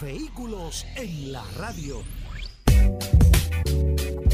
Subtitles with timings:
[0.00, 2.02] Vehículos en la radio.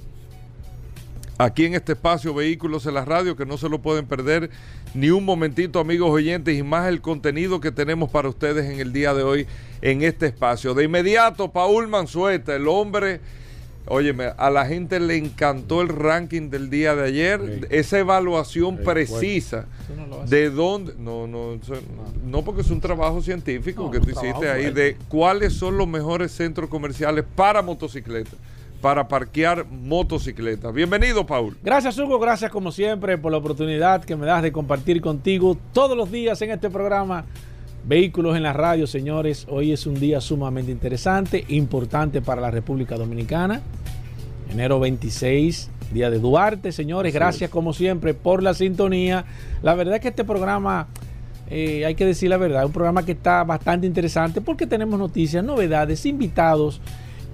[1.39, 4.51] aquí en este espacio Vehículos en la Radio, que no se lo pueden perder
[4.95, 8.93] ni un momentito, amigos oyentes, y más el contenido que tenemos para ustedes en el
[8.93, 9.47] día de hoy
[9.83, 10.75] en este espacio.
[10.75, 13.21] De inmediato, Paul Manzueta, el hombre,
[13.89, 19.67] óyeme, a la gente le encantó el ranking del día de ayer, esa evaluación precisa
[20.29, 21.59] de dónde, no, no,
[22.25, 24.81] no porque es un trabajo científico No, que tú trabajo hiciste ahí, fuerte.
[24.81, 28.35] de cuáles son los mejores centros comerciales para motocicletas,
[28.81, 30.73] para parquear motocicletas.
[30.75, 31.57] Bienvenido, Paul.
[31.63, 32.19] Gracias, Hugo.
[32.19, 36.41] Gracias, como siempre, por la oportunidad que me das de compartir contigo todos los días
[36.43, 37.25] en este programa.
[37.87, 39.47] Vehículos en la radio, señores.
[39.49, 43.61] Hoy es un día sumamente interesante, importante para la República Dominicana.
[44.51, 47.15] Enero 26, día de Duarte, señores.
[47.15, 49.25] Gracias, como siempre, por la sintonía.
[49.63, 50.89] La verdad es que este programa,
[51.49, 54.99] eh, hay que decir la verdad, es un programa que está bastante interesante porque tenemos
[54.99, 56.81] noticias, novedades, invitados.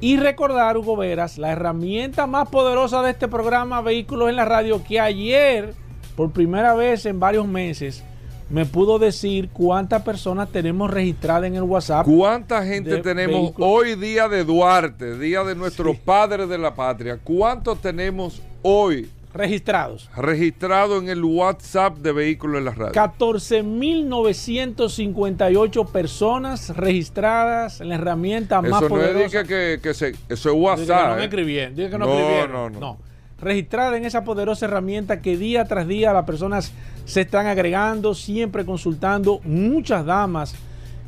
[0.03, 4.85] Y recordar, Hugo Veras, la herramienta más poderosa de este programa Vehículos en la Radio,
[4.85, 5.73] que ayer,
[6.15, 8.05] por primera vez en varios meses,
[8.51, 12.05] me pudo decir cuántas personas tenemos registradas en el WhatsApp.
[12.07, 13.71] ¿Cuánta gente tenemos vehículos.
[13.73, 17.19] hoy día de Duarte, día de nuestros padres de la patria?
[17.23, 20.11] ¿Cuántos tenemos hoy Registrados.
[20.15, 22.93] registrados en el WhatsApp de Vehículos en la Radio?
[22.93, 29.39] 14.958 personas registradas en la herramienta más Eso no es poderosa.
[29.39, 31.09] de que, que- se, eso es WhatsApp.
[31.11, 31.25] no me ¿eh?
[31.25, 32.73] escribieron, que no, No, escribieron.
[32.75, 32.99] no, no.
[33.41, 36.71] Registrada en esa poderosa herramienta que día tras día las personas
[37.05, 39.41] se están agregando, siempre consultando.
[39.45, 40.55] Muchas damas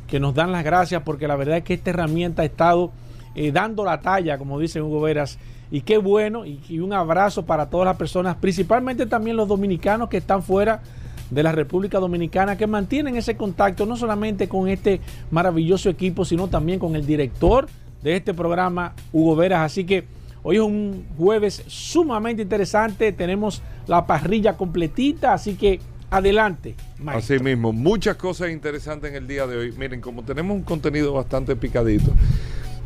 [0.07, 2.91] que nos dan las gracias porque la verdad es que esta herramienta ha estado
[3.33, 5.37] eh, dando la talla, como dice Hugo Veras.
[5.71, 10.09] Y qué bueno, y, y un abrazo para todas las personas, principalmente también los dominicanos
[10.09, 10.81] que están fuera
[11.29, 15.01] de la República Dominicana, que mantienen ese contacto no solamente con este
[15.31, 17.67] maravilloso equipo, sino también con el director
[18.03, 19.71] de este programa, Hugo Veras.
[19.71, 20.05] Así que
[20.47, 25.79] hoy es un jueves sumamente interesante, tenemos la parrilla completita, así que
[26.11, 26.75] adelante.
[26.99, 27.35] maestro.
[27.35, 29.71] Así mismo, muchas cosas interesantes en el día de hoy.
[29.71, 32.11] Miren, como tenemos un contenido bastante picadito,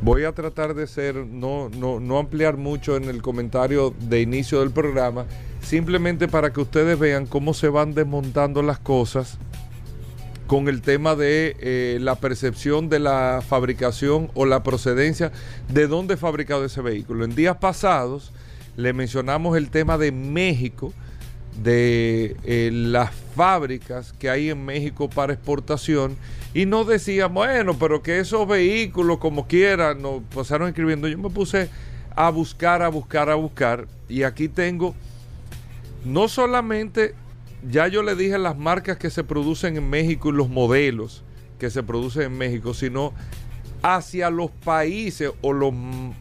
[0.02, 4.62] voy a tratar de ser, no, no, no ampliar mucho en el comentario de inicio
[4.62, 5.26] del programa,
[5.62, 9.38] simplemente para que ustedes vean cómo se van desmontando las cosas
[10.50, 15.32] con el tema de eh, la percepción de la fabricación o la procedencia
[15.72, 17.24] de dónde es fabricado ese vehículo.
[17.24, 18.32] En días pasados
[18.76, 20.92] le mencionamos el tema de México,
[21.62, 26.18] de eh, las fábricas que hay en México para exportación
[26.56, 31.08] y no decíamos, bueno, pero que esos vehículos como quieran, nos pasaron escribiendo.
[31.08, 31.70] Yo me puse
[32.16, 34.96] a buscar, a buscar, a buscar y aquí tengo
[36.04, 37.14] no solamente,
[37.68, 41.24] ya yo le dije las marcas que se producen en México y los modelos
[41.58, 43.14] que se producen en México, sino
[43.82, 45.74] hacia los países o los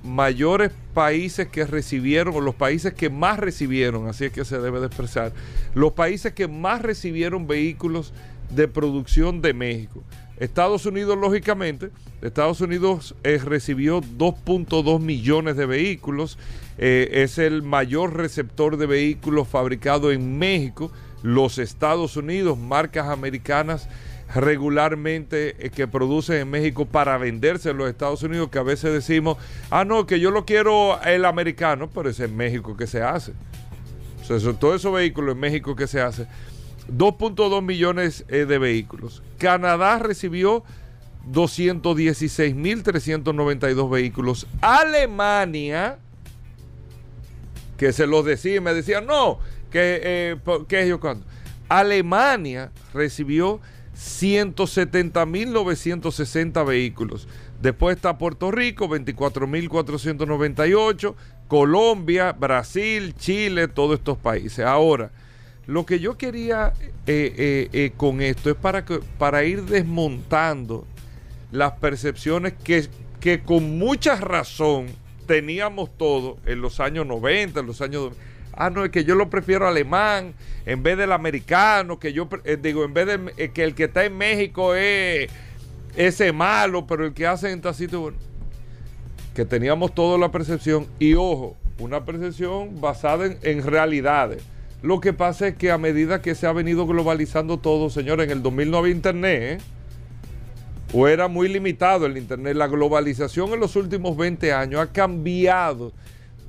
[0.04, 4.80] mayores países que recibieron o los países que más recibieron, así es que se debe
[4.80, 5.32] de expresar,
[5.74, 8.12] los países que más recibieron vehículos
[8.50, 10.02] de producción de México.
[10.38, 11.90] Estados Unidos, lógicamente,
[12.22, 16.38] Estados Unidos eh, recibió 2.2 millones de vehículos,
[16.78, 20.92] eh, es el mayor receptor de vehículos fabricado en México.
[21.22, 23.88] Los Estados Unidos, marcas americanas
[24.34, 28.92] regularmente eh, que producen en México para venderse en los Estados Unidos, que a veces
[28.92, 29.38] decimos,
[29.70, 33.32] ah, no, que yo lo quiero el americano, pero es en México que se hace.
[34.22, 36.26] Sea, todos esos vehículos en México que se hace.
[36.94, 39.22] 2.2 millones eh, de vehículos.
[39.38, 40.62] Canadá recibió
[41.32, 44.46] 216.392 vehículos.
[44.60, 45.98] Alemania,
[47.78, 49.38] que se los decía y me decían, no,
[49.70, 50.36] que, eh,
[50.68, 51.26] ¿qué es yo cuando?
[51.68, 53.60] Alemania recibió
[53.98, 57.26] 170.960 vehículos.
[57.60, 61.16] Después está Puerto Rico, 24.498,
[61.48, 64.64] Colombia, Brasil, Chile, todos estos países.
[64.64, 65.10] Ahora,
[65.66, 66.72] lo que yo quería
[67.06, 70.86] eh, eh, eh, con esto es para, que, para ir desmontando
[71.50, 72.86] las percepciones que,
[73.20, 74.86] que con mucha razón
[75.26, 78.12] teníamos todos en los años 90, en los años...
[78.60, 80.34] Ah, no, es que yo lo prefiero alemán
[80.66, 82.28] en vez del americano, que yo
[82.60, 85.30] digo, en vez de que el que está en México es
[85.94, 88.12] ese malo, pero el que hace en Tacito,
[89.32, 94.42] que teníamos toda la percepción, y ojo, una percepción basada en, realidades
[94.82, 98.32] lo que pasa es que a medida que se ha venido globalizando todo, señores, en
[98.32, 99.64] el 2000 no había internet, ¿eh?
[100.92, 102.56] o era muy limitado el internet.
[102.56, 105.92] La globalización en los últimos 20 años ha cambiado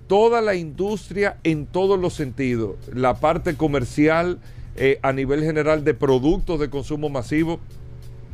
[0.09, 2.77] toda la industria en todos los sentidos.
[2.91, 4.39] La parte comercial
[4.75, 7.59] eh, a nivel general de productos de consumo masivo,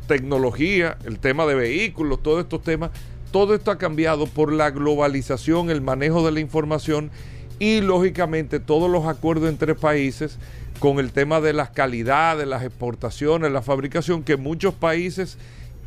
[0.08, 2.92] tecnología, el tema de vehículos, todos estos temas,
[3.30, 7.10] todo esto ha cambiado por la globalización, el manejo de la información
[7.58, 10.38] y lógicamente todos los acuerdos entre países
[10.78, 15.36] con el tema de las calidades, las exportaciones, la fabricación, que muchos países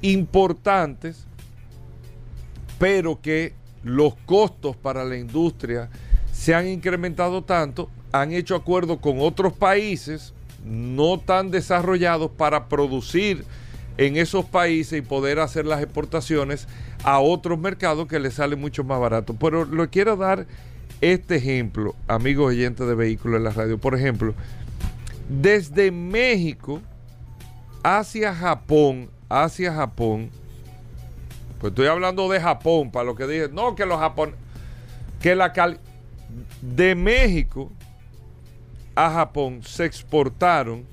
[0.01, 1.25] importantes,
[2.77, 3.53] pero que
[3.83, 5.89] los costos para la industria
[6.31, 10.33] se han incrementado tanto, han hecho acuerdos con otros países
[10.65, 13.45] no tan desarrollados para producir
[13.97, 16.67] en esos países y poder hacer las exportaciones
[17.03, 19.35] a otros mercados que les sale mucho más barato.
[19.39, 20.47] Pero lo quiero dar
[21.01, 23.77] este ejemplo, amigos oyentes de vehículos en la radio.
[23.77, 24.33] Por ejemplo,
[25.27, 26.81] desde México
[27.83, 30.29] hacia Japón, hacia Japón,
[31.59, 34.35] pues estoy hablando de Japón, para lo que dije, no que los Japón,
[35.21, 35.79] que la cal
[36.61, 37.71] de México
[38.95, 40.85] a Japón se exportaron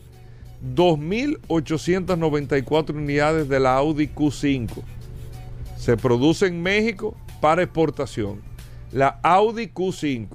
[0.74, 4.82] 2.894 unidades de la Audi Q5.
[5.76, 8.42] Se produce en México para exportación
[8.92, 10.28] la Audi Q5,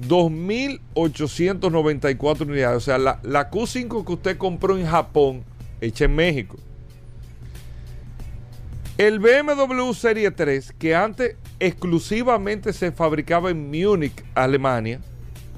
[0.00, 2.76] 2.894 unidades.
[2.76, 5.42] O sea, la, la, Q5 que usted compró en Japón,
[5.80, 6.58] hecha en México.
[9.00, 15.00] El BMW Serie 3, que antes exclusivamente se fabricaba en Múnich, Alemania,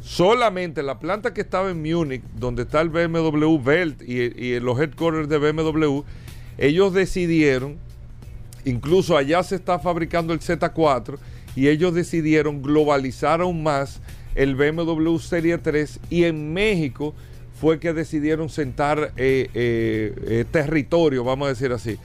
[0.00, 4.78] solamente la planta que estaba en Múnich, donde está el BMW Belt y, y los
[4.78, 6.02] headquarters de BMW,
[6.56, 7.78] ellos decidieron,
[8.64, 11.18] incluso allá se está fabricando el Z4,
[11.56, 14.00] y ellos decidieron globalizar aún más
[14.36, 17.12] el BMW Serie 3 y en México
[17.60, 21.98] fue que decidieron sentar eh, eh, eh, territorio, vamos a decir así.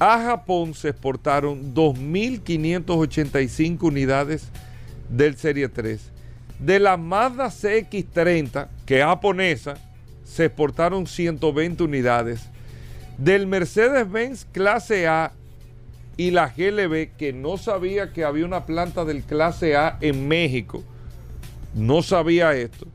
[0.00, 4.46] A Japón se exportaron 2.585 unidades
[5.08, 6.00] del Serie 3.
[6.60, 9.74] De la Mazda CX30, que es japonesa,
[10.24, 12.48] se exportaron 120 unidades.
[13.16, 15.32] Del Mercedes-Benz clase A
[16.16, 20.84] y la GLB, que no sabía que había una planta del clase A en México,
[21.74, 22.86] no sabía esto,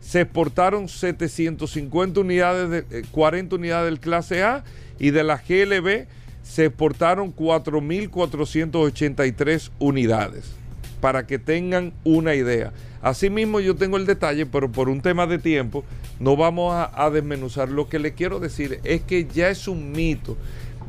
[0.00, 4.62] se exportaron 750 unidades, de, 40 eh, unidades del clase A
[5.00, 6.06] y de la GLB
[6.48, 10.50] se exportaron 4.483 unidades,
[11.00, 12.72] para que tengan una idea.
[13.02, 15.84] Asimismo yo tengo el detalle, pero por un tema de tiempo
[16.18, 17.68] no vamos a, desmenuzar.
[17.68, 20.38] Lo que le quiero decir es que ya es un mito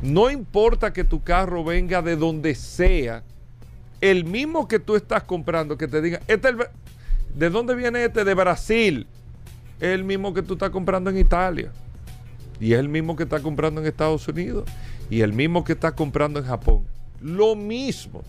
[0.02, 3.22] no importa que tu carro venga de donde sea,
[4.00, 6.54] el mismo que tú estás comprando, que te diga, este
[7.34, 8.24] ¿de dónde viene este?
[8.24, 9.06] De Brasil.
[9.78, 11.70] Es el mismo que tú estás comprando en Italia.
[12.58, 14.64] Y es el mismo que estás comprando en Estados Unidos.
[15.10, 16.84] Y el mismo que estás comprando en Japón.
[17.20, 18.22] Lo mismo.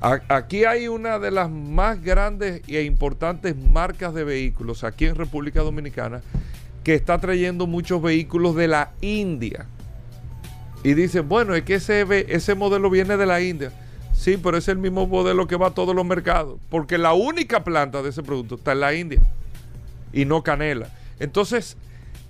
[0.00, 5.62] Aquí hay una de las más grandes e importantes marcas de vehículos aquí en República
[5.62, 6.22] Dominicana
[6.84, 9.66] que está trayendo muchos vehículos de la India
[10.84, 13.72] y dicen, bueno, es que ese modelo viene de la India.
[14.12, 16.60] Sí, pero es el mismo modelo que va a todos los mercados.
[16.70, 19.20] Porque la única planta de ese producto está en la India.
[20.12, 20.88] Y no canela.
[21.18, 21.76] Entonces,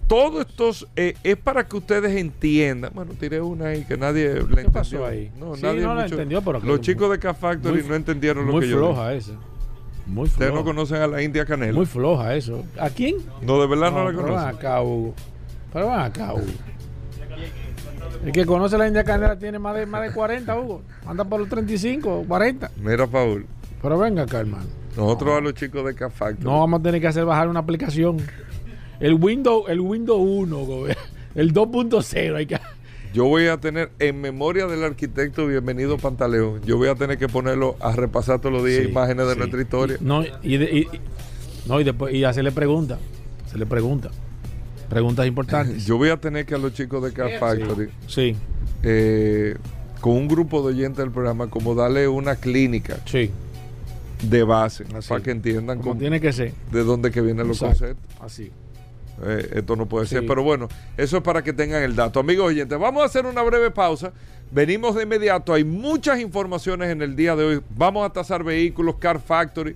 [0.06, 2.92] todo esto eh, es para que ustedes entiendan.
[2.94, 4.72] Bueno, tiré una ahí que nadie le entendió.
[4.72, 5.30] pasó ahí?
[5.38, 8.76] No, nadie no la entendió, pero Los chicos de K-Factory no entendieron lo que yo
[8.76, 9.32] Muy floja esa.
[10.06, 10.32] Muy floja.
[10.32, 11.72] Ustedes no conocen a la India Canela.
[11.72, 12.64] Muy floja eso.
[12.78, 13.16] ¿A quién?
[13.42, 14.44] No, de verdad no, la pero conocen.
[14.44, 15.14] van acá, Hugo.
[15.72, 16.44] Pero van acá, Hugo.
[18.24, 20.82] El que conoce la India Canela tiene más de, más de 40, Hugo.
[21.06, 22.70] Anda por los 35 40.
[22.82, 23.46] Mira, Paul.
[23.82, 24.66] Pero venga acá, hermano.
[24.96, 26.44] Nosotros a los chicos de Car Factory.
[26.44, 28.16] No vamos a tener que hacer bajar una aplicación.
[29.00, 30.96] El Windows, el Windows 1, gobe-
[31.34, 32.58] el 2.0 hay que
[33.12, 37.28] Yo voy a tener, en memoria del arquitecto Bienvenido Pantaleón, yo voy a tener que
[37.28, 39.38] ponerlo a repasar todos los días Sí, imágenes de sí.
[39.38, 39.96] nuestra historia.
[40.00, 41.00] Y- no, y, de- y- y-
[41.68, 42.98] no, y después y hacerle preguntas.
[43.50, 44.10] Se le pregunta.
[44.88, 45.84] Preguntas importantes.
[45.84, 48.36] Yo voy a tener que a los chicos de Car Factory, Sí,
[48.82, 49.56] eh,
[50.00, 53.30] con un grupo de oyentes del programa, como darle una clínica sí.
[54.22, 55.08] de base, Así.
[55.08, 56.52] para que entiendan Como cómo- tiene que ser.
[56.70, 57.78] de dónde que vienen los Exacto.
[57.86, 58.16] conceptos.
[58.22, 58.50] Así.
[59.24, 60.16] Eh, esto no puede Sí.
[60.16, 62.20] ser, pero bueno, eso es para que tengan el dato.
[62.20, 64.12] Amigos oyentes, vamos a hacer una breve pausa.
[64.50, 65.52] Venimos de inmediato.
[65.54, 67.60] Hay muchas informaciones en el día de hoy.
[67.76, 69.74] Vamos a tasar vehículos, Car Factory.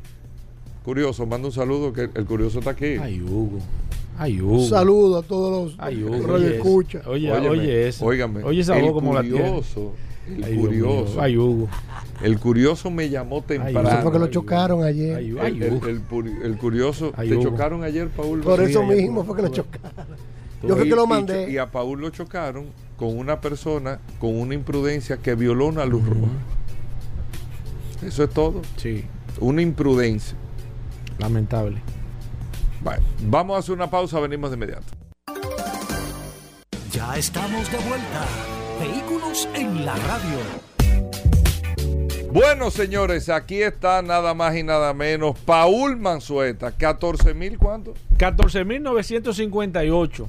[0.85, 2.97] Curioso, manda un saludo que el curioso está aquí.
[3.01, 3.59] Ay, Hugo.
[4.19, 4.67] Ay, Hugo.
[4.67, 6.35] Saludo a todos los Ay, Hugo.
[6.35, 7.01] oye escucha.
[7.07, 8.05] Oye, Óyeme, oye eso.
[8.05, 9.63] óigame, Oye esa voz como la tiene.
[10.29, 11.21] El Ay, curioso.
[11.21, 11.69] Ay, Hugo.
[12.23, 13.89] el curioso me llamó temprano.
[13.89, 15.17] Eso fue que lo Ay, chocaron ayer.
[15.17, 15.87] Ay, el, ay, el- Hugo.
[15.89, 18.41] el puri- el curioso, Ay, te chocaron ayer, Paul.
[18.41, 19.91] Por eso mismo fue que lo chocaron.
[20.63, 21.51] Yo fue que lo mandé.
[21.51, 22.67] Y, a Paul lo chocaron
[22.99, 26.33] con una persona con una imprudencia que violó una luz roja.
[28.07, 28.61] Eso es todo.
[28.77, 29.05] Sí,
[29.41, 30.37] Una imprudencia.
[31.19, 31.79] lamentable.
[32.83, 34.87] Bueno, vamos a hacer una pausa, venimos de inmediato.
[36.93, 38.27] Ya estamos de vuelta.
[38.81, 40.39] Vehículos en la radio.
[42.33, 46.73] Bueno, señores, aquí está nada más y nada menos Paul Manzueta.
[46.73, 47.93] 14 mil, ¿cuánto?
[48.17, 50.27] 14.958.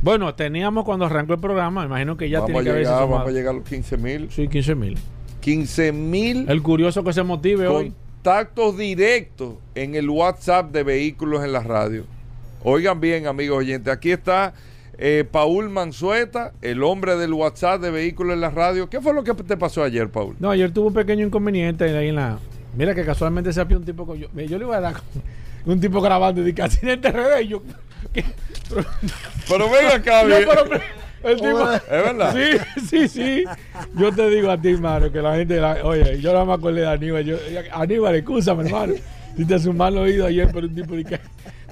[0.00, 3.30] Bueno, teníamos cuando arrancó el programa, imagino que ya vamos, tiene a que vamos a
[3.30, 4.30] llegar a los 15 mil.
[4.30, 4.96] Sí, 15.000.
[5.42, 7.90] 15 mil El curioso que se motive hoy.
[7.90, 12.06] contactos directos en el WhatsApp de Vehículos en la Radio.
[12.64, 14.54] Oigan bien, amigos oyentes, aquí está
[15.02, 18.90] eh, Paul Manzueta, el hombre del WhatsApp de Vehículos en la Radio.
[18.90, 20.36] ¿Qué fue lo que te pasó ayer, Paul?
[20.38, 22.38] No, ayer tuvo un pequeño inconveniente ahí en la.
[22.76, 24.06] Mira que casualmente se apió un tipo.
[24.06, 27.42] con- Yo, yo le iba a dar con- un tipo grabando de casi en RD.
[27.42, 27.62] y Yo,
[28.12, 28.24] ¿qué?
[28.68, 28.84] Pero-
[29.48, 30.80] Pero ven acá, yo, pero-
[31.22, 32.34] el tipo- ¿Es verdad?
[32.34, 33.44] Sí, sí, sí.
[33.96, 35.56] Yo te digo a ti, hermano, que la gente.
[35.60, 37.24] la- oye, yo no me acuerdo de Aníbal.
[37.24, 37.36] Yo,
[37.72, 38.94] Aníbal, escúchame, hermano.
[39.40, 41.18] Si te un mal oído ayer por un tipo de que,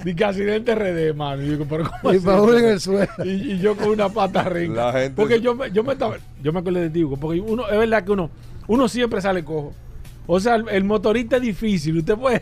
[0.03, 1.43] de que accidente RD, hermano.
[1.43, 2.25] Y digo, pero ¿cómo Y así?
[2.25, 3.11] Paul en el suelo.
[3.23, 4.73] y, y yo con una pata rica.
[4.73, 7.69] La gente porque yo me, yo me estaba, yo me acuerdo de ti, porque uno,
[7.69, 8.31] es verdad que uno,
[8.67, 9.73] uno siempre sale cojo.
[10.25, 11.97] O sea, el, el motorista es difícil.
[11.97, 12.41] Usted puede,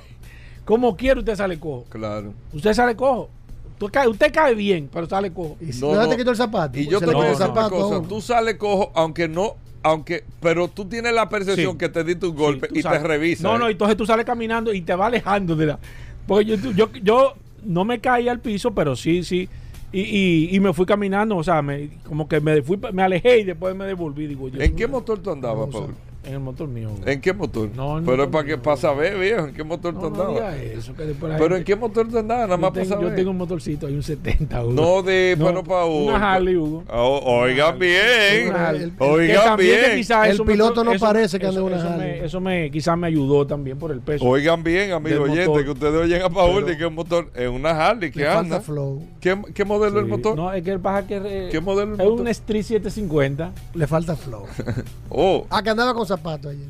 [0.63, 1.86] como quiera, usted sale cojo.
[1.89, 2.34] Claro.
[2.53, 3.29] Usted sale cojo.
[3.74, 5.57] Usted cae, usted cae bien, pero sale cojo.
[5.60, 6.07] Y si No, no, no.
[6.10, 6.79] te quitó el zapato.
[6.79, 8.07] Y yo se te decir el zapato cosa.
[8.07, 9.55] Tú sales cojo, aunque no,
[9.88, 11.77] aunque, pero tú tienes la percepción Sí.
[11.77, 13.44] que te diste un golpe Sí, y sales- te revisa.
[13.44, 13.72] No, no, ¿eh?
[13.72, 15.79] entonces tú sales caminando y te va alejando de la.
[16.25, 17.34] Porque yo, yo, yo
[17.65, 19.48] no me caí al piso, pero sí, sí.
[19.91, 23.39] Y, y, y me fui caminando, o sea, me, como que me fui, me alejé
[23.39, 24.27] y después me devolví.
[24.27, 25.96] Digo, yo, ¿En qué motor tú andabas, Paul?
[26.27, 26.89] En el motor mío.
[27.05, 27.69] ¿En qué motor?
[27.75, 28.62] No, no, pero es no, para que no.
[28.62, 30.34] para saber, viejo, ¿en qué motor tú No, no andabas?
[30.34, 32.48] diga eso, que después la pero gente- ¿en qué motor tú andabas?
[32.50, 33.15] Nada yo más para tengo, yo saber.
[33.15, 34.74] tengo un motorcito, hay un 70, Hugo.
[34.74, 36.05] No de No, bueno para Hugo.
[36.07, 36.84] Una Harley, Hugo.
[36.91, 38.53] O- oigan bien.
[38.53, 39.96] El- Oigan bien.
[39.96, 42.19] quizás El piloto no parece que ande una Harley.
[42.24, 44.25] eso me quizás me ayudó también por el peso.
[44.25, 47.48] Oigan bien, amigo oyente, que ustedes oyen a Paul de que es un motor es
[47.50, 48.57] una Harley que Le anda.
[48.57, 49.01] falta flow.
[49.22, 50.17] ¿Qué, qué modelo es el Sí.
[50.17, 50.36] motor?
[50.36, 52.27] No, es que el paja que ¿Qué modelo es es el un?
[52.27, 53.51] Street 750.
[53.74, 54.43] Le falta flow.
[55.10, 56.67] Oh, Ah, que andaba con zapatos ayer.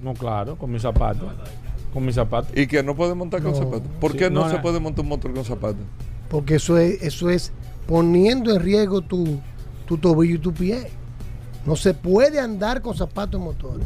[0.00, 1.28] No, claro, con mis zapatos.
[1.92, 2.50] Con mis zapatos.
[2.56, 3.56] y que no puede montar con No.
[3.58, 3.88] zapatos.
[4.00, 4.62] ¿Por Sí, qué no, no, se no.
[4.62, 5.80] puede montar un motor con zapatos?
[6.28, 7.52] Porque eso es, eso es
[7.86, 9.38] poniendo en riesgo tu,
[9.86, 10.88] tu tobillo y tu pie.
[11.64, 13.80] No se puede andar con zapatos en motor.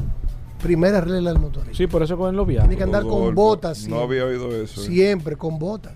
[0.63, 1.63] Primera regla del motor.
[1.73, 2.69] Sí, por eso cogen los viajes.
[2.69, 3.79] Tiene que andar con botas.
[3.89, 4.21] No siempre.
[4.21, 4.83] había oído eso.
[4.83, 4.87] ¿eh?
[4.87, 5.93] Siempre con botas.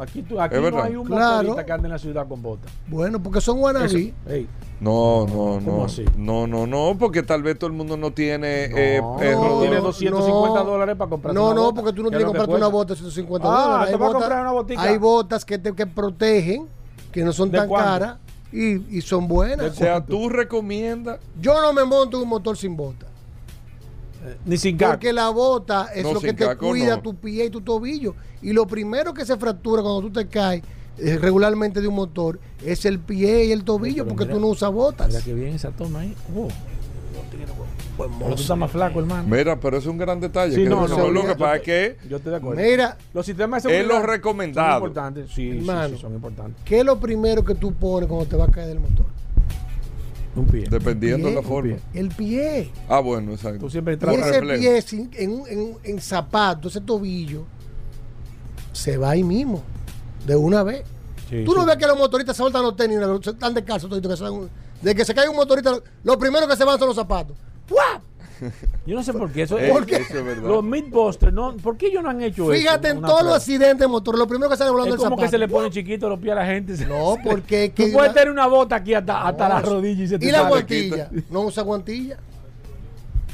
[0.00, 0.84] Aquí, tú- aquí Es no verdad.
[0.84, 1.36] hay un Claro.
[1.36, 2.70] motorista que ande en la ciudad con botas.
[2.88, 4.48] Bueno, porque son ey,
[4.80, 5.84] No, no, ¿Cómo no.
[5.84, 6.04] así?
[6.16, 9.76] No, no, no, porque tal vez todo el mundo no tiene no, eh, no, tiene
[9.76, 10.64] no, 250 no.
[10.70, 11.80] dólares para comprar No, una no, bota.
[11.80, 13.86] porque tú no ¿Qué tienes es que comprarte una bota de 150 Ah, dólares.
[13.88, 14.82] te Hay vas a botas, comprar una botica.
[14.82, 16.68] hay botas que te que protegen,
[17.10, 18.16] que no son ¿De tan caras
[18.52, 19.72] y, y son buenas.
[19.72, 23.06] O sea, tú recomiendas Yo no me monto un motor sin bota.
[24.44, 24.92] Ni sin gato.
[24.94, 27.02] Porque la bota es No, lo que te caco, cuida no.
[27.02, 28.14] tu pie y tu tobillo.
[28.42, 30.62] Y lo primero que se fractura cuando tú te caes
[30.98, 34.40] eh, regularmente de un motor es el pie y el tobillo Pero porque mira, tú
[34.40, 35.08] no usas botas.
[35.08, 36.14] Mira que bien esa toma ahí.
[36.36, 36.48] Oh,
[37.96, 39.24] Pues, pero tú estás más flaco, hermano.
[39.28, 40.54] Mira, pero es un gran detalle.
[40.54, 42.62] Sí, que no, no, lo yo- que pasa es que Yo estoy de acuerdo.
[42.62, 44.68] Mira, Los sistemas de Es lo recomendado.
[44.68, 45.28] Son importantes.
[45.30, 45.96] Sí, sí, Hermano.
[45.96, 46.62] sí, son importantes.
[46.64, 49.06] ¿qué es lo primero que tú pones cuando te va a caer del motor?
[50.38, 50.66] Un pie.
[50.70, 51.76] dependiendo de la forma.
[51.94, 52.70] El pie.
[52.88, 53.60] Ah, bueno, exacto.
[53.60, 54.60] Tú siempre Y tratas ese reflejo.
[54.60, 57.44] pie sin- en, en, zapato, ese tobillo,
[58.72, 59.62] se va ahí mismo,
[60.26, 60.84] de una vez.
[61.28, 61.66] Sí, Tú no sí.
[61.66, 63.90] ves que los motoristas soltan los tenis, se están descalzos
[64.82, 65.72] de que se cae un motorista,
[66.04, 67.36] lo, primero que se van son los zapatos.
[67.68, 68.02] ¡Guap!
[68.86, 69.42] Yo no sé por qué.
[69.42, 69.96] Eso, Eh, ¿Por qué?
[69.96, 70.48] Eso es verdad.
[70.48, 72.60] Los Mythbusters, no, ¿por qué ellos no han hecho eso?
[72.60, 75.16] Fíjate en todos los accidentes de motor, lo primero que sale volando Es el como
[75.16, 75.22] zapato.
[75.26, 76.74] que se le ponen chiquitos los pies a la gente.
[76.86, 80.08] No, porque que Tú puedes una- tener una bota aquí hasta, hasta la rodilla y
[80.08, 80.48] se te ¿Y la sale.
[80.50, 81.10] guantilla?
[81.30, 82.18] No usa guantilla.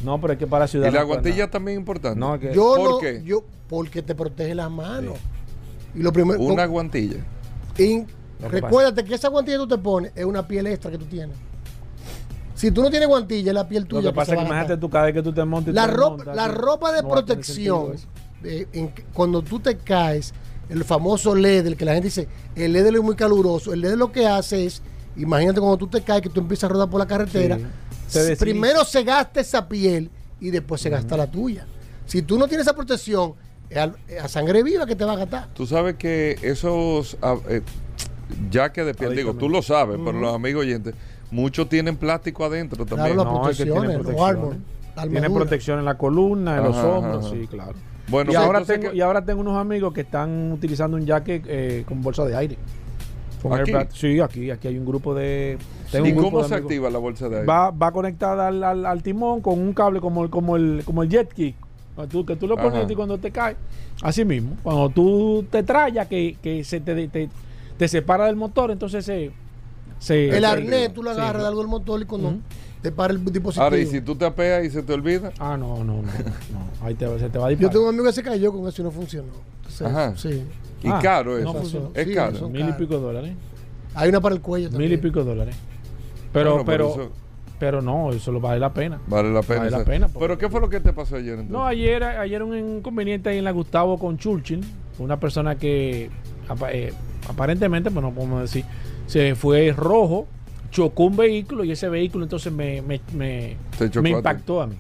[0.03, 0.89] No, pero es que para ciudad.
[0.89, 2.19] Y la guantilla también es importante.
[2.19, 3.23] No, que- Yo ¿Por no, qué?
[3.25, 5.15] yo porque te protege las manos.
[5.95, 7.19] Y lo primero Una guantilla.
[7.79, 8.01] y
[8.41, 10.99] Lo que recuérdate que esa guantilla que tú te pones es una piel extra que
[10.99, 11.37] tú tienes.
[12.65, 14.09] Si tú no tienes guantilla, es la piel Lo tuya.
[14.09, 15.73] que pasa es que imagínate tú cada vez que tú te montes.
[15.73, 17.93] y la te ropa, montas, la ropa de no protección,
[18.43, 20.33] eh, en que- cuando tú te caes,
[20.71, 23.97] el famoso LED, el que la gente dice, el LED es muy caluroso, el LED
[23.97, 24.81] lo que hace es,
[25.15, 27.65] imagínate cuando tú te caes, que tú empiezas a rodar por la carretera, Sí.
[28.07, 28.41] Se desliza.
[28.47, 31.67] primero se gasta esa piel y después se gasta la tuya.
[32.07, 33.35] Si tú no tienes esa protección,
[33.69, 35.49] es al- es a sangre viva que te va a gastar.
[35.53, 37.61] Tú sabes que esos ah, eh,
[38.51, 40.95] jaques de piel, digo, tú lo sabes, pero los amigos oyentes,
[41.31, 43.15] muchos tienen plástico adentro también.
[43.15, 44.29] Claro, No, es que tiene protección.
[44.29, 44.57] armor,
[45.11, 47.35] Tiene protección en la columna, en los hombros, ajá.
[47.35, 47.73] sí, claro.
[48.09, 51.07] Bueno, y, pues ahora tengo, que- y ahora tengo unos amigos que están utilizando un
[51.07, 52.57] jacket eh, con bolsa de aire.
[53.43, 53.73] Con ¿Aquí?
[53.93, 55.59] Sí, aquí, aquí hay un grupo de.
[55.91, 56.71] tengo ¿Y un grupo cómo de se amigos.
[56.71, 57.47] activa la bolsa de aire?
[57.47, 61.03] Va, va conectada al, al- al timón con un cable como el, como el, como
[61.03, 61.55] el jet ski.
[61.97, 62.93] Que tú, que tú lo pones Ajá.
[62.93, 63.57] y cuando te caes.
[64.03, 64.57] Así mismo.
[64.63, 67.29] Cuando tú te trayas, que, que se te, te,
[67.77, 69.31] te separa del motor, entonces se.
[70.09, 71.21] El arnés tú lo sí.
[71.21, 72.35] agarras de algo del motor y cuando
[72.83, 73.65] te para el dispositivo.
[73.65, 76.03] Ahora, y si tú te apeas y se te olvida, Ah, no, no, no.
[76.03, 76.11] no.
[76.87, 77.73] Ahí te, se te va a Yo disparar.
[77.73, 79.29] tengo un amigo que se cayó con eso y no funcionó.
[79.59, 80.17] Entonces, Ajá.
[80.17, 80.43] Sí.
[80.83, 81.53] y Ah, caro no eso.
[81.55, 81.91] funcionó.
[81.95, 82.49] es Sí, caro.
[82.51, 83.33] Mil y pico dólares.
[83.95, 84.91] Hay una para el cuello también.
[84.91, 85.57] Mil y pico dólares.
[86.33, 87.11] Pero, Bueno, pero, eso
[87.59, 89.01] pero no, eso lo vale la pena.
[89.07, 89.61] vale la pena.
[89.61, 91.53] vale la pena, porque- Pero ¿qué fue lo que te pasó ayer entonces?
[91.53, 94.61] No, ayer, ayer un inconveniente ahí en la Gustavo con Churchill.
[94.99, 96.11] Una persona que
[96.71, 96.93] eh,
[97.29, 98.65] aparentemente, pues no podemos decir,
[99.07, 100.27] se fue rojo,
[100.71, 103.57] chocó un vehículo y ese vehículo entonces me, me,
[103.95, 104.77] impactó a mí.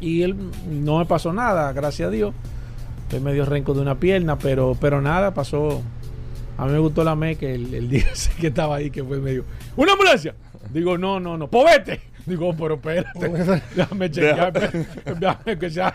[0.00, 0.36] Y él
[0.68, 2.34] no me pasó nada, gracias a Dios.
[3.02, 5.82] Estoy medio renco de una pierna, pero, pero nada, pasó.
[6.56, 9.02] A mí me gustó la me que el, el día ese que estaba ahí, que
[9.02, 9.44] fue medio.
[9.76, 10.34] ¡Una ambulancia!
[10.72, 12.00] Digo, no, no, no, ¡povete!
[12.26, 13.28] Digo, pero espérate,
[13.76, 14.52] déjame chequear,
[15.18, 15.94] déjame que sea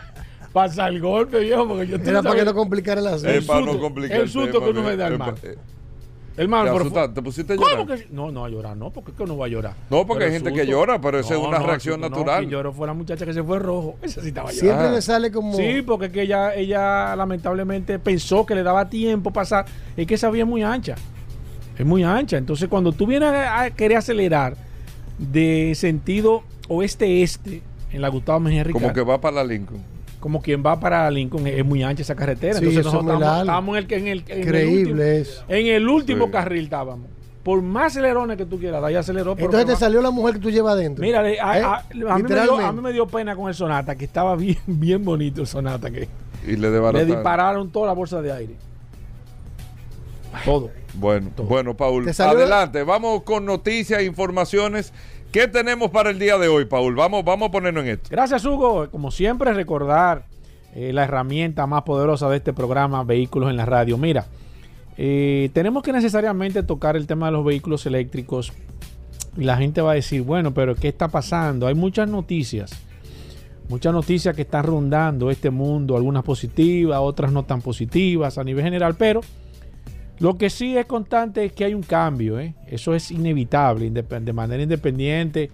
[0.53, 3.61] pasa el golpe, viejo, porque yo Era para que no complicara la Es el para
[3.61, 5.35] no susto- complicar el susto que uno me da, eh, hermano.
[6.39, 7.13] Eh, Hermano, ¿Te pero asustaste?
[7.13, 7.97] ¿Te pusiste a ¿Cómo llorar?
[7.99, 9.73] que no, no a llorar, no, porque es que uno va a llorar.
[9.89, 12.09] No, porque Pero hay gente el que llora, pero esa es una el reacción no,
[12.09, 12.39] natural.
[12.39, 13.95] quien lloró fue la muchacha que se fue rojo.
[14.01, 14.73] Esa sí estaba llorando.
[14.73, 15.53] Siempre le sale como.
[15.55, 19.65] Sí, porque es que ella, ella lamentablemente pensó que le daba tiempo pasar.
[19.97, 20.95] Es que esa vía es muy ancha.
[21.77, 22.37] Es muy ancha.
[22.37, 24.55] Entonces, cuando tú vienes a, a querer acelerar
[25.17, 29.81] de sentido oeste-este en la Gustavo Mejía Como que va para la Lincoln.
[30.19, 32.53] Como quien va para Lincoln, es, muy ancha esa carretera.
[32.59, 33.41] Sí, Entonces, eso es muy nosotros largo.
[33.41, 35.01] estábamos, estábamos en el, en el, en el último,
[35.47, 36.31] en el último Sí.
[36.31, 37.07] carril estábamos.
[37.43, 39.31] Por más acelerones que tú quieras, ahí aceleró.
[39.37, 41.01] Entonces te salió la mujer que tú llevas adentro.
[41.03, 41.39] Mira, a, ¿Eh?
[41.39, 42.63] a- a mí me dio, Literalmente.
[42.65, 45.89] a mí me dio pena con el Sonata, que estaba bien, bien bonito el Sonata.
[45.89, 46.09] Que
[46.45, 48.55] Y le dispararon toda la bolsa de aire.
[50.45, 50.69] Todo.
[50.93, 51.47] Bueno, Todo.
[51.47, 52.83] bueno, Paul, adelante.
[52.83, 54.93] Vamos con noticias e informaciones.
[55.31, 56.95] ¿Qué tenemos para el día de hoy, Paul?
[56.95, 58.09] Vamos, vamos a ponernos en esto.
[58.09, 58.89] Gracias, Hugo.
[58.89, 60.25] Como siempre, recordar
[60.73, 63.99] eh, la herramienta más poderosa de este programa, Vehículos en la Radio.
[63.99, 64.25] Mira,
[64.97, 68.53] eh, tenemos que necesariamente tocar el tema de los vehículos eléctricos.
[69.37, 71.67] La gente va a decir, bueno, pero ¿qué está pasando?
[71.67, 72.71] Hay muchas noticias.
[73.69, 78.63] Muchas noticias que están rondando este mundo, algunas positivas, otras no tan positivas a nivel
[78.63, 79.21] general, pero
[80.19, 82.53] lo que sí es constante es que hay un cambio, ¿eh?
[82.67, 85.49] eso es inevitable, de manera independiente,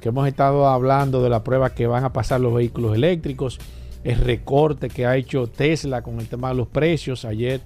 [0.00, 3.58] que hemos estado hablando de la prueba que van a pasar los vehículos eléctricos,
[4.04, 7.24] el recorte que ha hecho Tesla con el tema de los precios.
[7.24, 7.60] Ayer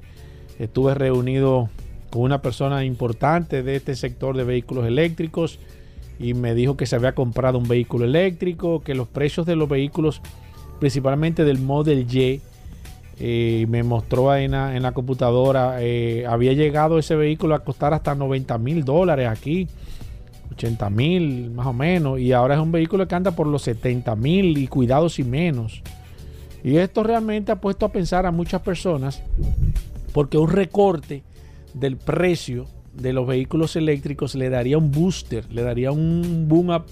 [0.58, 1.68] estuve reunido
[2.10, 5.58] con una persona importante de este sector de vehículos eléctricos
[6.18, 9.68] y me dijo que se había comprado un vehículo eléctrico, que los precios de los
[9.68, 10.20] vehículos,
[10.80, 12.40] principalmente del Model Y,
[13.20, 18.14] me mostró en la, en la computadora, eh, había llegado ese vehículo a costar hasta
[18.14, 19.68] 90 mil dólares aquí,
[20.52, 24.16] 80 mil más o menos, y ahora es un vehículo que anda por los 70
[24.16, 25.83] mil y cuidados y menos.
[26.64, 29.22] Y esto realmente ha puesto a pensar a muchas personas
[30.12, 31.22] porque un recorte
[31.74, 36.85] del precio de los vehículos eléctricos le daría un booster, le daría un boom up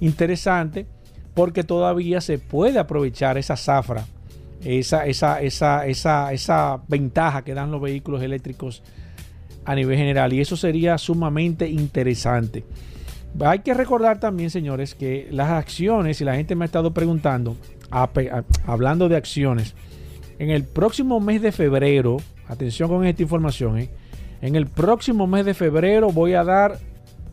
[0.00, 0.86] interesante
[1.34, 4.06] porque todavía se puede aprovechar esa zafra,
[4.64, 8.82] esa, esa, esa, esa, esa ventaja que dan los vehículos eléctricos
[9.64, 12.64] a nivel general y eso sería sumamente interesante.
[13.40, 17.56] Hay que recordar también, señores, que las acciones, y la gente me ha estado preguntando,
[17.90, 18.08] a-
[18.66, 19.74] hablando de acciones,
[20.38, 23.90] en el próximo mes de febrero, atención con esta información, ¿eh?
[24.40, 26.78] en el próximo mes de febrero voy a dar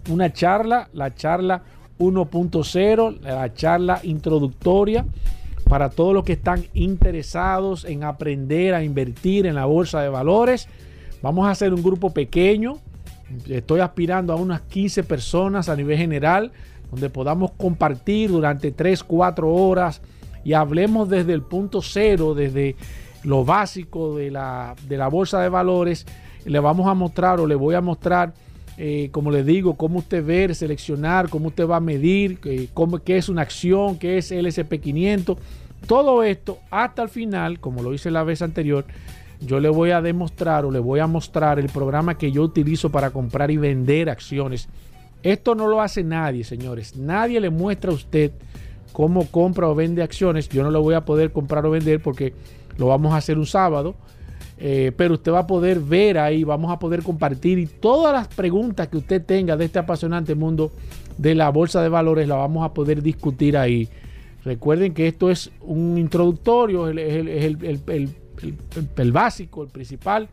[0.10, 1.64] una charla, la charla
[2.00, 5.06] 1.0, la charla introductoria
[5.72, 10.68] para todos los que están interesados en aprender a invertir en la bolsa de valores.
[11.22, 12.80] Vamos a hacer un grupo pequeño.
[13.48, 16.52] Estoy aspirando a unas 15 personas a nivel general,
[16.92, 20.02] donde podamos compartir durante 3, 4 horas
[20.44, 22.76] y hablemos desde el punto cero, desde
[23.24, 26.06] lo básico de la, de la bolsa de valores.
[26.44, 28.34] Le vamos a mostrar o le voy a mostrar
[28.78, 32.68] eh, como les digo, cómo usted ver, seleccionar, cómo usted va a medir, eh,
[33.06, 35.38] qué es una acción, qué es el SP500.
[35.88, 38.86] Todo esto hasta el final, como lo hice la vez anterior,
[39.42, 42.92] yo le voy a demostrar o le voy a mostrar el programa que yo utilizo
[42.92, 44.70] para comprar y vender acciones.
[45.24, 46.96] Esto no lo hace nadie, señores.
[46.96, 48.32] Nadie le muestra a usted
[48.92, 50.50] cómo compra o vende acciones.
[50.50, 52.34] Yo no lo voy a poder comprar o vender porque
[52.78, 53.96] lo vamos a hacer un sábado.
[54.64, 58.28] Eh, pero usted va a poder ver ahí, vamos a poder compartir y todas las
[58.28, 60.72] preguntas que usted tenga de este apasionante mundo
[61.18, 63.90] de la bolsa de valores la vamos a poder discutir ahí.
[64.44, 67.46] Recuerden que esto es un introductorio, es
[68.98, 70.28] el, básico, el principal,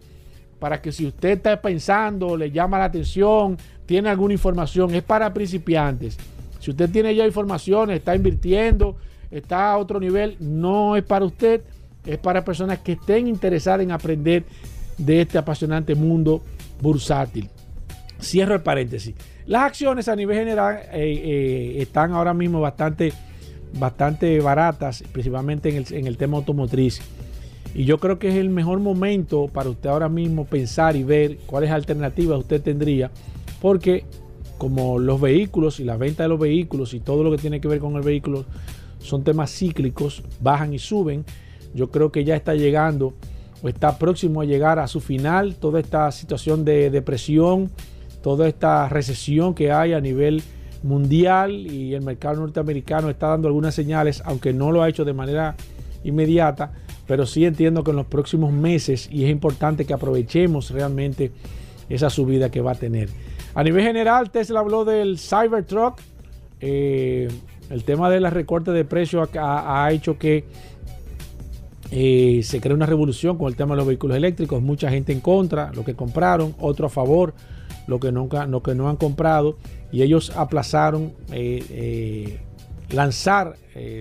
[0.58, 5.32] para que si usted está pensando, le llama la atención, tiene alguna información, es para
[5.32, 6.16] principiantes.
[6.58, 8.96] Si usted tiene ya información, está invirtiendo,
[9.30, 11.62] está a otro nivel, no es para usted
[12.08, 14.44] es para personas que estén interesadas en aprender
[14.96, 16.42] de este apasionante mundo
[16.80, 17.48] bursátil.
[18.20, 19.14] Cierro el paréntesis.
[19.46, 23.12] Las acciones a nivel general eh, eh, están ahora mismo bastante,
[23.74, 27.00] bastante baratas, principalmente en el, en el tema automotriz.
[27.74, 31.38] Y yo creo que es el mejor momento para usted ahora mismo pensar y ver
[31.46, 33.10] cuáles alternativas usted tendría,
[33.60, 34.04] porque
[34.56, 37.68] como los vehículos y la venta de los vehículos y todo lo que tiene que
[37.68, 38.44] ver con el vehículo
[38.98, 41.24] son temas cíclicos, bajan y suben,
[41.74, 43.14] yo creo que ya está llegando
[43.62, 47.70] o está próximo a llegar a su final toda esta situación de depresión,
[48.22, 50.42] toda esta recesión que hay a nivel
[50.82, 55.12] mundial y el mercado norteamericano está dando algunas señales, aunque no lo ha hecho de
[55.12, 55.56] manera
[56.04, 56.72] inmediata,
[57.06, 61.32] pero sí entiendo que en los próximos meses y es importante que aprovechemos realmente
[61.88, 63.08] esa subida que va a tener.
[63.54, 66.00] A nivel general, Tesla habló del Cybertruck.
[66.60, 67.28] Eh,
[67.70, 70.44] el tema de la recorte de precios ha hecho que
[71.90, 75.20] eh, se crea una revolución con el tema de los vehículos eléctricos, mucha gente en
[75.20, 77.32] contra, lo que compraron, otro a favor,
[77.86, 79.56] lo que, nunca, lo que no han comprado,
[79.90, 82.40] y ellos aplazaron eh, eh,
[82.90, 83.56] lanzar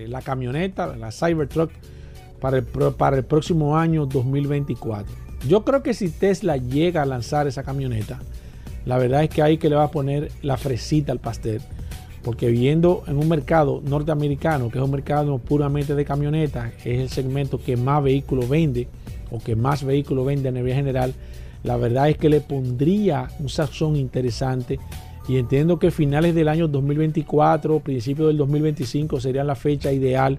[0.08, 1.70] la camioneta, la Cybertruck,
[2.40, 5.14] para el, para el próximo año 2024.
[5.46, 8.18] Yo creo que si Tesla llega a lanzar esa camioneta,
[8.86, 11.62] la verdad es que ahí que le va a poner la fresita al pastel
[12.22, 17.08] porque viendo en un mercado norteamericano, que es un mercado puramente de camionetas, es el
[17.08, 18.88] segmento que más vehículos vende
[19.30, 21.14] o que más vehículos vende a nivel general,
[21.62, 24.78] la verdad es que le pondría un sazón interesante
[25.28, 30.38] y entiendo que finales del año 2024, principios del 2025 sería la fecha ideal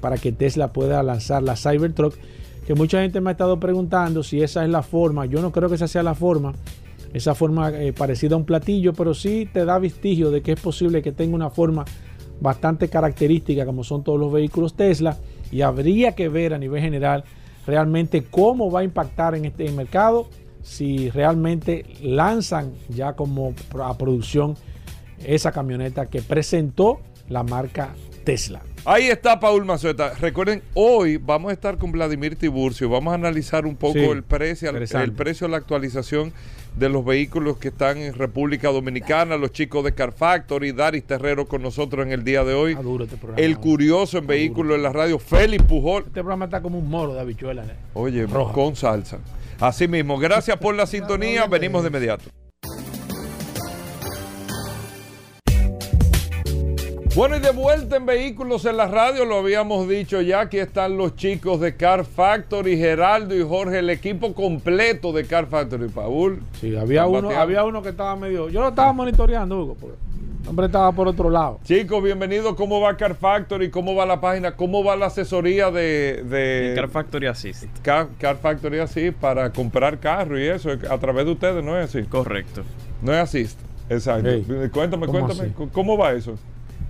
[0.00, 2.14] para que Tesla pueda lanzar la Cybertruck,
[2.64, 5.68] que mucha gente me ha estado preguntando si esa es la forma, yo no creo
[5.68, 6.54] que esa sea la forma,
[7.12, 10.60] esa forma eh, parecida a un platillo, pero sí te da vestigio de que es
[10.60, 11.84] posible que tenga una forma
[12.40, 15.18] bastante característica como son todos los vehículos Tesla
[15.50, 17.24] y habría que ver a nivel general
[17.66, 20.28] realmente cómo va a impactar en este mercado
[20.62, 24.56] si realmente lanzan ya como a producción
[25.24, 27.94] esa camioneta que presentó la marca
[28.24, 28.62] Tesla.
[28.84, 30.14] Ahí está Paul Mazueta.
[30.14, 32.88] Recuerden, hoy vamos a estar con Vladimir Tiburcio.
[32.88, 36.32] Vamos a analizar un poco el precio, el precio la actualización
[36.76, 41.46] de los vehículos que están en República Dominicana, los chicos de Car Factory, Daris Terrero
[41.46, 42.76] con nosotros en el día de hoy.
[43.00, 46.04] Este el curioso en vehículos en la radio, Félix Pujol.
[46.06, 47.68] Este programa está como un moro de habichuelas.
[47.68, 47.74] ¿eh?
[47.94, 49.18] Oye, con salsa.
[49.60, 51.46] Así mismo, gracias por la sintonía.
[51.46, 52.24] Venimos de inmediato.
[57.14, 60.96] Bueno, y de vuelta en Vehículos en la Radio, lo habíamos dicho ya, aquí están
[60.96, 66.40] los chicos de Car Factory, Geraldo y Jorge, el equipo completo de Car Factory, Paul.
[66.60, 69.96] Sí, había uno, había uno que estaba medio, yo lo estaba monitoreando, Hugo, porque
[70.46, 71.60] hombre estaba por otro lado.
[71.64, 73.70] Chicos, bienvenidos, ¿cómo va Car Factory?
[73.70, 74.56] ¿Cómo va la página?
[74.56, 76.72] ¿Cómo va la asesoría de...
[76.74, 77.66] Car Factory Assist.
[77.82, 78.08] Car,
[78.40, 82.06] Factory Assist para comprar carro y eso, a través de ustedes, ¿no es así?
[82.06, 82.62] Correcto.
[83.02, 84.30] No es Assist, exacto.
[84.72, 86.34] Cuéntame, cuéntame, ¿cómo va eso?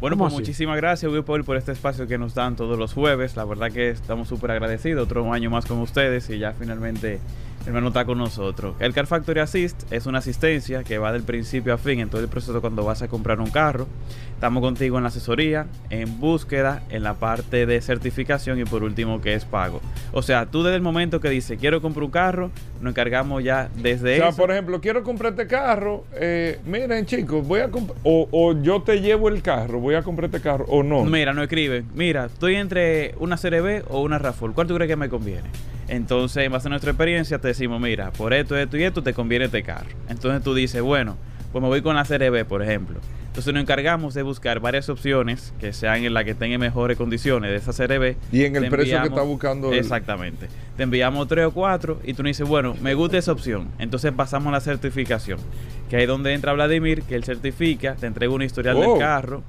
[0.00, 3.36] Bueno, pues muchísimas gracias, Paul, por este espacio que nos dan todos los jueves.
[3.36, 5.04] La verdad que estamos súper agradecidos.
[5.04, 7.20] Otro año más con ustedes y ya finalmente
[7.66, 8.74] Hermano está con nosotros.
[8.80, 12.20] El Car Factory Assist es una asistencia que va del principio a fin en todo
[12.22, 13.86] el proceso cuando vas a comprar un carro.
[14.34, 19.20] Estamos contigo en la asesoría, en búsqueda, en la parte de certificación y por último
[19.20, 19.82] que es pago.
[20.12, 23.68] O sea, tú desde el momento que dices quiero comprar un carro, nos encargamos ya
[23.76, 24.36] desde O sea, eso.
[24.38, 26.04] por ejemplo, quiero comprar este carro.
[26.14, 27.98] eh, miren, chicos, voy a comprar.
[28.04, 30.64] O, o yo te llevo el carro, voy a comprar este carro.
[30.68, 31.04] O no.
[31.04, 31.84] Mira, no escribe.
[31.94, 34.54] Mira, estoy entre una CRB o una RAFOL.
[34.54, 35.50] ¿Cuál tú crees que me conviene?
[35.90, 39.12] Entonces, en base a nuestra experiencia, te decimos, mira, por esto, esto y esto te
[39.12, 39.88] conviene este carro.
[40.08, 41.16] Entonces tú dices, bueno,
[41.52, 43.00] pues me voy con la CRB, por ejemplo.
[43.26, 47.50] Entonces nos encargamos de buscar varias opciones que sean en la que tengan mejores condiciones
[47.50, 48.16] de esa CRB.
[48.32, 50.48] Y en el Te precio que está buscando Exactamente.
[50.76, 53.68] Te enviamos tres o cuatro y tú nos dices, bueno, me gusta esa opción.
[53.78, 55.38] Entonces pasamos a la certificación.
[55.88, 58.92] Que ahí es donde entra Vladimir, que él certifica, te entrega un historial Oh.
[58.92, 59.42] del carro.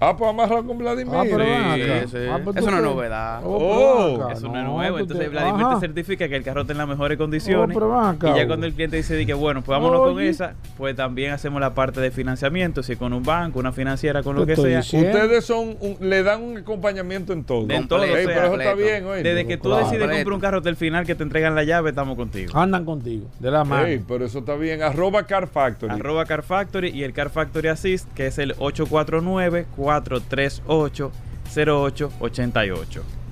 [0.00, 1.12] Ah, pues amarrar con Vladimir.
[1.16, 2.06] Ah, pero Sí, acá.
[2.08, 2.16] sí.
[2.30, 3.40] Ah, pues Es tú una qué- novedad.
[3.44, 4.30] Oh, Oh.
[4.30, 4.92] Eso no es No, nuevo.
[4.94, 5.74] pues Entonces te- Vladimir ajá.
[5.74, 7.76] te certifica que el carro está en las mejores condiciones.
[7.76, 10.94] Oh, y ya cuando el cliente dice de que bueno, pues vámonos con esa, pues
[10.94, 14.54] también hacemos la parte de financiamiento, si con un banco, una financiera, con lo que
[14.56, 14.78] sea.
[14.78, 15.08] diciendo.
[15.10, 17.66] Ustedes son un- le dan un acompañamiento en todo.
[17.68, 19.22] En todo, Ey, pero eso está bien, oye.
[19.22, 19.84] Desde que tú Claro.
[19.84, 22.56] decides comprar un carro hasta el final que te entregan la llave, estamos contigo.
[22.56, 23.86] Andan contigo, de la mano.
[23.86, 24.82] Ey, pero eso está bien.
[24.82, 25.92] Arroba Car Factory.
[25.92, 29.87] Arroba Car Factory y el Car Factory Assist, que es el 849-438-0888.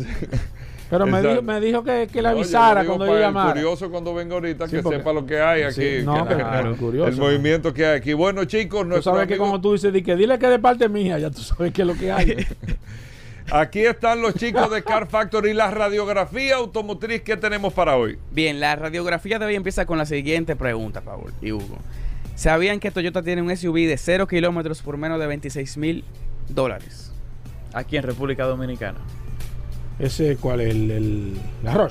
[0.91, 3.53] Pero me dijo, me dijo que, que le No, yo avisara cuando yo el llamara.
[3.53, 5.73] curioso cuando venga ahorita Sí, que porque- sepa lo que hay aquí.
[5.75, 7.19] Sí, que no, la- claro, el curioso.
[7.21, 8.11] movimiento que hay aquí.
[8.13, 10.87] Bueno, chicos, nuestro sabes que amigo- como tú dices, di que dile que de parte
[10.89, 12.45] mía, ya tú sabes que es lo que hay.
[13.51, 18.17] aquí están los chicos de Car Factory y la radiografía automotriz que tenemos para hoy.
[18.31, 21.77] Bien, la radiografía de hoy empieza con la siguiente pregunta, Paul y Hugo.
[22.35, 26.03] ¿Sabían que Toyota tiene un SUV de 0 kilómetros por menos de 26 mil
[26.49, 27.13] dólares?
[27.73, 28.99] Aquí en República Dominicana.
[30.01, 30.71] Ese, ¿cuál es?
[30.71, 31.33] El, el,
[31.63, 31.89] la.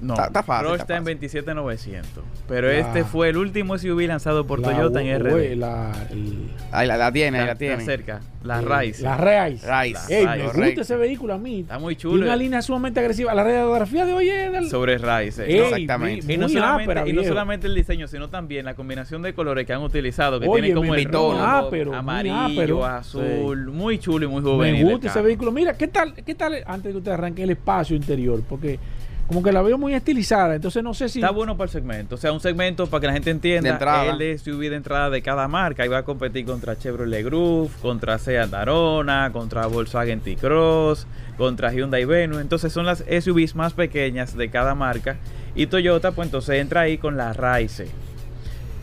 [0.00, 1.18] No, Está- está fácil, Roche está está en fácil.
[1.20, 2.24] 27900.
[2.46, 5.56] Pero La- este fue el último SUV lanzado por La Toyota en RD.
[5.56, 7.74] La, el- Ahí la, la tiene, ahí la tiene.
[7.74, 8.20] está cerca.
[8.42, 9.02] La Rise.
[9.02, 9.66] La Rise.
[9.66, 10.18] Rise.
[10.18, 11.60] Ey, Rise, me gusta ese vehículo a mí.
[11.60, 12.26] Está muy Tiene chulo.
[12.26, 13.32] una línea sumamente agresiva.
[13.32, 14.68] La radiografía de hoy es del...
[14.68, 15.46] Sobre Rise.
[15.46, 16.26] Ey, No, exactamente.
[16.26, 17.28] muy- Y no, solamente, ápera, y no viejo.
[17.34, 20.74] solamente el diseño, sino también la combinación de colores que han utilizado, que Oye, tiene
[20.74, 22.84] como el tono, ápero, amarillo, ápero.
[22.84, 24.84] azul, muy chulo y muy juvenil.
[24.84, 25.50] Me gusta ese vehículo.
[25.50, 28.42] Mira, ¿qué tal, ¿qué tal antes de que usted arranque el espacio interior?
[28.46, 28.78] Porque
[29.26, 31.20] como que la veo muy estilizada, entonces no sé si...
[31.20, 33.72] Está bueno para el segmento, o sea, un segmento para que la gente entienda De
[33.72, 34.16] entrada.
[34.18, 35.82] el SUV de entrada de cada marca.
[35.82, 41.06] Ahí va a competir contra Chevrolet Groove, contra Seat Arona, contra Volkswagen T-Cross,
[41.38, 42.40] contra Hyundai Venue.
[42.40, 45.16] Entonces son las SUVs más pequeñas de cada marca.
[45.54, 47.88] Y Toyota, pues entonces entra ahí con la Rise.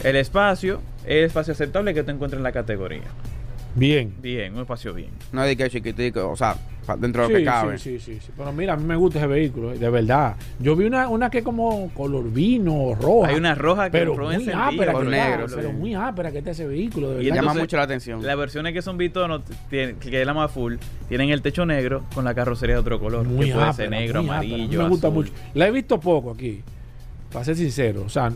[0.04, 3.04] El espacio es el espacio aceptable que tú encuentras en la categoría.
[3.76, 4.14] Bien.
[4.22, 5.10] Bien, un espacio bien.
[5.32, 6.56] No es de que es chiquitico, o sea,
[7.00, 7.78] dentro de Sí, lo que cabe.
[7.78, 8.32] sí, sí, sí, sí.
[8.36, 10.36] Pero mira, a mí me gusta ese vehículo, eh, de verdad.
[10.60, 13.30] Yo vi una, una que es como color vino, roja.
[13.30, 16.52] Hay una roja que pero muy ápera, que negro, está, pero muy ápera que está
[16.52, 17.28] ese vehículo, de Y verdad.
[17.36, 18.26] Llama Entonces, mucho la atención.
[18.26, 20.76] Las versiones que son bitono, tienen- que es la más full,
[21.08, 23.26] tienen el techo negro con la carrocería de otro color.
[23.26, 24.40] muy que puede ápera, ser negro, muy ápera.
[24.40, 25.18] A mí amarillo, Me gusta azul.
[25.26, 25.34] mucho.
[25.54, 26.62] La he visto poco aquí,
[27.32, 28.04] para ser sincero.
[28.06, 28.34] O sea,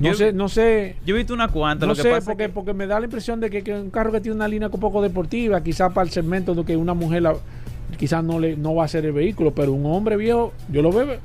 [0.00, 0.96] no Yo- sé, no sé.
[1.06, 2.98] Yo he visto una cuanta, No lo que sé, pasa porque, que- porque me da
[2.98, 5.92] la impresión de que, que un carro que tiene una línea un poco deportiva, quizás
[5.92, 7.36] para el segmento de que una mujer la-
[7.98, 10.90] quizás no le no va a ser el vehículo, pero un hombre viejo, yo lo
[10.92, 11.18] veo.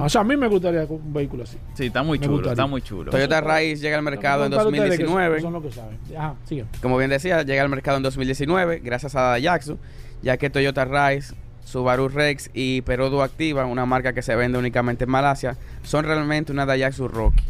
[0.00, 1.56] O sea, a mí me gustaría un vehículo así.
[1.74, 2.52] Sí, está muy me chulo, gustaría.
[2.52, 3.10] está muy chulo.
[3.10, 5.40] Toyota Rise llega al mercado en Contar ustedes que 2019.
[5.40, 5.98] Son, son lo que saben.
[6.16, 6.66] Ajá, sigue.
[6.82, 9.78] Como bien decía, llega al mercado en 2019 gracias a Daihatsu,
[10.22, 15.04] ya que Toyota Rise, Subaru Rex y Perodo Activa, una marca que se vende únicamente
[15.04, 17.42] en Malasia, son realmente una Daihatsu Rocky.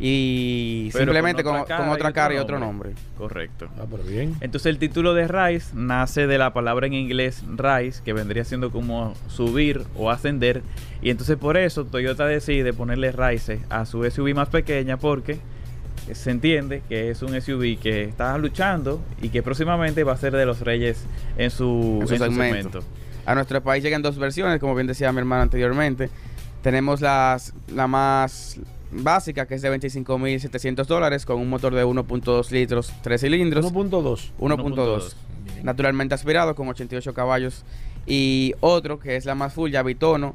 [0.00, 2.90] Y Pero simplemente con, otra con otra cara y otro nombre.
[3.16, 3.68] Correcto.
[3.78, 4.34] Ah, pero bien.
[4.40, 8.70] Entonces el título de Rise nace de la palabra en inglés Rise, que vendría siendo
[8.72, 10.62] como subir o ascender.
[11.02, 15.38] Y entonces por eso Toyota decide ponerle Rise a su SUV más pequeña porque
[16.12, 20.32] se entiende que es un SUV que está luchando y que próximamente va a ser
[20.34, 21.04] de los reyes
[21.38, 22.80] en su, En su en su segmento.
[22.80, 22.82] segmento.
[23.24, 26.10] A nuestro país llegan dos versiones, como bien decía mi hermano anteriormente.
[26.60, 28.58] Tenemos las, la más
[28.92, 33.72] básica, que es de 25.700 dólares, con un motor de 1.2 litros, 3 cilindros.
[33.72, 34.30] 1.2.
[34.38, 35.14] 1.2.
[35.62, 37.64] Naturalmente aspirado, con 88 caballos.
[38.06, 40.34] Y otro, que es la más full, ya bitono,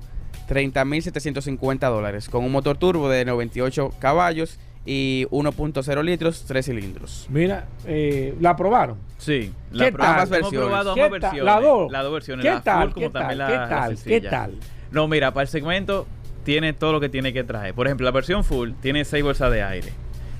[0.50, 7.28] 30.750 dólares, con un motor turbo de 98 caballos y 1.0 litros, 3 cilindros.
[7.30, 8.98] Mira, eh, ¿la aprobaron?
[9.17, 9.93] Sí, ¿Qué la tal?
[9.93, 10.67] probamos, Ambas hemos versiones.
[10.70, 11.32] probado ¿Qué ambas tal?
[11.32, 11.54] versiones.
[11.56, 11.91] La dos.
[11.91, 12.84] Las dos versiones, ¿Qué la tal?
[12.86, 13.22] full como ¿Qué tal?
[13.22, 13.89] también la, ¿Qué la tal?
[13.89, 14.30] ¿Qué sencilla.
[14.30, 14.56] tal?
[14.91, 16.08] No, mira, para el segmento
[16.47, 17.73] tiene todo lo que tiene que traer.
[17.73, 19.89] Por ejemplo, la versión full tiene 6 bolsas de aire.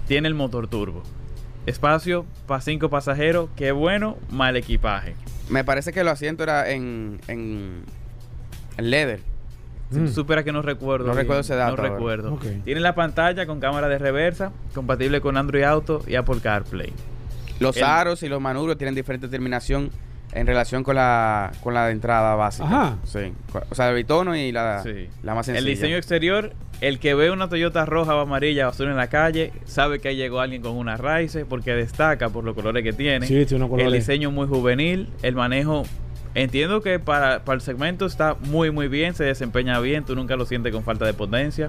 [0.08, 1.04] Tiene el motor turbo.
[1.66, 3.50] Espacio para 5 pasajeros.
[3.58, 5.16] Qué bueno, mal equipaje.
[5.50, 7.84] Me parece que los asientos era en, en,
[8.78, 9.20] en leather.
[9.92, 10.06] Si Mm.
[10.06, 11.08] tú supieras que no recuerdo.
[11.08, 11.94] No bien, recuerdo ese dato No ahora.
[11.94, 12.34] recuerdo.
[12.36, 12.46] Ok.
[12.64, 16.94] Tiene la pantalla con cámara de reversa, compatible con Android Auto y Apple CarPlay.
[17.60, 19.90] Los El- aros y los manubrios tienen diferente terminación
[20.34, 22.66] en relación con la, con la de entrada básica.
[22.68, 22.98] Ajá.
[23.06, 23.32] Sí.
[23.70, 25.08] O sea, el bitono y la, Sí.
[25.24, 25.70] la más El sencilla.
[25.72, 29.52] diseño exterior, el que ve una Toyota roja o amarilla o azul en la calle,
[29.66, 33.26] sabe que ahí llegó alguien con una Rise porque destaca por los colores que tiene.
[33.26, 33.94] Sí, tiene unos el colores.
[34.08, 35.84] diseño muy juvenil, el manejo.
[36.36, 40.36] Entiendo que para, para el segmento está muy muy bien, se desempeña bien, tú nunca
[40.36, 41.68] lo sientes con falta de potencia.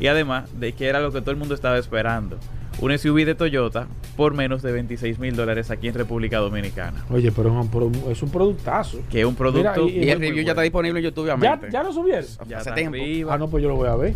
[0.00, 2.38] Y además de que era lo que todo el mundo estaba esperando.
[2.78, 3.86] Un SUV de Toyota
[4.18, 7.06] por menos de 26 mil dólares aquí en República Dominicana.
[7.10, 8.98] Oye, pero es un, pro- es un productazo.
[9.10, 9.86] Que es un producto...
[9.86, 11.70] Mira, y- el review ya está disponible en YouTube, ¿Ya, obviamente.
[11.70, 12.24] ya lo subieron?
[12.46, 12.96] Ya Hace tiempo.
[12.98, 13.32] arriba.
[13.34, 14.14] Ah, no, pues yo lo voy a ver.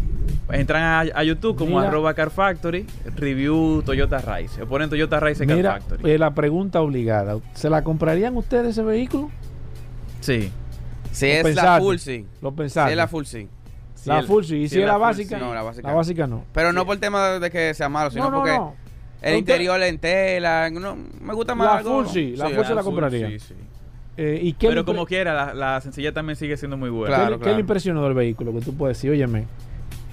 [0.53, 1.89] Entran a, a YouTube como Mira.
[1.89, 2.85] arroba Car Factory,
[3.17, 4.63] review Toyota Rise.
[4.63, 6.11] O ponen Toyota Rise Car Mira, Factory.
[6.11, 7.39] eh, la pregunta obligada.
[7.55, 9.31] ¿Se la comprarían ustedes ese vehículo?
[10.21, 10.51] sí.
[11.13, 12.25] Si Lo es la full, sí.
[12.41, 12.93] Lo Si pensaste.
[12.93, 13.49] es la full, sí.
[14.07, 14.57] La el- full sí.
[14.57, 15.39] ¿Y sí, si es la básica?
[15.39, 15.45] sí.
[15.45, 15.89] No, la básica.
[15.89, 16.45] La básica no.
[16.53, 18.75] Pero no por el tema de que sea malo, sino No, no, porque no.
[19.23, 20.71] el interior en tela.
[20.71, 23.29] No, me gusta más La algo- full sí, la full se la compraría.
[23.29, 23.55] Sí, sí.
[24.17, 27.15] Eh, ¿y qué Pero como quiera, la, la sencilla también sigue siendo muy buena.
[27.17, 27.57] Claro, ¿qué, le- qué claro.
[27.57, 28.53] le impresionó del vehículo?
[28.53, 29.47] Que tú puedes decir, óyeme,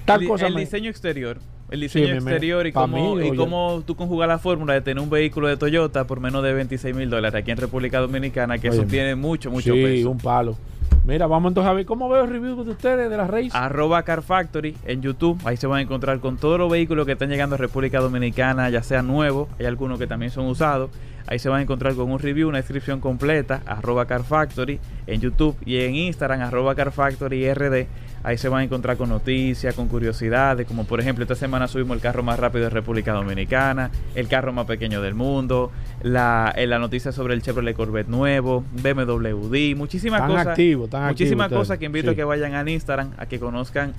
[0.05, 1.39] tal el, cosa el me- diseño exterior.
[1.69, 4.79] El diseño me- me- exterior y cómo, mí, y cómo tú conjugas la fórmula de
[4.79, 8.57] tener un vehículo de Toyota por menos de 26 mil dólares aquí en República Dominicana,
[8.57, 10.09] que eso tiene mucho, mucho sí, peso.
[10.11, 10.57] un palo.
[11.07, 13.51] Mira, vamos entonces a ver cómo veo el review de ustedes de la Race.
[13.53, 15.39] arroba Car Factory en YouTube.
[15.45, 18.69] Ahí se van a encontrar con todos los vehículos que están llegando a República Dominicana,
[18.69, 20.89] ya sean nuevos, hay algunos que también son usados.
[21.25, 25.21] Ahí se van a encontrar con un review, una descripción completa, arroba Car Factory en
[25.21, 27.87] YouTube y en Instagram, arroba Car Factory RD.
[28.27, 31.95] Ahí se van a encontrar con noticias, con curiosidades, como por ejemplo esta semana subimos
[31.95, 36.67] el carro más rápido de República Dominicana, el carro más pequeño del mundo, la, eh,
[36.67, 40.47] la noticia sobre el Chevrolet Corvette nuevo, BMW D, muchísimas Tan cosas.
[40.47, 42.11] activo, tan muchísimas activo cosas que invito Sí.
[42.11, 43.93] a que vayan al Instagram a que conozcan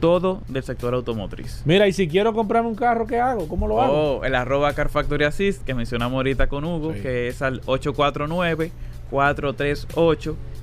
[0.00, 1.62] todo del sector automotriz.
[1.64, 3.46] Mira, y si quiero comprarme un carro, ¿qué hago?
[3.46, 3.92] ¿Cómo lo hago?
[4.18, 7.00] O el arroba Car Factory Assist que mencionamos ahorita con Hugo, Sí.
[7.02, 7.62] que es al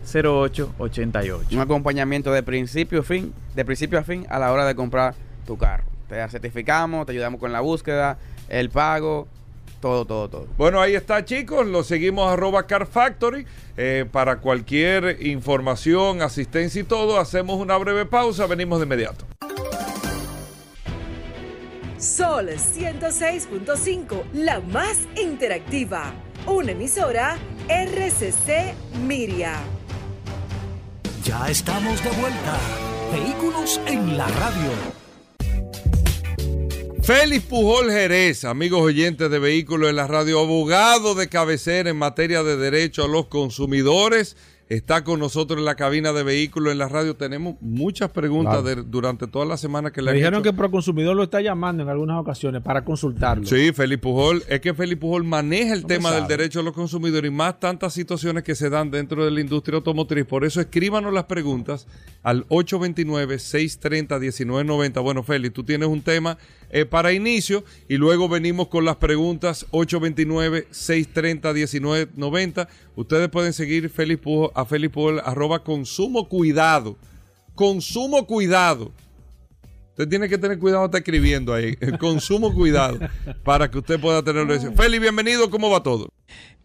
[0.06, 1.54] 849-438-0888.
[1.54, 5.16] Un acompañamiento de principio a fin, de principio a fin a la hora de comprar
[5.46, 5.84] tu carro.
[6.08, 9.28] Te certificamos, te ayudamos con la búsqueda, el pago,
[9.82, 10.48] todo, todo, todo.
[10.58, 11.68] Bueno, ahí está, chicos.
[11.68, 13.46] Lo seguimos arroba Car Factory.
[13.78, 18.48] Eh, para cualquier información, asistencia y todo, hacemos una breve pausa.
[18.48, 19.26] Venimos de inmediato.
[21.98, 26.14] Sol 106.5, la más interactiva.
[26.46, 27.38] Una emisora
[27.68, 28.76] RCC
[29.08, 29.75] Miria.
[31.26, 32.60] Ya estamos de vuelta.
[33.12, 34.70] Vehículos en la radio.
[37.02, 42.44] Félix Pujol Jerez, amigos oyentes de Vehículos en la Radio, abogado de cabecera en materia
[42.44, 46.88] de derecho a los consumidores, está con nosotros en la cabina de Vehículos en la
[46.88, 47.16] Radio.
[47.16, 48.84] Tenemos muchas preguntas Claro.
[48.84, 50.52] de- durante toda la semana que le Me dijeron hecho.
[50.52, 53.46] que Proconsumidor lo está llamando en algunas ocasiones para consultarlo.
[53.46, 54.44] Sí, Félix Pujol.
[54.50, 57.60] Es que Félix Pujol maneja el No tema del derecho a los consumidores y más
[57.60, 60.26] tantas situaciones que se dan dentro de la industria automotriz.
[60.26, 61.86] Por eso escríbanos las preguntas
[62.24, 65.02] al 829-630-1990.
[65.02, 66.38] Bueno, Félix, tú tienes un tema
[66.70, 72.68] eh, para inicio y luego venimos con las preguntas 829-630-1990.
[72.96, 76.98] Ustedes pueden seguir Félix Pujol, a Félix arroba consumo cuidado.
[77.56, 78.92] Consumo cuidado.
[79.92, 81.74] Usted tiene que tener cuidado, está escribiendo ahí.
[82.00, 83.00] Consumo cuidado
[83.46, 84.60] para que usted pueda tenerlo.
[84.74, 85.50] Feli, bienvenido.
[85.50, 86.10] ¿Cómo va todo?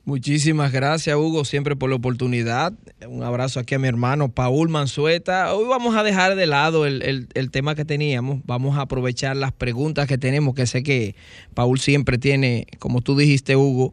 [0.05, 2.73] Muchísimas gracias, Hugo, siempre por la oportunidad.
[3.07, 5.55] Un abrazo aquí a mi hermano Paul Manzueta.
[5.55, 8.41] Hoy vamos a dejar de lado el, el- el tema que teníamos.
[8.45, 11.15] Vamos a aprovechar las preguntas que tenemos, que sé que
[11.55, 13.93] Paul siempre tiene, como tú dijiste, Hugo,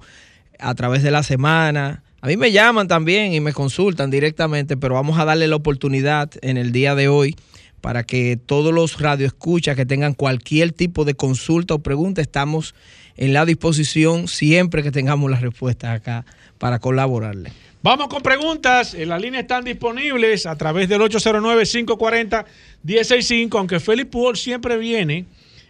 [0.60, 2.04] a través de la semana.
[2.22, 6.32] A mí me llaman también y me consultan directamente, pero vamos a darle la oportunidad
[6.42, 7.36] en el día de hoy
[7.82, 12.74] para que todos los radioescuchas que tengan cualquier tipo de consulta o pregunta, estamos
[13.18, 16.26] en la disposición siempre que tengamos las respuestas acá
[16.58, 17.52] para colaborarle.
[17.84, 18.96] Vamos con preguntas.
[18.96, 23.58] Las líneas están disponibles a través del 809-540-165.
[23.58, 25.26] Aunque Félix Pujol siempre viene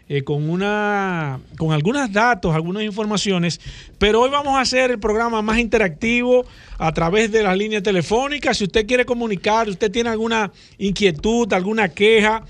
[0.10, 3.60] eh, con, una, con algunos datos, algunas informaciones.
[3.98, 6.46] Pero hoy vamos a hacer el programa más interactivo
[6.78, 8.58] a través de las líneas telefónicas.
[8.58, 12.44] Si usted quiere comunicar, usted tiene alguna inquietud, alguna queja.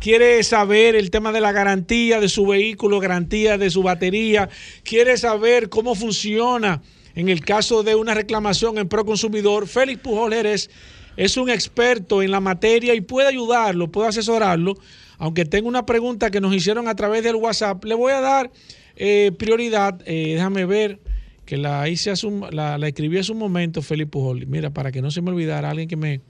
[0.00, 4.48] Quiere saber el tema de la garantía de su vehículo, garantía de su batería,
[4.82, 6.82] quiere saber cómo funciona
[7.14, 12.30] en el caso de una reclamación en pro consumidor, Félix Pujol es un experto en
[12.32, 14.74] la materia y puede ayudarlo, puede asesorarlo.
[15.18, 18.50] Aunque tengo una pregunta que nos hicieron a través del WhatsApp, le voy a dar
[18.96, 20.00] eh, prioridad.
[20.06, 20.98] eh, déjame ver
[21.46, 24.46] que la hice hace un- la, la escribí hace un momento, Félix Pujol.
[24.46, 26.20] Mira, para que no se me olvidara, alguien que me.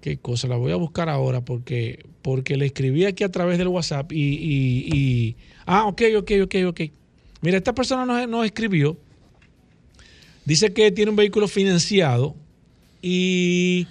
[0.00, 3.68] Qué cosa, la voy a buscar ahora porque, porque le escribí aquí a través del
[3.68, 5.36] WhatsApp y.
[5.66, 6.80] ah, ok, ok, ok, ok.
[7.42, 8.96] Mira, esta persona nos, escribió.
[10.44, 12.36] Dice que tiene un vehículo financiado
[13.02, 13.86] y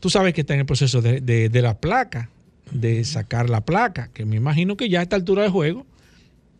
[0.00, 2.28] tú sabes que está en el proceso de, de- de la placa,
[2.72, 5.86] de sacar la placa, que me imagino que ya a esta altura de juego,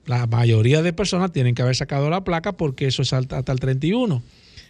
[0.07, 3.53] la mayoría de personas tienen que haber sacado la placa porque eso es hasta, hasta
[3.53, 4.23] el 31.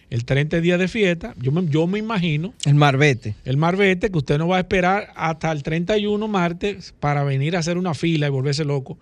[0.09, 3.35] El 30 día de fiesta, yo me, yo me imagino, El Marbete.
[3.43, 7.59] el marbete, que usted no va a esperar hasta el 31 martes para venir a
[7.59, 8.97] hacer una fila y volverse loco,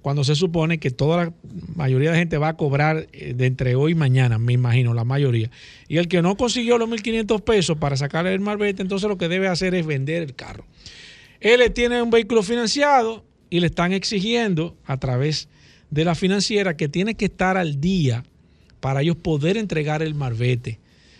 [0.00, 1.32] cuando se supone que toda la
[1.74, 5.04] mayoría de gente va a cobrar eh, de entre hoy y mañana, me imagino, la
[5.04, 5.50] mayoría.
[5.88, 9.28] Y el que no consiguió los 1.500 pesos para sacarle el marbete, entonces lo que
[9.28, 10.64] debe hacer es vender el carro.
[11.40, 15.48] Él tiene un vehículo financiado y le están exigiendo a través
[15.90, 18.24] de la financiera que tiene que estar al día
[18.80, 20.78] para ellos poder entregar el marbete.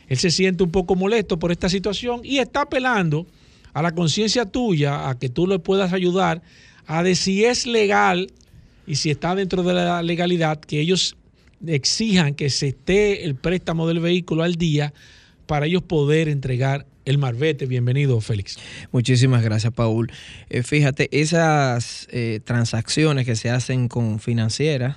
[0.08, 3.26] Él se siente un poco molesto por esta situación y está apelando
[3.72, 6.42] a la conciencia tuya, a que tú le puedas ayudar
[6.86, 8.32] a de si es legal
[8.86, 11.16] y si está dentro de la legalidad, que ellos
[11.66, 14.94] exijan que se esté el préstamo del vehículo al día
[15.46, 17.66] para ellos poder entregar el marbete.
[17.66, 18.58] Bienvenido, Félix.
[18.92, 20.10] Muchísimas gracias, Paul.
[20.50, 24.96] Eh, fíjate, esas eh, transacciones que se hacen con financieras,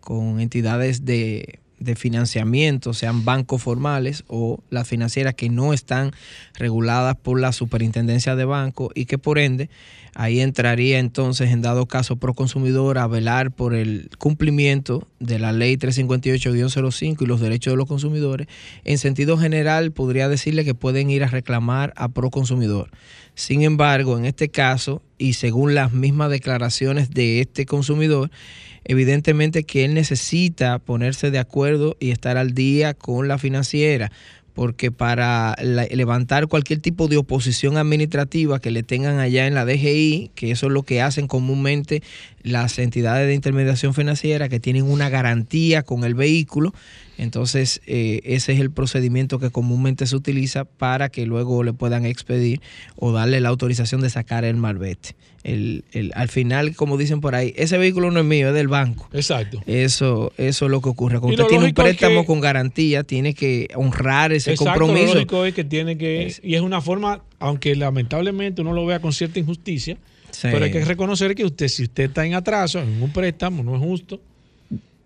[0.00, 6.12] con entidades de, de financiamiento, sean bancos formales o las financieras que no están
[6.54, 9.70] reguladas por la superintendencia de banco y que por ende
[10.14, 15.52] ahí entraría entonces en dado caso pro consumidor a velar por el cumplimiento de la
[15.52, 18.46] ley 358-05 y los derechos de los consumidores.
[18.84, 22.90] En sentido general podría decirle que pueden ir a reclamar a pro consumidor.
[23.34, 28.30] Sin embargo, en este caso y según las mismas declaraciones de este consumidor,
[28.84, 34.10] evidentemente que él necesita ponerse de acuerdo y estar al día con la financiera,
[34.54, 40.30] porque para levantar cualquier tipo de oposición administrativa que le tengan allá en la DGI,
[40.34, 42.02] que eso es lo que hacen comúnmente
[42.42, 46.74] las entidades de intermediación financiera que tienen una garantía con el vehículo,
[47.18, 52.04] entonces eh, ese es el procedimiento que comúnmente se utiliza para que luego le puedan
[52.06, 52.60] expedir
[52.96, 55.14] o darle la autorización de sacar el marbete.
[55.44, 58.68] El, el- al final, como dicen por ahí, ese vehículo no es mío, es del
[58.68, 59.08] banco.
[59.12, 59.60] Exacto.
[59.66, 61.18] Eso, eso es lo que ocurre.
[61.18, 65.08] Cuando usted tiene un es préstamo que- con garantía, tiene que honrar ese Exacto, compromiso.
[65.08, 69.00] Lo lógico es que tiene que, y es una forma, aunque lamentablemente uno lo vea
[69.00, 69.96] con cierta injusticia,
[70.30, 70.48] Sí.
[70.50, 73.74] pero hay que reconocer que usted, si usted está en atraso en un préstamo, no
[73.76, 74.20] es justo.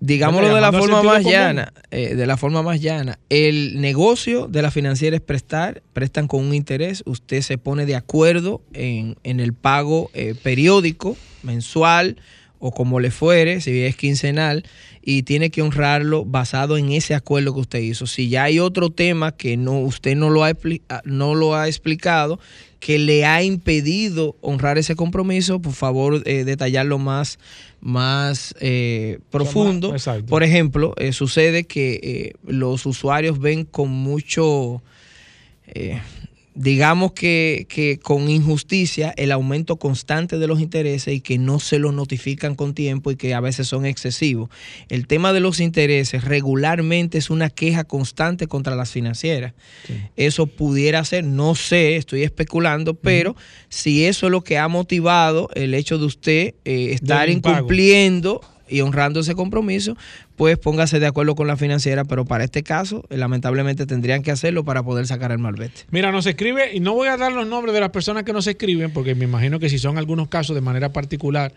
[0.06, 1.32] Digámoslo de la forma más común.
[1.32, 3.18] llana, eh, de la forma más llana.
[3.28, 7.96] El negocio de la financiera es prestar, prestan con un interés, usted se pone de
[7.96, 12.18] acuerdo en, en el pago eh, periódico, mensual
[12.58, 14.64] o como le fuere, si es quincenal,
[15.02, 18.06] y tiene que honrarlo basado en ese acuerdo que usted hizo.
[18.06, 20.52] Si ya hay otro tema que no usted no lo ha,
[20.88, 22.40] ah, no lo ha explicado,
[22.80, 27.38] que le ha impedido honrar ese compromiso, por favor eh, detallarlo más,
[27.86, 29.92] más eh, profundo.
[29.92, 30.26] exacto.
[30.26, 34.82] Por ejemplo, eh, sucede que eh, los usuarios ven con mucho,
[35.68, 36.00] eh,
[36.56, 41.78] digamos que, que con injusticia, el aumento constante de los intereses y que no se
[41.78, 44.48] los notifican con tiempo y que a veces son excesivos.
[44.88, 49.52] El tema de los intereses regularmente es una queja constante contra las financieras.
[50.16, 53.36] Eso pudiera ser, no sé, estoy especulando, pero
[53.68, 58.80] si eso es lo que ha motivado el hecho de usted eh, estar incumpliendo y
[58.80, 59.96] honrando ese compromiso,
[60.36, 64.30] pues póngase de acuerdo con la financiera, pero para este caso, eh, lamentablemente tendrían que
[64.30, 65.82] hacerlo para poder sacar el malvete.
[65.90, 68.46] Mira, nos escribe, y no voy a dar los nombres de las personas que nos
[68.46, 71.52] escriben, porque me imagino que si son algunos casos de manera particular,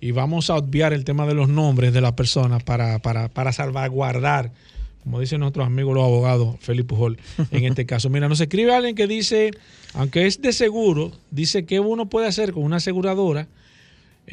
[0.00, 3.52] y vamos a obviar el tema de los nombres de las personas para, para, para
[3.52, 4.50] salvaguardar,
[5.04, 7.18] como dicen nuestros amigos los abogados, Felipe Pujol,
[7.50, 8.08] en este caso.
[8.10, 9.52] Mira, nos escribe alguien que dice,
[9.94, 13.48] aunque es de seguro, dice que uno puede hacer con una aseguradora,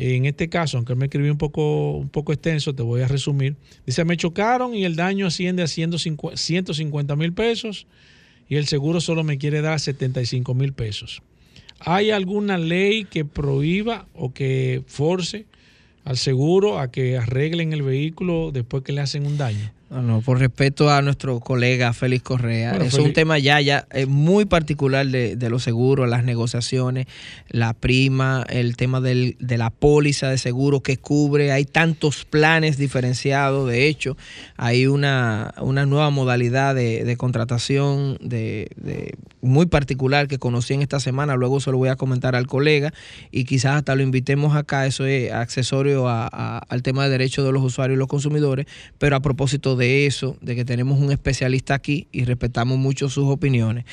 [0.01, 3.57] en este caso, aunque me escribió un poco, un poco extenso, te voy a resumir.
[3.85, 7.85] Dice, me chocaron y el daño asciende a 150 150 mil pesos
[8.47, 11.21] y el seguro solo me quiere dar 75 mil pesos.
[11.81, 15.45] ¿Hay alguna ley que prohíba o que force
[16.05, 19.73] al seguro a que arreglen el vehículo después que le hacen un daño?
[19.89, 23.59] No, no, por respeto a nuestro colega Félix Correa, Bueno, es Félix- un tema ya,
[23.59, 27.07] ya eh, muy particular de, de los seguros, las negociaciones,
[27.49, 32.77] la prima, el tema del- de la póliza de seguro que cubre, hay tantos planes
[32.77, 34.15] diferenciados, de hecho,
[34.57, 40.83] hay una, una nueva modalidad de, de contratación de, de- muy particular que conocí en
[40.83, 42.93] esta semana, luego se lo voy a comentar al colega
[43.31, 47.43] y quizás hasta lo invitemos acá, eso es accesorio a- a- al tema de derechos
[47.43, 48.67] de los usuarios y los consumidores,
[48.99, 53.25] pero a propósito de eso, de que tenemos un especialista aquí y respetamos mucho sus
[53.25, 53.85] opiniones,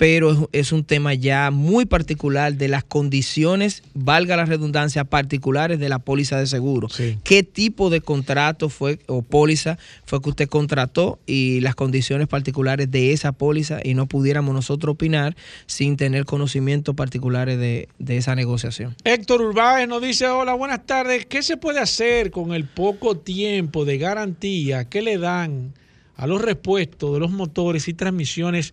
[0.00, 5.90] pero es, un tema ya muy particular de las condiciones, valga la redundancia, particulares de
[5.90, 6.88] la póliza de seguro.
[6.88, 7.18] Sí.
[7.22, 9.76] ¿Qué tipo de contrato fue o póliza
[10.06, 14.94] fue que usted contrató y las condiciones particulares de esa póliza y no pudiéramos nosotros
[14.94, 15.36] opinar
[15.66, 18.96] sin tener conocimientos particulares de, de esa negociación?
[19.04, 21.26] Héctor Urbáez nos dice, hola, buenas tardes.
[21.26, 25.74] ¿Qué se puede hacer con el poco tiempo de garantía que le dan
[26.16, 28.72] a los repuestos de los motores y transmisiones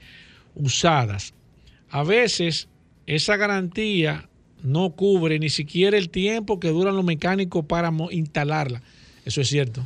[0.58, 1.34] usadas?
[1.90, 2.68] A veces
[3.06, 4.28] esa garantía
[4.64, 8.82] no cubre ni siquiera el tiempo que duran los mecánicos para instalarla.
[9.26, 9.86] Eso es cierto.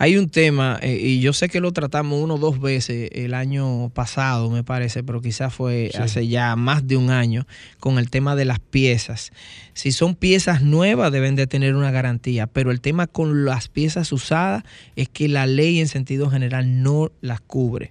[0.00, 3.34] Hay un tema, eh, y yo sé que lo tratamos uno o dos veces el
[3.34, 5.98] año pasado, me parece, pero quizás fue Sí.
[6.00, 7.48] hace ya más de un año,
[7.80, 9.32] con el tema de las piezas.
[9.74, 14.12] Si son piezas nuevas, deben de tener una garantía, pero el tema con las piezas
[14.12, 14.62] usadas
[14.94, 17.90] es que la ley en sentido general no las cubre.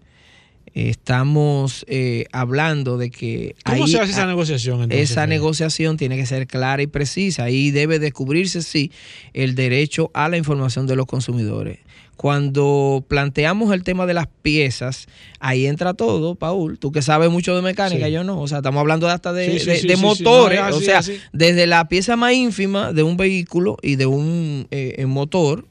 [0.74, 3.56] Estamos eh, hablando de que...
[3.66, 5.12] ¿Cómo ahí- se hace esa a- negociación entonces?
[5.12, 8.92] esa negociación tiene que ser clara y precisa y debe descubrirse, sí,
[9.34, 11.80] el derecho a la información de los consumidores.
[12.16, 15.08] Cuando planteamos el tema de las piezas,
[15.40, 16.80] ahí entra todo, Paul.
[16.80, 18.12] Tú que sabes mucho de mecánica, Sí.
[18.12, 18.42] yo no.
[18.42, 20.06] O sea, estamos hablando hasta de, Sí, sí, de- sí, de sí, sí.
[20.06, 20.60] motores.
[20.60, 21.18] No, o sea, así.
[21.32, 25.66] desde la pieza más ínfima de un vehículo y de un eh, motor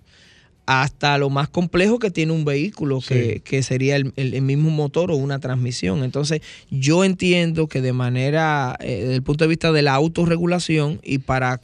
[0.67, 3.41] hasta lo más complejo que tiene un vehículo, que, Sí.
[3.41, 6.03] que sería el, el- mismo motor o una transmisión.
[6.05, 6.41] Entonces,
[6.71, 11.19] yo entiendo que de manera, eh, desde el punto de vista de la autorregulación y
[11.19, 11.61] para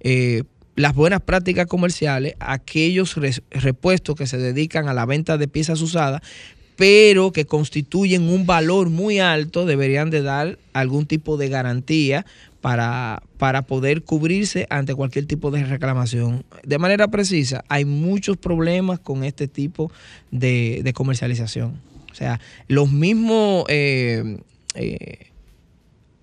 [0.00, 0.42] eh,
[0.76, 3.14] las buenas prácticas comerciales, aquellos
[3.50, 6.22] repuestos que se dedican a la venta de piezas usadas,
[6.76, 12.24] pero que constituyen un valor muy alto, deberían de dar algún tipo de garantía
[12.60, 16.44] para, para poder cubrirse ante cualquier tipo de reclamación.
[16.64, 19.90] De manera precisa, hay muchos problemas con este tipo
[20.30, 21.80] de, comercialización.
[22.10, 23.64] O sea, los mismos...
[23.68, 24.38] eh,
[24.74, 25.29] eh,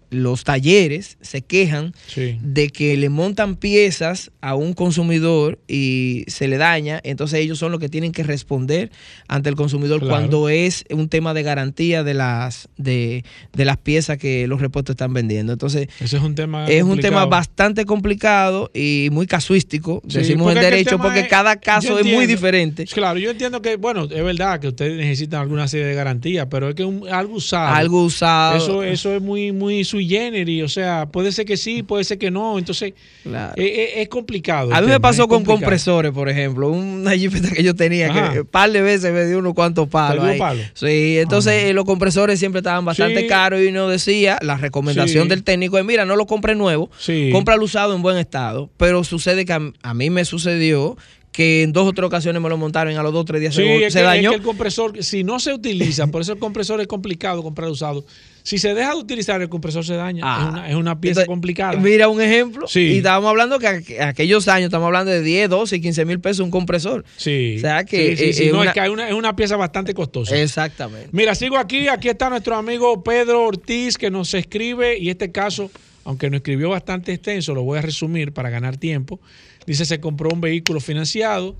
[0.09, 2.37] los talleres se quejan Sí.
[2.41, 7.71] de que le montan piezas a un consumidor y se le daña, entonces ellos son
[7.71, 8.91] los que tienen que responder
[9.27, 10.11] ante el consumidor Claro.
[10.13, 14.93] cuando es un tema de garantía de las de, de las piezas que los repuestos
[14.93, 15.53] están vendiendo.
[15.53, 20.53] Entonces, Ese es un tema es un tema bastante complicado y muy casuístico, Sí, decimos
[20.55, 22.85] en derecho, porque es- cada caso es muy diferente.
[22.85, 26.69] Claro, yo entiendo que, bueno, es verdad que ustedes necesitan alguna serie de garantías, pero
[26.69, 27.75] es que un- algo usado.
[27.75, 28.57] Algo usado.
[28.57, 32.17] Eso, eso es muy, muy sui generis, o sea, puede ser que sí, puede ser
[32.17, 32.93] que no, entonces
[33.23, 33.53] Claro.
[33.57, 34.73] es, es- complicado.
[34.73, 35.59] A mí me pasó con complicado.
[35.59, 38.33] compresores, por ejemplo, una jipeta que yo tenía Ajá.
[38.33, 40.23] que un par de veces me dio unos cuantos palos.
[40.25, 40.37] ahí.
[40.39, 40.61] palo?
[40.73, 41.67] Sí, entonces Ajá.
[41.67, 43.27] eh, los compresores siempre estaban bastante Sí.
[43.27, 45.29] caros y uno decía, la recomendación Sí.
[45.29, 47.29] del técnico es, mira, no lo compre nuevo, Sí.
[47.31, 50.95] cómpralo usado en buen estado, pero sucede que a, a mí me sucedió
[51.31, 53.53] que en dos o tres ocasiones me lo montaron a los dos o tres días
[53.53, 54.29] Sí, se, es se que, es dañó.
[54.31, 58.03] que el compresor, si no se utiliza, por eso el compresor es complicado comprar usado.
[58.47, 60.21] Si se deja de utilizar, el compresor se daña.
[60.25, 60.39] Ah.
[60.41, 61.77] es, una, es una pieza Entonces, complicada.
[61.81, 62.65] Mira un ejemplo.
[62.65, 62.79] Sí.
[62.79, 66.21] Y estábamos hablando que aqu- aquellos años, estamos hablando de 10, 12 y 15 mil
[66.21, 67.03] pesos un compresor.
[67.17, 67.55] Sí.
[67.57, 69.13] O sea que, Sí, sí, eh, sí, eh, no, una- es que hay una- es
[69.15, 70.33] una pieza bastante costosa.
[70.41, 71.09] Exactamente.
[71.11, 71.89] Mira, sigo aquí.
[71.89, 75.69] Aquí está nuestro amigo Pedro Ortiz que nos escribe y este caso,
[76.05, 79.19] aunque nos escribió bastante extenso, lo voy a resumir para ganar tiempo.
[79.65, 81.57] Dice, se compró un vehículo financiado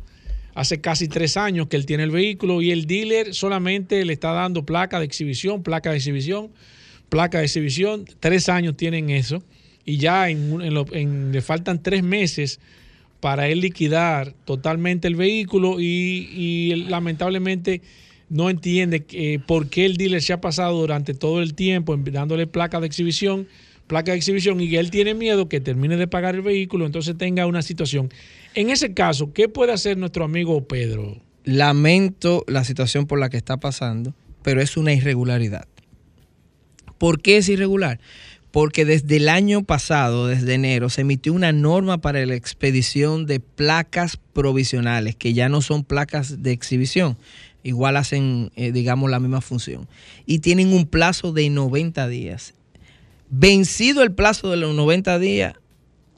[0.55, 4.31] hace casi tres años que él tiene el vehículo y el dealer solamente le está
[4.31, 6.49] dando placa de exhibición, placa de exhibición,
[7.09, 8.05] placa de exhibición.
[8.19, 9.43] Tres años tienen eso
[9.85, 12.59] y ya en, en lo- en- le faltan tres meses
[13.19, 17.81] para él liquidar totalmente el vehículo y, lamentablemente
[18.29, 22.45] no entiende que, por qué el dealer se ha pasado durante todo el tiempo dándole
[22.45, 23.47] placa de exhibición,
[23.87, 27.45] placa de exhibición y él tiene miedo que termine de pagar el vehículo, entonces tenga
[27.47, 28.09] una situación.
[28.53, 31.21] En ese caso, ¿qué puede hacer nuestro amigo Pedro?
[31.45, 35.65] Lamento la situación por la que está pasando, pero es una irregularidad.
[36.97, 37.99] ¿Por qué es irregular?
[38.51, 43.39] Porque desde el año pasado, desde enero, se emitió una norma para la expedición de
[43.39, 47.17] placas provisionales, que ya no son placas de exhibición,
[47.63, 49.87] igual hacen, eh, digamos, la misma función,
[50.25, 52.53] y tienen un plazo de 90 días.
[53.29, 55.55] Vencido el plazo de los 90 días,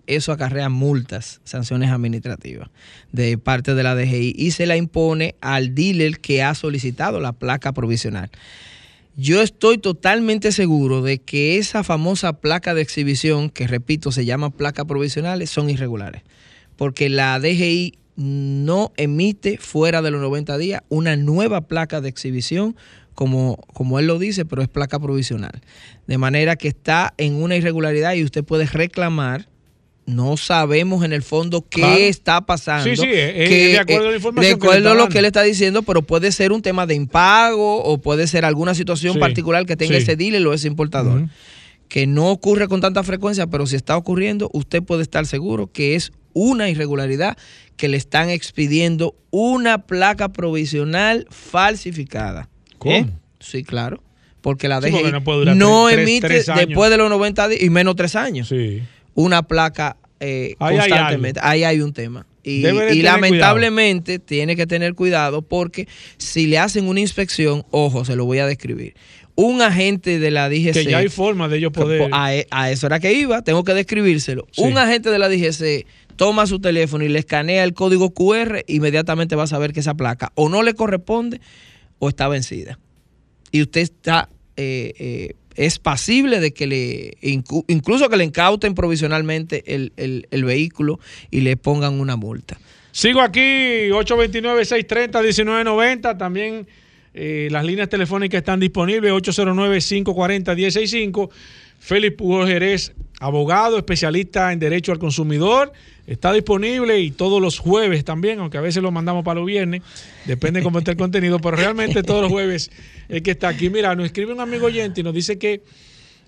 [0.10, 2.70] eso acarrea multas, sanciones administrativas
[3.12, 7.34] de parte de la DGI y se la impone al dealer que ha solicitado la
[7.34, 8.32] placa provisional.
[9.16, 14.50] Yo estoy totalmente seguro de que esa famosa placa de exhibición, que repito, se llama
[14.50, 16.24] placa provisionales, son irregulares.
[16.78, 22.76] Porque la DGI no emite fuera de los 90 días una nueva placa de exhibición,
[23.16, 25.62] como, como él lo dice, pero es placa provisional.
[26.08, 29.50] De manera que está en una irregularidad y usted puede reclamar
[30.10, 31.98] no sabemos en el fondo qué Claro.
[31.98, 32.84] está pasando.
[32.90, 34.78] Sí, sí, es- es que, de acuerdo a la eh, información de que le acuerdo
[34.80, 37.98] está a lo que él está diciendo, pero puede ser un tema de impago o
[38.00, 41.28] puede ser alguna situación Sí, particular que tenga ese dealer o ese importador.
[41.88, 45.96] Que no ocurre con tanta frecuencia, pero si está ocurriendo, usted puede estar seguro que
[45.96, 47.36] es una irregularidad
[47.78, 52.50] que le están expidiendo una placa provisional falsificada.
[52.78, 52.96] ¿Cómo?
[52.96, 53.06] ¿Eh?
[53.40, 54.04] Sí, claro.
[54.42, 57.70] Porque la Sí, DGI porque no tres- emite tres después de los 90 días y
[57.70, 58.82] menos tres años Sí.
[59.20, 61.40] Una placa eh, Ahí hay constantemente.
[61.44, 62.26] Ahí hay un tema.
[62.42, 62.62] Y,
[63.02, 68.40] lamentablemente tiene que tener cuidado porque si le hacen una inspección, ojo, se lo voy
[68.40, 68.96] a describir.
[69.36, 70.74] Un agente de la DGC.
[70.74, 72.10] Que ya hay forma de ellos poder.
[72.12, 74.48] A, a eso era que iba, tengo que describírselo.
[74.52, 74.62] Sí.
[74.62, 79.36] Un agente de la DGC toma su teléfono y le escanea el código QR, inmediatamente
[79.36, 81.40] va a saber que esa placa o no le corresponde
[82.00, 82.80] o está vencida.
[83.52, 87.18] Y usted está, eh, eh, es pasible de que le,
[87.68, 91.02] incluso que le incauten provisionalmente el, el- vehículo
[91.32, 92.58] y le pongan una multa.
[92.92, 96.18] Sigo aquí, 829-630-1990.
[96.18, 96.66] También
[97.14, 101.30] eh, las líneas telefónicas están disponibles, 809-540-165.
[101.82, 105.74] Félix Pujol Jerez, abogado, especialista en derecho al consumidor.
[106.08, 109.84] Está disponible y todos los jueves también, aunque a veces lo mandamos para los viernes,
[110.26, 112.72] depende de cómo esté el contenido, pero realmente todos los jueves
[113.10, 113.70] es que está aquí.
[113.70, 115.62] Mira, nos escribe un amigo oyente y nos dice que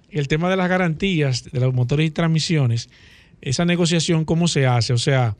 [0.10, 2.90] el tema de las garantías de los motores y transmisiones,
[3.42, 4.92] esa negociación, ¿cómo se hace?
[4.94, 5.36] O sea,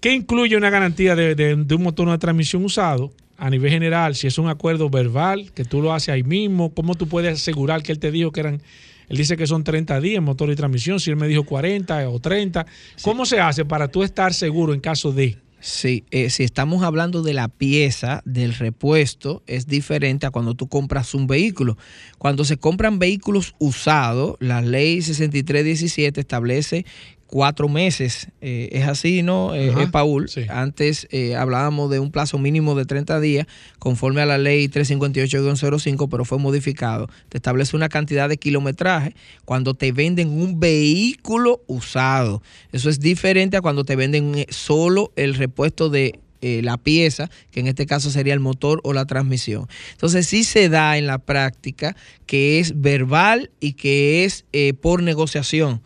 [0.00, 3.12] ¿Qué incluye una garantía de, de- de un motor o una transmisión usado?
[3.38, 6.96] A nivel general, si es un acuerdo verbal, que tú lo haces ahí mismo, ¿cómo
[6.96, 8.60] tú puedes asegurar que él te dijo que eran,
[9.08, 12.18] él dice que son 30 días motor y transmisión, si él me dijo 40 o
[12.18, 12.66] 30,
[13.02, 15.36] ¿cómo se hace para tú estar seguro en caso de?
[15.64, 20.66] Sí, eh, si estamos hablando de la pieza del repuesto, es diferente a cuando tú
[20.66, 21.78] compras un vehículo.
[22.18, 26.84] Cuando se compran vehículos usados, la ley 6317 establece
[27.32, 28.28] cuatro meses.
[28.42, 30.28] Eh, es así, ¿no, eh, Ajá, Paul?
[30.28, 30.42] sí.
[30.50, 33.46] Antes eh, hablábamos de un plazo mínimo de 30 días,
[33.78, 37.08] conforme a la ley 358-05, pero fue modificado.
[37.30, 39.14] Te establece una cantidad de kilometraje
[39.46, 42.42] cuando te venden un vehículo usado.
[42.70, 47.30] Eso es diferente a cuando te venden eh, solo el repuesto de eh, la pieza,
[47.50, 49.68] que en este caso sería el motor o la transmisión.
[49.92, 55.04] Entonces sí se da en la práctica que es verbal y que es eh, por
[55.04, 55.80] negociación.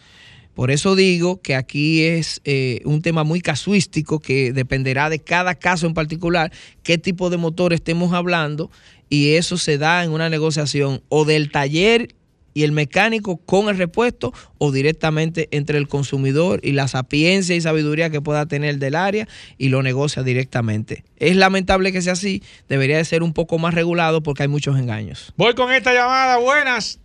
[0.57, 5.55] Por eso digo que aquí es eh, un tema muy casuístico que dependerá de cada
[5.55, 6.51] caso en particular,
[6.83, 8.71] qué tipo de motor estemos hablando
[9.11, 12.15] y eso se da en una negociación o del taller
[12.55, 17.61] y el mecánico con el repuesto o directamente entre el consumidor y la sapiencia y
[17.61, 19.29] sabiduría que pueda tener del área
[19.59, 21.05] y lo negocia directamente.
[21.19, 24.79] Es lamentable que sea así, debería de ser un poco más regulado porque hay muchos
[24.79, 25.35] engaños.
[25.37, 26.99] Voy con esta llamada, buenas.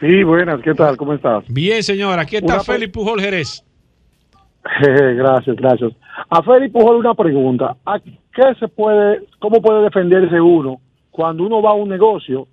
[0.00, 0.96] Sí, buenas, ¿qué tal?
[0.96, 1.44] ¿Cómo estás?
[1.48, 3.62] Bien, señor, aquí está Una Félix Pujol Jerez.
[4.80, 5.92] gracias, gracias.
[6.30, 7.76] A Félix Pujol una pregunta.
[7.84, 10.80] ¿A qué se puede, cómo puede defenderse uno
[11.10, 12.48] cuando uno va a un negocio,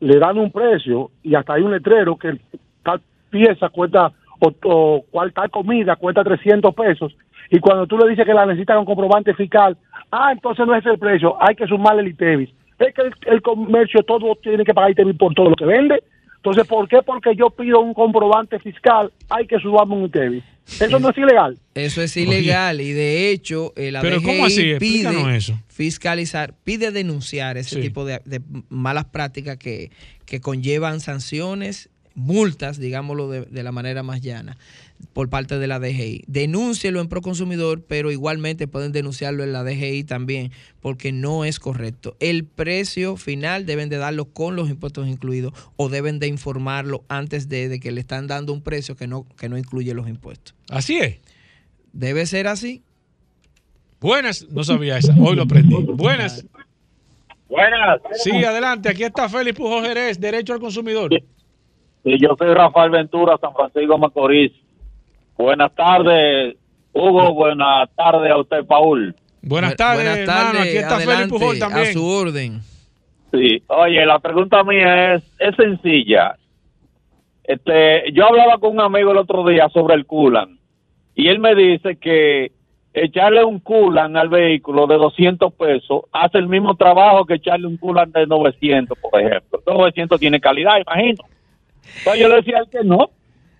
[0.00, 2.38] le dan un precio y hasta hay un letrero que
[2.82, 7.16] tal pieza cuesta o, o cual tal comida cuesta 300 pesos
[7.50, 9.76] y cuando tú le dices que la necesitas con comprobante fiscal,
[10.10, 12.50] ah, entonces no es el precio, hay que sumarle el ITEVIS.
[12.78, 16.02] Es que el, el comercio todo tiene que pagar ITEVIS por todo lo que vende.
[16.42, 16.98] Entonces, ¿por qué?
[17.04, 20.42] Porque yo pido un comprobante fiscal, hay que sumarme un ITEVIS.
[20.80, 21.58] Eso no es ilegal.
[21.74, 24.74] Eso es ilegal y de hecho eh, la Pero DGI ¿cómo así?
[24.78, 25.58] pide eso.
[25.68, 27.80] fiscalizar, pide denunciar ese Sí.
[27.82, 29.90] tipo de, de malas prácticas que,
[30.24, 34.56] que conllevan sanciones, multas, digámoslo de, de la manera más llana,
[35.12, 36.24] por parte de la DGI.
[36.26, 42.16] Denúncielo en Proconsumidor, pero igualmente pueden denunciarlo en la DGI también, porque no es correcto.
[42.20, 47.48] El precio final deben de darlo con los impuestos incluidos o deben de informarlo antes
[47.48, 50.54] de, de que le están dando un precio que no, que no incluye los impuestos.
[50.68, 51.20] Así es.
[51.92, 52.82] Debe ser así.
[54.00, 55.74] Buenas, no sabía esa, hoy lo aprendí.
[55.74, 56.46] Buenas.
[57.48, 58.00] Buenas.
[58.14, 61.10] Sí, adelante, aquí está Félix Pujol Jerez, Derecho al Consumidor.
[62.04, 64.52] Sí, yo soy Rafael Ventura, San Francisco Macorís.
[65.40, 66.56] Buenas tardes,
[66.92, 67.32] Hugo.
[67.34, 69.14] Buenas tardes a usted, Paul.
[69.42, 70.58] Buenas Bu- tardes, buenas hermano.
[70.60, 71.88] Aquí está adelante, Pujol también.
[71.88, 72.60] A su orden.
[73.32, 73.62] Sí.
[73.68, 76.36] Oye, la pregunta mía es, es sencilla.
[77.44, 80.58] Este, yo hablaba con un amigo el otro día sobre el coolant
[81.14, 82.52] y él me dice que
[82.92, 87.76] echarle un coolant al vehículo de 200 pesos hace el mismo trabajo que echarle un
[87.76, 89.62] coolant de 900, por ejemplo.
[89.66, 91.24] 900 tiene calidad, imagino.
[91.98, 93.10] Entonces yo le decía a él que no.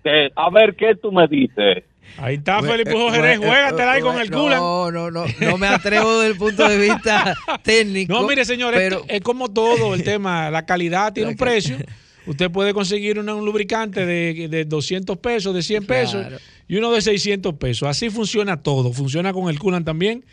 [0.03, 1.83] Que, a ver, ¿qué tú me dices?
[2.17, 4.59] Ahí está Felipe Hugo Jerez, juégatela ahí con el coolant.
[4.61, 8.13] No, no, no, no me atrevo desde el punto de vista técnico.
[8.13, 10.49] No, mire, señor, pero es como todo el tema.
[10.49, 11.77] La calidad tiene un precio.
[12.25, 16.37] Usted puede conseguir una- un lubricante de, de 200 pesos, de 100 pesos Claro.
[16.67, 17.87] y uno de 600 pesos.
[17.87, 18.91] Así funciona todo.
[18.93, 20.23] Funciona con el coolant también.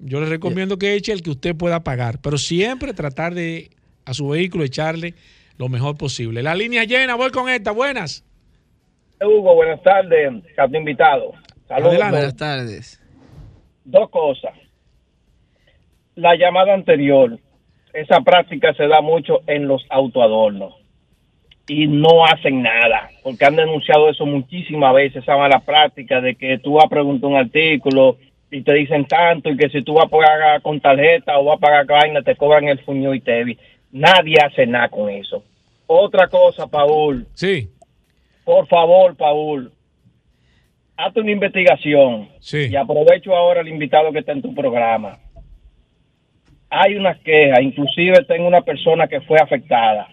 [0.00, 3.70] Yo le recomiendo que eche el que usted pueda pagar, pero siempre tratar de
[4.04, 5.14] a su vehículo echarle
[5.56, 6.42] lo mejor posible.
[6.42, 7.70] La línea llena, voy con esta.
[7.70, 8.24] Buenas.
[9.26, 11.32] Hugo, buenas tardes, a tu invitado.
[11.66, 11.92] Saludos.
[11.92, 12.16] Adelante.
[12.16, 13.00] buenas tardes.
[13.84, 14.52] Dos cosas.
[16.14, 17.38] La llamada anterior,
[17.92, 20.74] esa práctica se da mucho en los autoadornos
[21.66, 26.58] y no hacen nada, porque han denunciado eso muchísimas veces, esa mala práctica de que
[26.58, 28.18] tú vas a preguntar un artículo
[28.50, 31.56] y te dicen tanto y que si tú vas a pagar con tarjeta o vas
[31.56, 33.56] a pagar vaina te cobran el fuño y te
[33.94, 35.44] Nadie hace nada con eso.
[35.86, 37.28] Otra cosa, Paul.
[37.34, 37.68] Sí.
[38.44, 39.72] Por favor, Paul,
[40.96, 42.28] hazte una investigación.
[42.40, 42.68] Sí.
[42.70, 45.18] Y aprovecho ahora el invitado que está en tu programa.
[46.70, 50.08] Hay una queja, inclusive tengo una persona que fue afectada.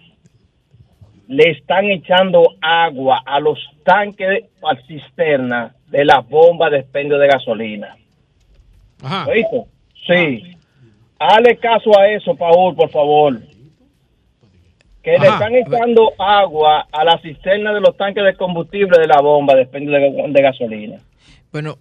[1.28, 7.28] Le están echando agua a los tanques, a cisterna de las bombas de expendio de
[7.28, 7.96] gasolina.
[9.02, 9.26] Ajá.
[9.28, 9.64] ¿Oíste?
[10.06, 10.56] Sí.
[11.18, 13.38] Hale caso a eso, Paul, por favor.
[15.02, 19.20] Que le están echando agua a la cisterna de los tanques de combustible de la
[19.20, 20.98] bomba de expendio de, de gasolina.
[21.50, 21.76] Bueno,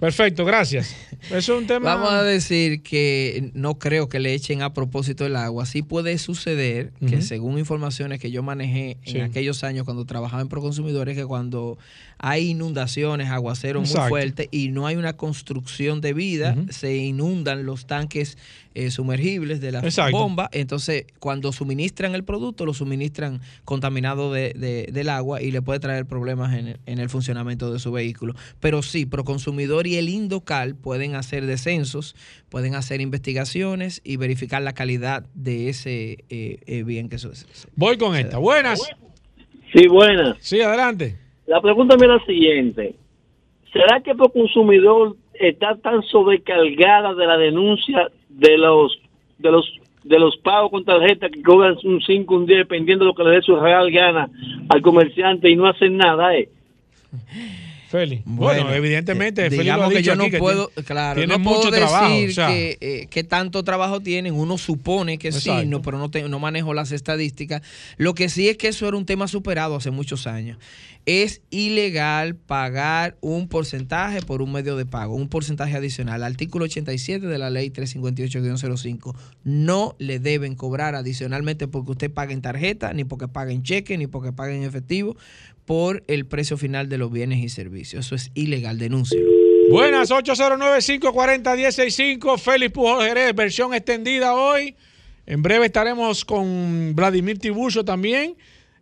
[0.00, 0.96] Perfecto, gracias.
[1.26, 1.94] Eso es un tema.
[1.94, 5.66] Vamos a decir que no creo que le echen a propósito el agua.
[5.66, 9.18] Sí puede suceder que según informaciones que yo manejé Sí.
[9.18, 11.76] en aquellos años cuando trabajaba en Proconsumidores, que cuando
[12.22, 16.70] hay inundaciones, aguaceros muy fuertes y no hay una construcción debida, Ujú.
[16.72, 18.36] se inundan los tanques
[18.74, 20.16] eh, sumergibles de la Exacto.
[20.16, 20.48] bomba.
[20.52, 25.80] Entonces, cuando suministran el producto, lo suministran contaminado de- de- del agua y le puede
[25.80, 28.34] traer problemas en, el- en el funcionamiento de su vehículo.
[28.60, 32.14] Pero sí, Proconsumidor y el Indocal pueden hacer descensos,
[32.48, 37.46] pueden hacer investigaciones y verificar la calidad de ese eh, eh, bien que eso es.
[37.74, 38.38] Voy con esta.
[38.38, 38.80] Buenas.
[39.74, 40.36] Sí, buenas.
[40.40, 41.16] Sí, adelante.
[41.50, 42.94] La pregunta es la siguiente.
[43.72, 48.96] ¿Será que por consumidor está tan sobrecargada de la denuncia de los
[49.38, 53.08] de los de los pagos con tarjeta que cobran un 5, un 10, dependiendo de
[53.10, 54.30] lo que le dé su real gana
[54.68, 56.48] al comerciante y no hacen nada, eh?
[57.90, 58.22] Feli.
[58.24, 61.42] Bueno, evidentemente, Feli lo ha digamos que yo no que puedo, tiene- claro, tiene no
[61.42, 62.48] puedo mucho decir trabajo, o sea.
[62.48, 64.34] que, eh, que tanto trabajo tienen.
[64.34, 67.62] Uno supone que sí, no, pero no, te- no manejo las estadísticas.
[67.96, 70.56] Lo que sí es que eso era un tema superado hace muchos años.
[71.06, 76.22] Es ilegal pagar un porcentaje por un medio de pago, un porcentaje adicional.
[76.22, 79.14] Artículo 87 de la ley 358-05.
[79.44, 83.96] No le deben cobrar adicionalmente porque usted pague en tarjeta, ni porque pague en cheque,
[83.98, 85.16] ni porque pague en efectivo,
[85.64, 88.06] por el precio final de los bienes y servicios.
[88.06, 89.28] Eso es ilegal, denúncielo.
[89.70, 92.38] Buenas, 809-540-165.
[92.38, 94.74] Félix Pujol Jerez, versión extendida hoy.
[95.26, 98.34] En breve estaremos con Vladimir Tiburcio también,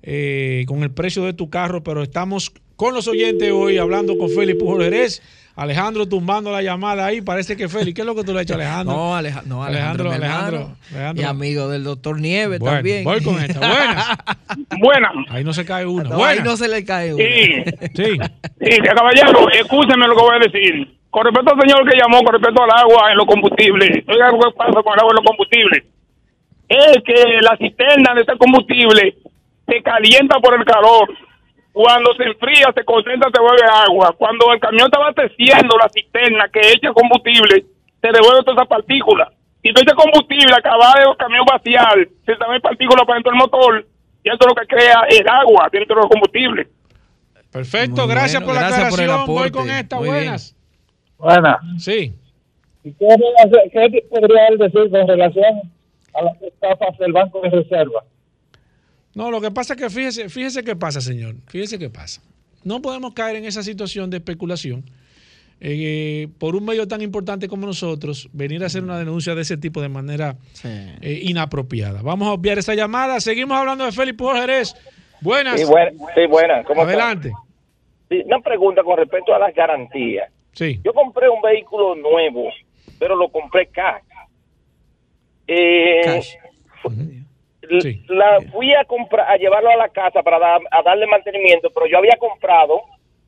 [0.03, 4.31] eh, con el precio de tu carro, pero estamos con los oyentes hoy hablando con
[4.31, 5.21] Félix Pujol Jerez.
[5.59, 7.21] Alejandro tumbando la llamada ahí.
[7.21, 8.95] Parece que Félix, ¿qué es lo que tú le has hecho a Alejandro?
[8.97, 11.23] No, Aleja- no, Alejandro, Alejandro, Alejandro.
[11.23, 13.03] Y amigo del doctor Nieves Bueno, también.
[13.05, 13.59] voy con esta.
[13.59, 14.07] Buenas.
[14.81, 15.13] Buenas.
[15.31, 16.05] Ahí no se cae una.
[16.11, 17.25] No, ahí no se le cae una.
[17.25, 18.19] Sí, Sí.
[18.61, 20.99] sí, caballero, escúcheme lo que voy a decir.
[21.11, 24.37] Con respecto al señor que llamó, con respecto al agua en los combustibles, oiga que
[24.57, 25.85] pasa con el agua en los combustibles.
[26.69, 29.17] Es que la cisterna de este combustible
[29.67, 31.09] se calienta por el calor.
[31.73, 34.15] Cuando se enfría, se concentra, se vuelve agua.
[34.19, 37.67] Cuando el camión está abasteciendo la cisterna que echa combustible,
[38.01, 39.31] se devuelve toda esa partícula.
[39.63, 43.39] Y todo ese combustible acaba de el camión vaciar, se también partículas para dentro del
[43.39, 43.87] motor,
[44.23, 46.69] y esto es lo que crea el agua dentro del combustible.
[47.51, 49.35] Perfecto, Muy gracias bueno, por la gracias por aclaración.
[49.35, 49.97] Voy con esta.
[49.97, 50.23] Muy bien.
[50.25, 50.57] Buenas.
[51.19, 51.59] Buenas.
[51.79, 52.15] Sí.
[52.85, 53.09] ¿Y qué,
[53.73, 55.63] qué podría él decir con relación
[56.15, 58.05] a las estafas del Banco de Reserva?
[59.19, 61.35] No, lo que pasa es que fíjese, fíjese qué pasa, señor.
[61.49, 62.23] Fíjese qué pasa.
[62.63, 64.85] No podemos caer en esa situación de especulación.
[65.61, 69.57] eh, por un medio tan importante como nosotros, venir a hacer una denuncia de ese
[69.57, 72.01] tipo de manera eh, inapropiada.
[72.01, 73.19] Vamos a obviar esa llamada.
[73.19, 74.77] Seguimos hablando de Félix Pujol Jerez.
[75.21, 75.59] Buenas.
[75.59, 76.63] Sí, buena, sí, buena.
[76.63, 76.93] ¿Cómo está?
[76.93, 77.33] Adelante.
[78.09, 80.31] Sí, una pregunta con respecto a las garantías.
[80.53, 80.81] Sí.
[80.85, 82.51] Yo compré un vehículo nuevo,
[83.01, 84.01] pero lo compré cash.
[85.49, 86.23] Eh,
[88.09, 91.87] La fui a comprar, a llevarlo a la casa para dar- a darle mantenimiento, pero
[91.87, 92.81] yo había comprado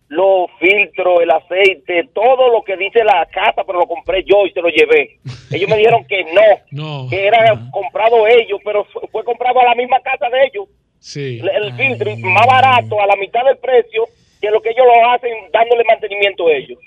[0.08, 4.50] los filtros, el aceite, todo lo que dice la casa, pero lo compré yo y
[4.50, 5.18] se lo llevé.
[5.52, 6.24] Ellos me dijeron que
[6.72, 10.68] no, que era comprado ellos, pero fue, fue comprado a la misma casa de ellos.
[10.98, 11.38] Sí.
[11.40, 14.04] El, el filtro y más barato, a la mitad del precio,
[14.40, 16.78] que lo que ellos lo hacen dándole mantenimiento a ellos.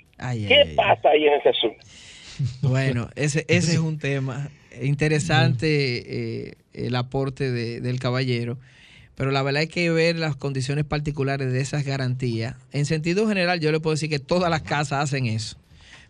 [0.48, 1.78] ¿Qué pasa ahí en ese asunto?
[2.62, 4.50] Bueno, ese, ese es un tema
[4.82, 8.58] interesante, eh, el aporte de- del caballero,
[9.16, 12.56] pero la verdad hay que ver las condiciones particulares de esas garantías.
[12.72, 15.58] En sentido general, yo le puedo decir que todas las casas hacen eso.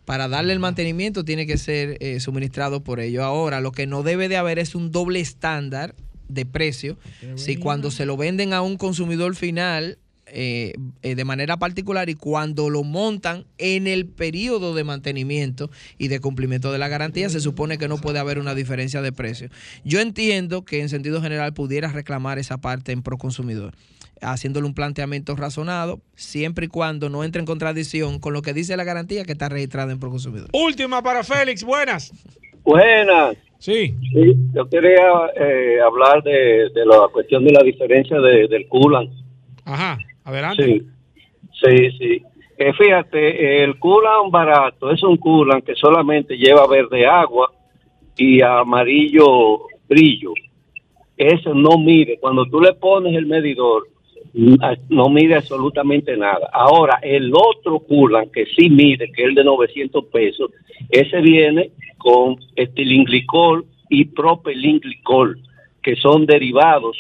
[0.06, 3.24] Para darle el mantenimiento tiene que ser eh, suministrado por ellos.
[3.24, 5.96] Ahora, lo que no debe de haber es un doble estándar
[6.28, 6.98] de precio.
[7.38, 9.98] Si cuando se lo venden a un consumidor final
[10.28, 16.08] eh, eh, de manera particular y cuando lo montan en el periodo de mantenimiento y
[16.08, 19.50] de cumplimiento de la garantía, se supone que no puede haber una diferencia de precio.
[19.84, 23.74] Yo entiendo que en sentido general pudiera reclamar esa parte en Proconsumidor,
[24.22, 28.78] haciéndole un planteamiento razonado, siempre y cuando no entre en contradicción con lo que dice
[28.78, 30.50] la garantía que está registrada en Proconsumidor.
[30.54, 32.12] Última para Félix, buenas.
[32.64, 33.36] Buenas.
[33.60, 33.94] Sí.
[34.54, 35.08] yo quería
[35.40, 39.10] eh, hablar de, de la cuestión de la diferencia de- del coolant.
[39.66, 40.64] Ajá, adelante.
[40.64, 40.86] Sí,
[41.62, 42.22] sí, sí.
[42.58, 47.52] Eh, fíjate, el coolant barato es un coolant que solamente lleva verde agua
[48.16, 50.34] y amarillo brillo.
[51.18, 52.18] Eso no mide.
[52.20, 53.88] Cuando tú le pones el medidor,
[54.62, 56.50] ah, no mide absolutamente nada.
[56.52, 60.52] Ahora, el otro coolant que sí mide, que es el de 900 pesos,
[60.90, 65.40] ese viene con estilinglicol y propilinglicol,
[65.82, 66.98] que son derivados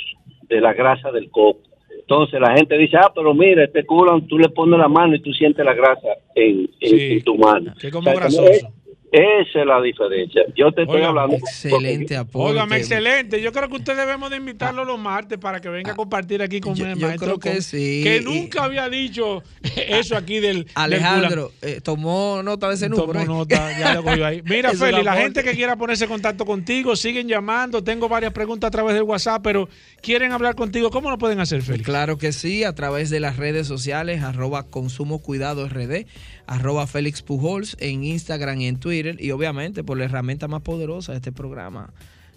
[0.47, 1.72] de la grasa del coco.
[2.08, 5.22] Entonces la gente dice, ah, pero mira, este coolant, tú le pones la mano y
[5.22, 7.74] tú sientes la grasa en, en- en tu mano.
[7.80, 8.68] Que como O sea, grasoso.
[9.14, 10.41] Es- esa es la diferencia.
[10.55, 11.36] Yo te estoy Oiga, hablando.
[11.36, 12.51] Excelente aporte.
[12.53, 13.41] Óigame, excelente.
[13.41, 16.59] Yo creo que usted debemos de invitarlo los martes para que venga a compartir aquí
[16.59, 18.01] con el yo maestro creo que Con, sí.
[18.03, 19.43] Que nunca había dicho
[19.78, 23.14] eso aquí del Alejandro, eh, tomó nota de ese número.
[23.24, 24.41] Tomó nota, ya lo cogió ahí.
[24.45, 27.84] Mira, Feli, la gente que quiera ponerse en contacto contigo, siguen llamando.
[27.84, 29.70] Tengo varias preguntas a través del WhatsApp, pero
[30.01, 30.89] quieren hablar contigo.
[30.89, 31.84] ¿Cómo lo pueden hacer, Feli?
[31.84, 36.07] Claro que sí, a través de las redes sociales, arroba consumo cuidado RD,
[36.48, 41.12] arroba Félix Pujols en Instagram y en Twitter, y obviamente por la herramienta más poderosa
[41.14, 41.94] de este programa,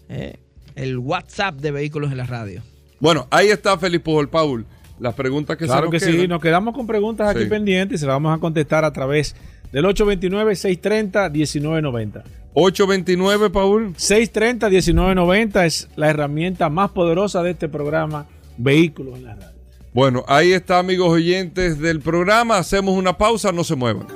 [0.09, 0.37] eh,
[0.75, 2.63] el WhatsApp de Vehículos en la Radio.
[3.01, 4.67] Bueno, ahí está Felipe Pujol, Paul.
[4.99, 7.51] Las preguntas que se Claro nos que sí, nos quedamos con preguntas aquí Sí.
[7.51, 9.37] pendientes y se las vamos a contestar a través
[9.73, 12.23] del 829-630-1990.
[12.55, 13.95] 829, Paul.
[13.97, 18.25] 630-1990 es la herramienta más poderosa de este programa
[18.57, 19.56] Vehículos en la Radio.
[19.97, 22.59] Bueno, ahí está, amigos oyentes del programa.
[22.59, 24.07] Hacemos una pausa, no se muevan.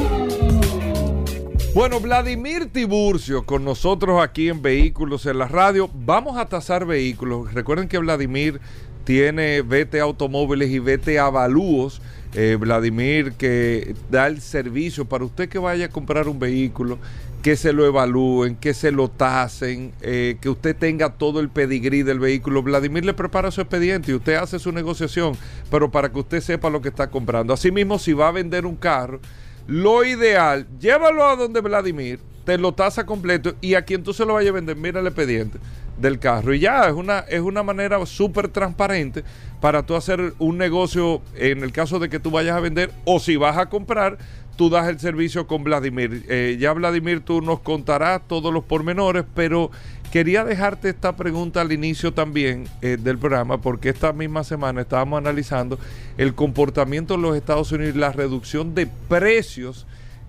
[1.74, 5.90] Bueno, Vladimir Tiburcio con nosotros aquí en Vehículos en la Radio.
[5.96, 7.52] Vamos a tasar vehículos.
[7.56, 8.62] Recuerden que Vladimir
[9.04, 12.04] tiene VT Automóviles y VT Avalúos.
[12.38, 17.00] Eh, Vladimir que da el servicio para usted que vaya a comprar un vehículo,
[17.46, 22.02] que se lo evalúen, que se lo tasen, eh, que usted tenga todo el pedigrí
[22.02, 22.64] del vehículo.
[22.64, 25.38] Vladimir le prepara su expediente y usted hace su negociación,
[25.70, 27.54] pero para que usted sepa lo que está comprando.
[27.54, 29.20] Asimismo, si va a vender un carro,
[29.68, 34.26] lo ideal, llévalo a donde Vladimir, te lo tasa completo y a quien tú se
[34.26, 35.60] lo vayas a vender, mira el expediente
[36.00, 36.54] del carro.
[36.54, 39.24] Y ya, es una, es una manera súper transparente
[39.62, 43.20] para tú hacer un negocio en el caso de que tú vayas a vender o
[43.20, 44.18] si vas a comprar,
[44.56, 46.26] tú das el servicio con Vladimir.
[46.30, 49.72] Eh, ya Vladimir, tú nos contarás todos los pormenores, pero
[50.12, 55.18] quería dejarte esta pregunta al inicio también eh, del programa, porque esta misma semana estábamos
[55.18, 55.78] analizando
[56.18, 59.86] el comportamiento en los Estados Unidos la reducción de precios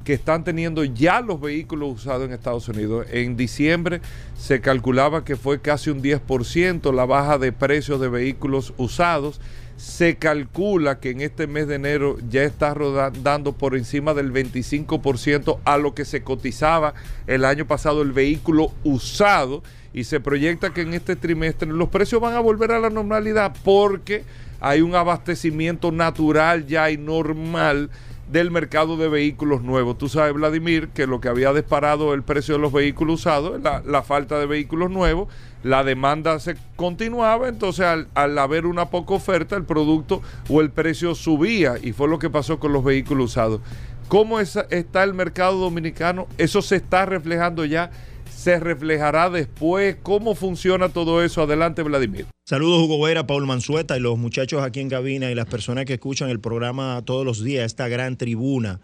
[0.06, 3.08] que están teniendo ya los vehículos usados en Estados Unidos.
[3.10, 4.00] En diciembre
[4.38, 9.40] se calculaba que fue casi un 10% la baja de precios de vehículos usados.
[9.76, 15.58] Se calcula que en este mes de enero ya está rodando por encima del 25%
[15.64, 16.94] a lo que se cotizaba
[17.26, 19.62] el año pasado el vehículo usado.
[19.92, 23.54] Y se proyecta que en este trimestre los precios van a volver a la normalidad
[23.64, 24.24] porque
[24.60, 27.90] hay un abastecimiento natural ya y normal
[28.30, 29.98] del mercado de vehículos nuevos.
[29.98, 33.82] Tú sabes, Vladimir, que lo que había disparado el precio de los vehículos usados, la,
[33.86, 35.28] la falta de vehículos nuevos,
[35.62, 40.70] la demanda se continuaba, entonces al, al haber una poca oferta, el producto o el
[40.70, 43.60] precio subía y fue lo que pasó con los vehículos usados.
[44.08, 46.26] ¿Cómo es- está el mercado dominicano?
[46.38, 47.90] ¿Eso se está reflejando ya?
[48.36, 49.96] ¿Se reflejará después?
[50.02, 51.42] ¿Cómo funciona todo eso?
[51.42, 52.26] Adelante, Vladimir.
[52.44, 55.94] Saludos Hugo Vera, Paul Manzueta y los muchachos aquí en cabina y las personas que
[55.94, 58.80] escuchan el programa todos los días, esta gran tribuna,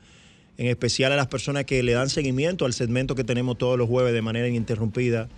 [0.57, 3.89] en especial a las personas que le dan seguimiento al segmento que tenemos todos los
[3.89, 5.29] jueves de manera ininterrumpida.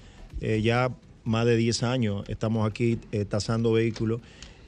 [0.40, 0.90] Eh, ya
[1.24, 4.20] más de 10 años estamos aquí eh, tasando vehículos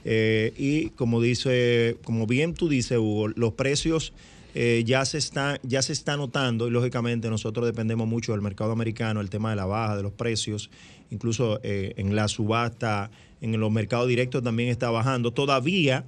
[0.09, 4.13] Eh, y como dice, como bien tú dices Hugo, los precios
[4.59, 8.71] eh, ya se está ya se está notando y lógicamente nosotros dependemos mucho del mercado
[8.71, 10.71] americano, el tema de la baja de los precios,
[11.11, 15.31] incluso eh, en la subasta, en los mercados directos también está bajando.
[15.31, 16.05] Todavía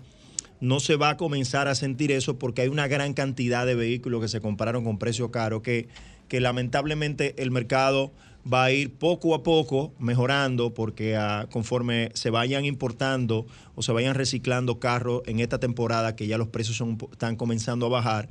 [0.62, 4.20] no se va a comenzar a sentir eso porque hay una gran cantidad de vehículos
[4.20, 5.88] que se compraron con precio caro que,
[6.28, 8.12] que lamentablemente el mercado
[8.52, 13.46] va a ir poco a poco mejorando porque ah, conforme se vayan importando
[13.76, 16.82] o se vayan reciclando carros en esta temporada que ya los precios
[17.12, 18.30] están comenzando a bajar,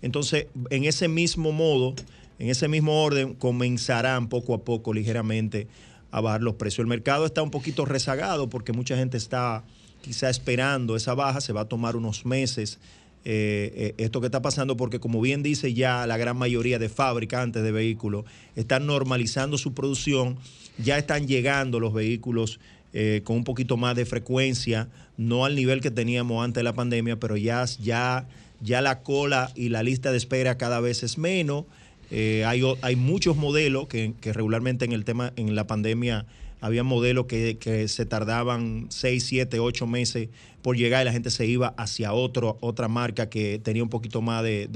[0.00, 1.94] entonces en ese mismo modo,
[2.38, 5.68] en ese mismo orden, comenzarán poco a poco ligeramente
[6.10, 6.80] a bajar los precios.
[6.80, 9.64] El mercado está un poquito rezagado porque mucha gente está
[10.02, 12.80] quizá esperando esa baja, se va a tomar unos meses
[13.24, 16.88] eh, eh, esto que está pasando porque como bien dice ya la gran mayoría de
[16.88, 18.24] fabricantes de vehículos
[18.56, 20.38] están normalizando su producción,
[20.78, 22.58] ya están llegando los vehículos
[22.92, 26.74] eh, con un poquito más de frecuencia, no al nivel que teníamos antes de la
[26.74, 28.26] pandemia, pero ya, ya,
[28.60, 31.64] ya la cola y la lista de espera cada vez es menos.
[32.10, 36.26] Hay, hay muchos modelos que, que regularmente en el tema, en la pandemia,
[36.62, 40.28] había modelos que, se tardaban 6, 7, 8 meses
[40.62, 44.22] por llegar y la gente se iba hacia otro, otra marca que tenía un poquito
[44.22, 44.68] más de,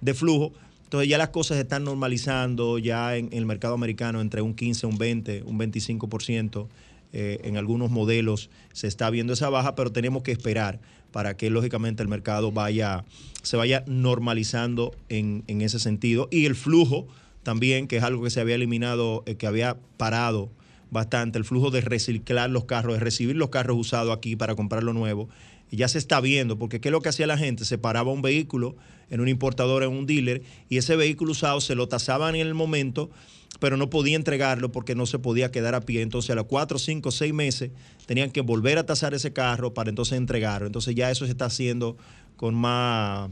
[0.00, 0.52] de- flujo.
[0.84, 4.86] Entonces ya las cosas se están normalizando ya en, el mercado americano entre un 15,
[4.86, 6.66] un 20, un 25%.
[7.12, 10.80] Eh, en algunos modelos se está viendo esa baja, pero tenemos que esperar
[11.12, 13.04] para que lógicamente el mercado vaya,
[13.42, 16.28] se vaya normalizando en, en ese sentido.
[16.30, 17.06] Y el flujo
[17.42, 20.48] también, que es algo que se había eliminado, eh, que había parado
[20.92, 24.84] bastante, el flujo de reciclar los carros, de recibir los carros usados aquí para comprar
[24.84, 25.28] lo nuevo,
[25.70, 27.64] ya se está viendo, porque ¿qué es lo que hacía la gente?
[27.64, 28.76] Se paraba un vehículo
[29.08, 32.52] en un importador, en un dealer, y ese vehículo usado se lo tasaban en el
[32.52, 33.10] momento,
[33.58, 36.02] pero no podía entregarlo porque no se podía quedar a pie.
[36.02, 37.70] Entonces a los cuatro, cinco, seis meses
[38.04, 40.66] tenían que volver a tasar ese carro para entonces entregarlo.
[40.66, 41.96] Entonces ya eso se está haciendo
[42.36, 43.30] con más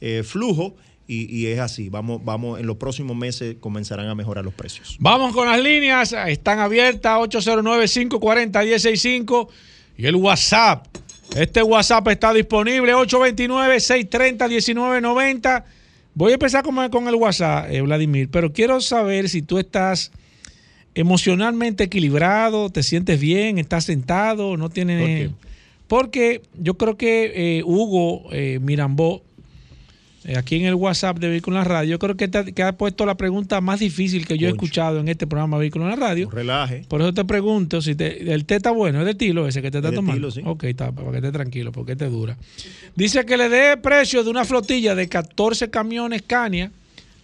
[0.00, 0.76] eh, flujo
[1.08, 1.88] y, y es así.
[1.88, 4.96] Vamos, vamos, en los próximos meses comenzarán a mejorar los precios.
[5.00, 9.48] Vamos con las líneas, están abiertas 809-540-165
[9.96, 10.86] y el WhatsApp.
[11.34, 15.64] Este WhatsApp está disponible 829-630-1990.
[16.14, 20.12] Voy a empezar con, con el WhatsApp, eh, Vladimir, pero quiero saber si tú estás
[20.94, 25.30] emocionalmente equilibrado, te sientes bien, estás sentado, no tienes...
[25.86, 29.22] Porque yo creo que eh, Hugo eh, Mirambó,
[30.36, 32.72] aquí en el WhatsApp de Vehículo en la Radio, yo creo que, te- que ha
[32.72, 35.96] puesto la pregunta más difícil que yo he escuchado en este programa Vehículo en la
[35.96, 36.28] Radio.
[36.30, 36.84] Relaje.
[36.88, 39.70] Por eso te pregunto si te- el té está bueno, es de tilo ese que
[39.70, 40.14] te está Es tomando.
[40.16, 40.42] Tilo, sí.
[40.44, 42.36] Ok, está, para que esté tranquilo, porque te dura.
[42.94, 46.72] Dice que le dé precio de una flotilla de 14 camiones Scania,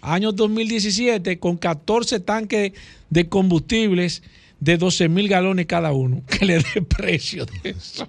[0.00, 2.72] año 2017, con 14 tanques
[3.10, 4.22] de combustibles
[4.60, 6.22] de 12 mil galones cada uno.
[6.38, 8.06] Que le dé precio de eso.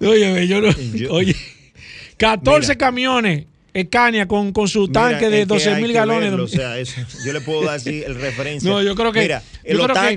[0.00, 0.68] Oye, yo no.
[1.10, 1.34] Oye,
[2.16, 3.46] 14 camiones
[3.78, 6.30] Scania con, con su tanque de que 12 hay mil galones.
[6.30, 8.68] verlo, o sea, eso- yo le puedo dar así el referencia.
[8.70, 9.42] No, yo creo que- Mira,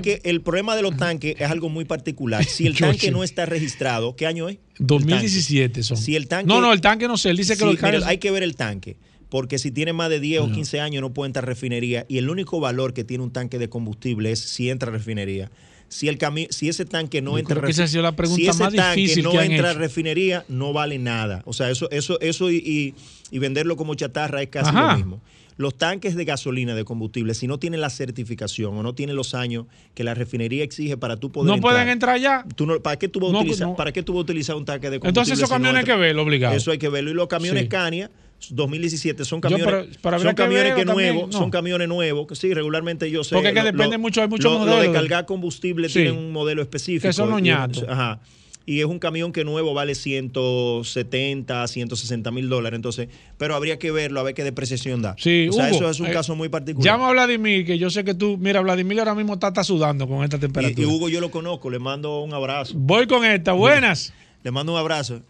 [0.02, 2.44] que- el problema de los tanques es algo muy particular.
[2.44, 4.58] Si el tanque no está registrado, ¿qué año es?
[4.78, 5.96] 2017 son.
[5.96, 7.30] Si el tanque, no, no, el tanque no sé.
[7.30, 8.04] Él dice que los carros.
[8.04, 8.96] hay que ver el tanque.
[9.28, 12.06] Porque si tiene más de 10 o 15 años no puede entrar a refinería.
[12.08, 15.50] Y el único valor que tiene un tanque de combustible es si entra a refinería.
[15.88, 17.90] Si, el cami- si ese tanque no Yo entra a creo que esa ha refi-
[17.90, 20.72] sido la pregunta si ese más tanque difícil no que han entra a refinería, no
[20.72, 21.42] vale nada.
[21.46, 22.94] O sea, eso, eso, eso y, y-
[23.30, 24.92] y venderlo como chatarra es casi Ajá.
[24.92, 25.20] lo mismo.
[25.56, 29.34] Los tanques de gasolina, de combustible, si no tienen la certificación o no tienen los
[29.36, 32.44] años que la refinería exige para tú poder no entrar, pueden entrar ya.
[32.56, 33.76] Tú no- ¿para, qué tú vas a No, utilizar, no.
[33.76, 35.08] ¿Para qué tú vas a utilizar un tanque de combustible?
[35.10, 36.56] Entonces esos si camiones hay que verlo obligado.
[36.56, 37.10] Eso hay que verlo.
[37.12, 37.66] Y los camiones Sí.
[37.68, 38.10] Scania
[38.50, 41.38] 2017 son Yo, camiones, pero- pero habría son que camiones que también, nuevos, no.
[41.38, 43.34] son camiones nuevos, que sí, regularmente yo sé.
[43.34, 44.92] Porque es que lo- depende lo- mucho, hay muchos lo- Lo modelos.
[44.92, 45.94] de cargar combustible Sí.
[46.02, 47.08] tienen un modelo específico.
[47.08, 47.84] Que son los y es- ñatos.
[47.88, 48.20] Ajá.
[48.66, 52.76] Y es un camión que nuevo vale 170, 160 mil dólares.
[52.78, 55.14] Entonces, pero habría que verlo, a ver qué depreciación da.
[55.18, 56.84] Sí, o sea, Hugo, eso es un eh, caso muy particular.
[56.94, 58.38] Llama a Vladimir, que yo sé que tú.
[58.38, 60.80] Mira, Vladimir ahora mismo está, está sudando con esta y, temperatura.
[60.82, 62.72] y Hugo yo lo conozco, le mando un abrazo.
[62.76, 63.52] Voy con esta.
[63.52, 64.12] Buenas.
[64.42, 65.20] Le mando un abrazo.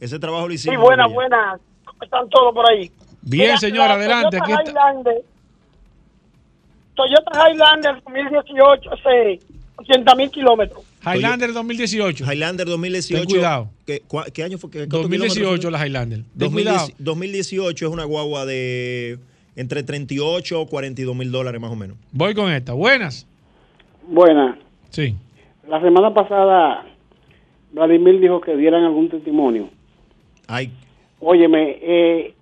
[0.00, 0.80] Ese trabajo lo Sí, hicimos.
[0.80, 1.28] buenas, Hugo, ya.
[1.28, 1.60] buenas.
[2.04, 2.90] Están todos por ahí.
[3.22, 4.38] Bien, Mira, señor, la adelante.
[4.38, 4.70] Toyota Aquí está.
[4.70, 5.22] Highlander,
[6.94, 9.40] Toyota Highlander 2018, hace
[9.76, 10.82] 80 mil kilómetros.
[11.06, 12.24] Highlander 2018.
[12.24, 13.20] Highlander 2018.
[13.26, 13.70] Ten cuidado.
[13.86, 14.70] ¿Qué, cua- qué año fue?
[14.70, 16.18] ¿Qué- cuántos 2018 kilómetros la Highlander.
[16.20, 16.38] fue?
[16.38, 16.76] Ten cuidado.
[16.78, 19.18] 2010 2018 es una guagua de
[19.54, 21.96] entre 38 o 42 mil dólares más o menos.
[22.12, 22.72] Voy con esta.
[22.72, 23.26] Buenas.
[24.08, 24.58] Buena.
[24.90, 25.14] Sí.
[25.68, 26.84] La semana pasada,
[27.72, 29.68] Vladimir dijo que dieran algún testimonio.
[30.48, 30.72] Ay.
[31.20, 32.34] Óyeme, eh,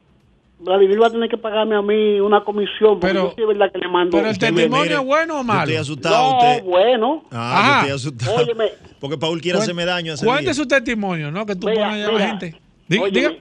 [0.59, 3.49] Vladimir va a tener que pagarme a mí una comisión, porque Pero- yo sí es
[3.49, 4.16] verdad que le mando.
[4.16, 5.61] Pero el testimonio es bueno o malo.
[5.62, 6.31] Estoy asustado.
[6.31, 6.64] No, usted.
[6.64, 7.24] bueno.
[7.31, 8.37] Ah, estoy asustado.
[8.39, 8.64] Óyeme.
[9.01, 10.55] Porque Paul quiere hacerme daño ese Cuente día.
[10.55, 11.45] su testimonio, ¿no?
[11.47, 12.57] Que tú Mira, pones allá a la gente.
[12.89, 13.35] Di- Óyeme, diga.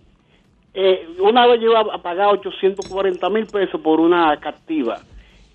[0.73, 4.99] eh, una vez yo iba a pagar 840 mil pesos por una captiva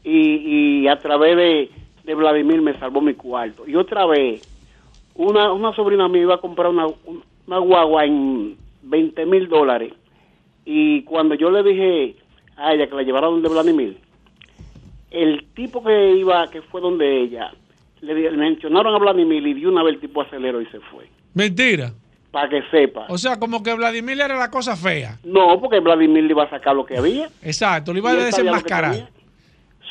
[0.03, 1.71] y, y a través de,
[2.05, 3.67] de Vladimir me salvó mi cuarto.
[3.69, 4.41] Y otra vez,
[5.15, 6.87] una, una sobrina mía iba a comprar una,
[7.47, 9.93] una guagua en 20 mil dólares
[10.65, 12.17] y cuando yo le dije
[12.57, 13.99] a ella que la llevara donde Vladimir,
[15.11, 17.53] el tipo que iba, que fue donde ella,
[18.01, 21.09] le, mencionaron a Vladimir y de una vez el tipo aceleró y se fue.
[21.35, 21.93] Mentira.
[22.31, 23.07] Para que sepa.
[23.09, 25.19] O sea, como que Vladimir era la cosa fea.
[25.25, 27.29] No, porque Vladimir le iba a sacar lo que había.
[27.43, 29.09] Exacto, le iba a desenmascarar.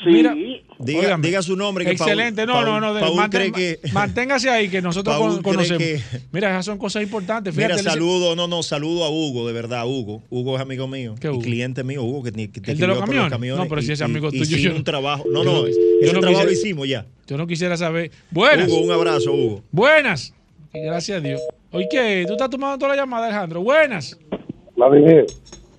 [0.04, 0.10] Sí.
[0.12, 0.34] Mira,
[0.80, 1.28] Diga, óigame.
[1.28, 1.84] diga su nombre.
[1.84, 3.14] Que Excelente, Paul- no, no, no.
[3.16, 5.78] mantén- cree que- Manténgase ahí, que nosotros Paul conocemos.
[5.84, 6.00] que-
[6.32, 7.54] Mira, esas son cosas importantes.
[7.54, 10.24] Mira, Fíjate, dice- saludo, no, no, saludo a Hugo, de verdad, Hugo.
[10.30, 11.16] Hugo es amigo mío.
[11.20, 11.42] ¿Qué Y Hugo?
[11.42, 13.62] cliente mío, Hugo, que, te- que te ¿El de los escribió por camiones?
[13.64, 15.26] No, pero si y- ese amigo y- tuyo, hicimos yo- un trabajo.
[15.30, 17.06] No, yo no, no- ese yo no trabajo lo quisiera- hicimos ya.
[17.28, 18.12] Yo no quisiera saber.
[18.32, 18.70] Buenas.
[18.70, 19.64] Hugo, un abrazo, Hugo.
[19.72, 20.34] Buenas.
[20.74, 21.42] Gracias a Dios.
[21.72, 22.24] Oye, ¿qué?
[22.26, 23.62] ¿Tú estás tomando toda la llamada, Alejandro?
[23.62, 24.18] Buenas.
[24.78, 25.26] Vladimir,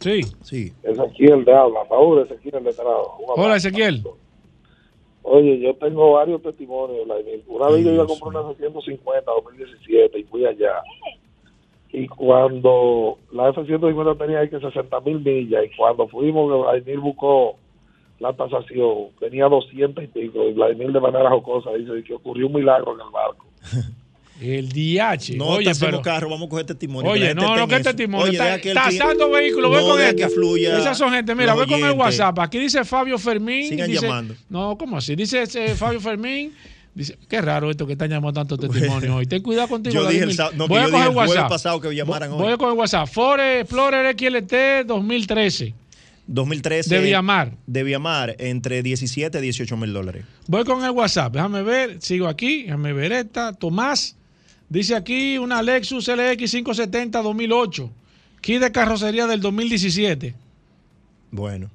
[0.00, 0.22] Sí.
[0.42, 0.72] Sí.
[0.82, 3.16] Ezequiel de habla, Raúl Ezequiel de Trado.
[3.18, 3.42] Un abrazo.
[3.42, 4.02] Hola, Ezequiel.
[5.22, 7.44] Oye, yo tengo varios testimonios, Vladimir.
[7.46, 10.82] Una vez yo iba a comprar una F-150 2017 y fui allá.
[11.92, 17.56] Y cuando la F-150 tenía ahí que 60 mil millas, y cuando fuimos, Vladimir buscó
[18.18, 22.54] la tasación, tenía 200 y pico, y Vladimir de manera jocosa dice que ocurrió un
[22.54, 23.46] milagro en el barco.
[24.40, 25.36] El DH.
[25.36, 26.00] No Oye, pero.
[26.00, 27.10] carro, vamos a coger testimonio.
[27.10, 27.84] Oye, no, no, que eso.
[27.84, 28.26] testimonio.
[28.26, 30.14] Oye, Está- que tasando vehículos, voy no, con esta.
[30.16, 31.92] que fluya Esas son gente, mira, voy con el.
[31.92, 32.38] WhatsApp.
[32.38, 33.68] Aquí dice Fabio Fermín.
[33.68, 34.34] Sigan dice- llamando.
[34.48, 35.14] No, ¿cómo así?
[35.14, 36.52] Dice eh, Fabio Fermín.
[36.92, 39.26] Dice, qué raro esto que están llamando tanto testimonio hoy.
[39.26, 39.94] Ten cuidado contigo.
[39.94, 41.48] Yo dije el no, voy a yo dije coger el WhatsApp.
[41.48, 42.52] pasado que llamaran Voy hoy.
[42.54, 43.08] a coger WhatsApp.
[43.08, 45.74] Ford Explorer XLT 2013.
[46.26, 46.94] 2013.
[46.96, 47.52] De Viamar.
[47.66, 50.24] De Viamar, entre 17 y 18 mil dólares.
[50.46, 51.32] Voy con el WhatsApp.
[51.32, 51.96] Déjame ver.
[52.00, 52.64] Sigo aquí.
[52.64, 53.52] Déjame ver esta.
[53.52, 54.16] Tomás.
[54.70, 57.90] Dice aquí una Lexus LX 570 2008.
[58.40, 60.34] Kit de carrocería del 2017.
[61.30, 61.70] Bueno.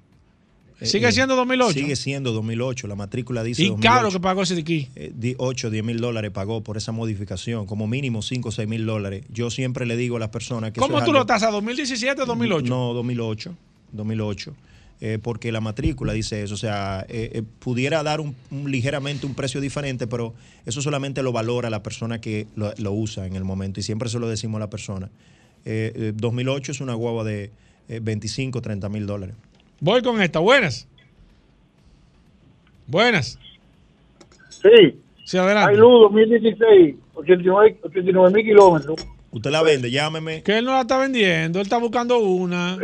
[0.82, 1.74] ¿Sigue siendo 2008?
[1.80, 2.88] Sigue siendo 2008.
[2.88, 3.94] La matrícula dice Y 2008.
[3.96, 4.90] caro que pagó ese de aquí.
[4.96, 8.68] Eh, di- 8, 10 mil dólares pagó por esa modificación, como mínimo 5 o 6
[8.68, 9.24] mil dólares.
[9.32, 10.80] Yo siempre le digo a las personas que...
[10.80, 11.54] ¿Cómo tú algo- lo tasas?
[11.54, 12.68] ¿2017 o 2008?
[12.70, 13.56] No, 2008.
[13.94, 14.54] 2008.
[15.02, 16.54] Eh, porque la matrícula dice eso.
[16.54, 20.34] O sea, eh, eh, pudiera dar un, un- ligeramente un precio diferente, pero
[20.66, 23.80] eso solamente lo valora la persona que lo, lo usa en el momento.
[23.80, 25.10] Y siempre se lo decimos a la persona.
[25.66, 27.52] Eh, eh, 2008 es una guagua de
[27.90, 29.36] eh, 25, 30 mil dólares.
[29.80, 30.40] Voy con esta.
[30.40, 30.88] Buenas.
[32.88, 33.40] Buenas.
[34.50, 35.00] Sí.
[35.26, 35.72] Sí, adelante.
[35.72, 38.96] Hay luz 2016, 89 mil kilómetros.
[39.36, 40.44] Usted la vende, llámeme.
[40.44, 42.78] Que él no la está vendiendo, él está buscando una.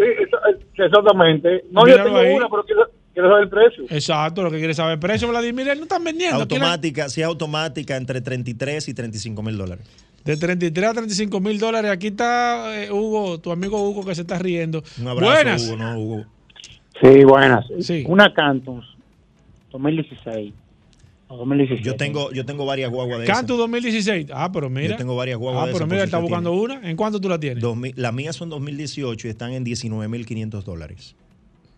[0.78, 1.64] Exactamente.
[1.72, 2.34] No, yo Míralo tengo ahí.
[2.34, 3.84] una, pero quiero, quiero saber el precio.
[3.90, 6.42] Exacto, lo que quiere saber el precio, Vladimir, él no están vendiendo.
[6.42, 9.88] Automática, si es automática, entre 33 y 35 mil dólares.
[10.26, 11.90] De 33 a 35 mil dólares.
[11.90, 14.84] Aquí está eh, Hugo, tu amigo Hugo que se está riendo.
[15.00, 15.68] Un abrazo, Buenas.
[15.70, 16.26] Hugo, no, Hugo.
[17.02, 17.66] Sí, buenas.
[17.80, 18.04] Sí.
[18.10, 18.86] Una Cantus
[19.72, 20.54] 2016
[21.32, 21.84] o 2017.
[21.84, 23.26] Yo tengo, yo tengo varias guaguas de.
[23.26, 24.28] Cantu 2016.
[24.34, 24.90] Ah, pero mira.
[24.90, 26.90] Yo tengo varias guaguas Ah, de pero esas, mira, está buscando una.
[26.90, 27.62] ¿En cuánto tú la tienes?
[27.62, 31.16] 2000 las mías son 2018 y están en 19.500 dólares.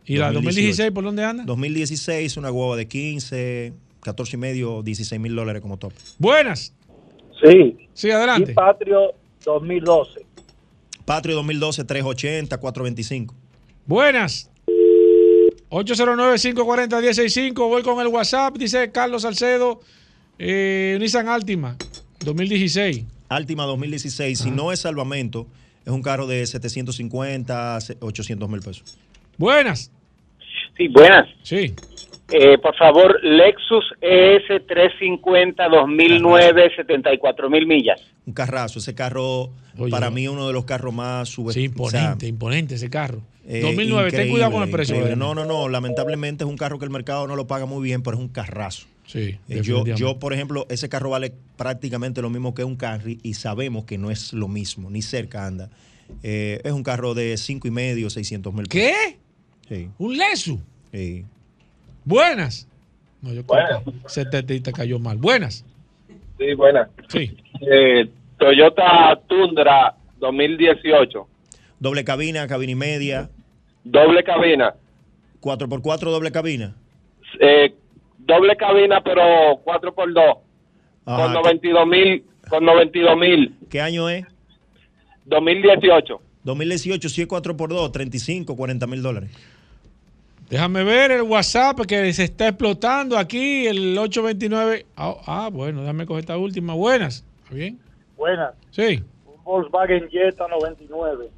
[0.05, 1.43] ¿Y la 2016 por dónde anda?
[1.45, 5.93] 2016 una guagua de 15, 14 y medio, 16 mil dólares como top.
[6.17, 6.73] Buenas.
[7.41, 7.77] Sí.
[7.93, 8.51] Sí, adelante.
[8.51, 9.13] Y Patrio
[9.45, 10.25] 2012.
[11.05, 13.35] Patrio 2012, 380, 425.
[13.85, 14.49] Buenas.
[15.73, 17.53] 809-540-165.
[17.67, 18.55] Voy con el WhatsApp.
[18.57, 19.81] Dice Carlos Salcedo.
[20.37, 21.75] Eh, Nissan Altima
[22.23, 23.05] 2016.
[23.29, 25.47] Altima 2016, si no es salvamento,
[25.85, 28.99] es un carro de 750, 800 mil pesos.
[29.37, 29.91] Buenas.
[30.77, 31.27] Sí, buenas.
[31.41, 31.73] Sí.
[32.31, 38.01] Eh, por favor, Lexus E ES350 2009, 74 mil millas.
[38.25, 39.51] Un carrazo, ese carro
[39.89, 43.21] para mí uno de los carros más Sí, imponente, imponente ese carro.
[43.45, 44.95] 2009, ten ten cuidado con el precio.
[44.95, 45.17] Vladimir.
[45.17, 48.01] No, no, no, lamentablemente es un carro que el mercado no lo paga muy bien,
[48.01, 48.87] pero es un carrazo.
[49.05, 53.19] Sí, Eh, yo, yo, por ejemplo, ese carro vale prácticamente lo mismo que un carry
[53.21, 55.69] y sabemos que no es lo mismo, ni cerca anda.
[56.23, 58.93] Eh, es un carro de cinco y medio, 600 mil ¿Qué?
[59.67, 59.89] Sí.
[59.97, 60.61] ¿Un Lesu?
[60.93, 61.25] Sí.
[62.05, 62.67] Buenas.
[63.21, 65.17] No, yo creo que ese te, te cayó mal.
[65.17, 65.65] Buenas.
[66.37, 66.89] Sí, buena.
[67.07, 67.37] Sí.
[67.61, 71.27] Eh, Toyota Tundra 2018.
[71.79, 73.29] Doble cabina, cabina y media.
[73.83, 74.73] Doble cabina.
[75.41, 76.75] 4x4 doble cabina.
[77.39, 77.73] Eh,
[78.19, 79.21] doble cabina, pero
[79.63, 80.37] 4x2.
[81.05, 82.23] Ajá, Con 92 mil.
[82.49, 83.55] Con 92 mil.
[83.69, 84.25] ¿Qué año es?
[85.25, 86.21] 2018.
[86.43, 89.29] 2018, si es 4x2, 35, 40 mil dólares.
[90.49, 94.85] Déjame ver el WhatsApp que se está explotando aquí, el 829.
[94.95, 96.73] Ah, ah, bueno, déjame coger esta última.
[96.73, 97.23] Buenas.
[97.43, 97.79] ¿Está bien?
[98.17, 98.53] Buenas.
[98.71, 99.03] Sí.
[99.25, 101.29] Un Volkswagen Jetta 99.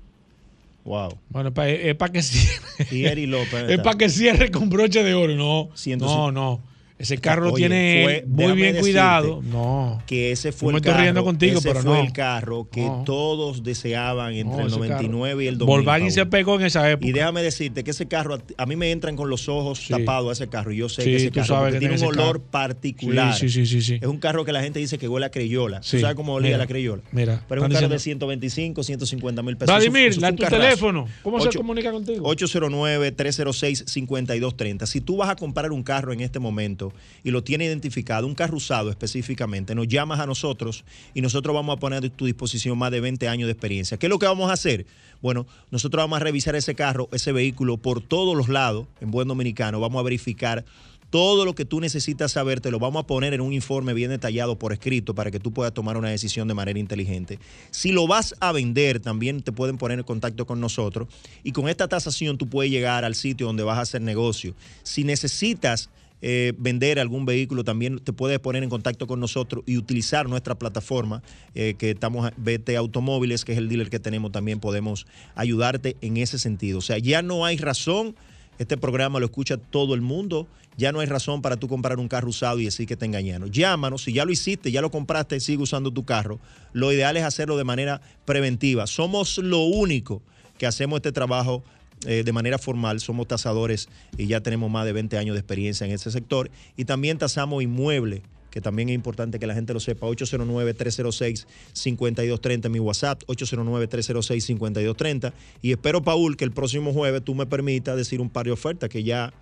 [0.83, 1.17] Wow.
[1.29, 2.61] Bueno, pa- es para que cierre.
[2.91, 3.53] Y Eri López.
[3.69, 5.33] Es para que cierre con broche de oro.
[5.35, 6.59] No, Ciento- no, no.
[6.97, 9.41] Ese carro Oye, tiene fue- muy bien cuidado.
[9.43, 10.01] No.
[10.07, 12.01] Que ese fue me el estoy carro, riendo contigo, ese pero fue no.
[12.03, 13.03] el carro que No.
[13.05, 15.65] todos deseaban entre No, el ese 99 y el carro.
[15.65, 15.75] 2000.
[15.75, 17.05] Volkswagen se pegó en esa época.
[17.05, 20.29] Y déjame decirte que ese carro, a, a mí me entran con los ojos tapados
[20.29, 20.71] a ese carro.
[20.71, 22.51] Y yo sé Sí, que ese carro sabes porque que tiene un olor carro.
[22.51, 23.33] particular.
[23.35, 23.95] Sí, sí, sí, sí, sí.
[24.01, 25.83] Es un carro que la gente dice que huele a creyola.
[25.83, 25.97] Sí.
[25.97, 27.01] ¿Tú sabes cómo olía Mira, la creyola?
[27.11, 29.75] mira, Pero es un carro de diciendo- 125, 150 mil pesos.
[29.75, 30.61] Vladimir, Eso- eso tu carrazo.
[30.63, 31.07] teléfono.
[31.23, 32.25] ¿Cómo se comunica contigo?
[32.25, 34.85] 809-306-5230.
[34.85, 36.84] Si tú vas a comprar un carro en este momento
[37.23, 40.83] y lo tiene identificado, un carro usado específicamente, nos llamas a nosotros
[41.13, 43.97] y nosotros vamos a poner a tu disposición más de 20 años de experiencia.
[43.97, 44.85] ¿Qué es lo que vamos a hacer?
[45.21, 49.27] Bueno, nosotros vamos a revisar ese carro, ese vehículo por todos los lados, en buen
[49.27, 50.65] dominicano, vamos a verificar
[51.09, 54.09] todo lo que tú necesitas saber, te lo vamos a poner en un informe bien
[54.09, 57.39] detallado por escrito para que tú puedas tomar una decisión de manera inteligente.
[57.71, 61.07] Si lo vas a vender, también te pueden poner en contacto con nosotros
[61.41, 64.55] y con esta tasación tú puedes llegar al sitio donde vas a hacer negocio.
[64.83, 65.89] Si necesitas
[66.21, 70.55] eh, vender algún vehículo, también te puedes poner en contacto con nosotros y utilizar nuestra
[70.55, 71.21] plataforma,
[71.53, 75.05] eh, que estamos, BT Automóviles, que es el dealer que tenemos, también podemos
[75.35, 76.79] ayudarte en ese sentido.
[76.79, 78.15] O sea, ya no hay razón,
[78.57, 80.47] este programa lo escucha todo el mundo,
[80.77, 83.51] ya no hay razón para tú comprar un carro usado y decir que te engañaron.
[83.51, 86.39] Llámanos, si ya lo hiciste, ya lo compraste, sigue usando tu carro.
[86.73, 88.87] Lo ideal es hacerlo de manera preventiva.
[88.87, 90.21] Somos lo único
[90.57, 91.63] que hacemos este trabajo
[92.05, 95.85] eh, de manera formal, somos tasadores y ya tenemos más de 20 años de experiencia
[95.85, 96.49] en ese sector.
[96.77, 98.21] Y también tasamos inmuebles,
[98.51, 100.07] que también es importante que la gente lo sepa.
[100.07, 105.33] 809-306-5230 mi WhatsApp, 809-306-5230.
[105.61, 108.89] Y espero, Paul, que el próximo jueves tú me permitas decir un par de ofertas
[108.89, 109.33] que ya...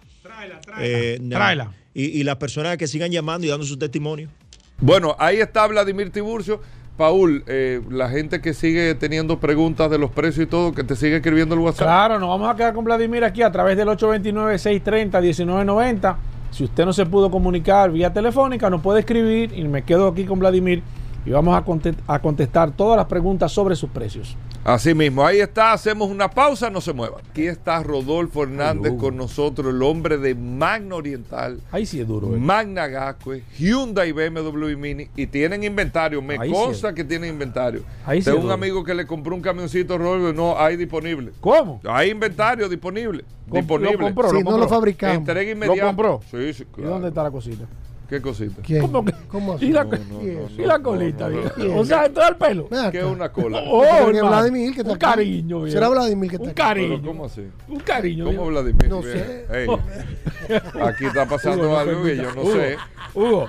[0.80, 1.74] eh, na- Tráela.
[1.94, 4.30] Y, y las personas que sigan llamando y dando su testimonio.
[4.80, 6.62] Bueno, ahí está Vladimir Tiburcio.
[6.98, 10.96] Paul, eh, la gente que sigue teniendo preguntas de los precios y todo, que te
[10.96, 11.88] sigue escribiendo el WhatsApp.
[11.88, 16.16] Claro, nos vamos a quedar con Vladimir aquí a través del 829-630-1990.
[16.52, 20.26] Si usted no se pudo comunicar vía telefónica, nos puede escribir y me quedo aquí
[20.26, 20.84] con Vladimir
[21.26, 24.38] y vamos a, conte- a contestar todas las preguntas sobre sus precios.
[24.66, 27.20] Así mismo, ahí está, hacemos una pausa, no se muevan.
[27.30, 31.60] Aquí está Rodolfo Hernández con nosotros, el hombre de Magna Oriental.
[31.70, 32.34] Ahí sí es duro.
[32.34, 32.40] eh.
[32.40, 37.32] Magna Gascue, Hyundai BMW y Mini y tienen inventario, me Ahí sí consta que tienen
[37.32, 37.84] inventario.
[38.06, 38.54] Ahí sí Tengo es un duro.
[38.54, 41.32] amigo que le compró un camioncito Rolls no hay disponible.
[41.42, 41.82] ¿Cómo?
[41.84, 43.26] Hay inventario disponible.
[43.50, 43.92] Com- disponible.
[43.98, 44.70] lo compró, lo Sí, no lo compró.
[44.70, 45.18] fabricamos.
[45.18, 46.22] Entrega ¿Lo compró?
[46.32, 47.66] Sí, sí, ¿Y dónde está la cosita?
[48.14, 48.62] ¿Qué cosita?
[48.62, 48.82] ¿Quién?
[48.82, 49.12] ¿Cómo que?
[49.28, 49.66] ¿Cómo así?
[49.66, 50.36] ¿Y la, No, no, ¿Quién?
[50.44, 51.30] no, y no, la no, colita?
[51.30, 51.58] no, no, viejo?
[51.58, 51.80] no.
[51.82, 52.68] O sea, todo el pelo.
[52.92, 53.64] ¿Qué es una cola?
[53.68, 54.28] Oh, hermano.
[54.28, 55.72] Vladimir que está Un cariño, viejo.
[55.74, 57.02] ¿Será Vladimir que está Un cariño.
[57.04, 57.48] ¿Cómo así?
[57.68, 58.26] Un cariño.
[58.26, 58.52] ¿Cómo viejo.
[58.52, 58.88] Vladimir?
[58.88, 59.48] No sé.
[60.84, 62.78] Aquí está pasando Hugo, algo que yo no Hugo, sé.
[63.16, 63.48] Hugo.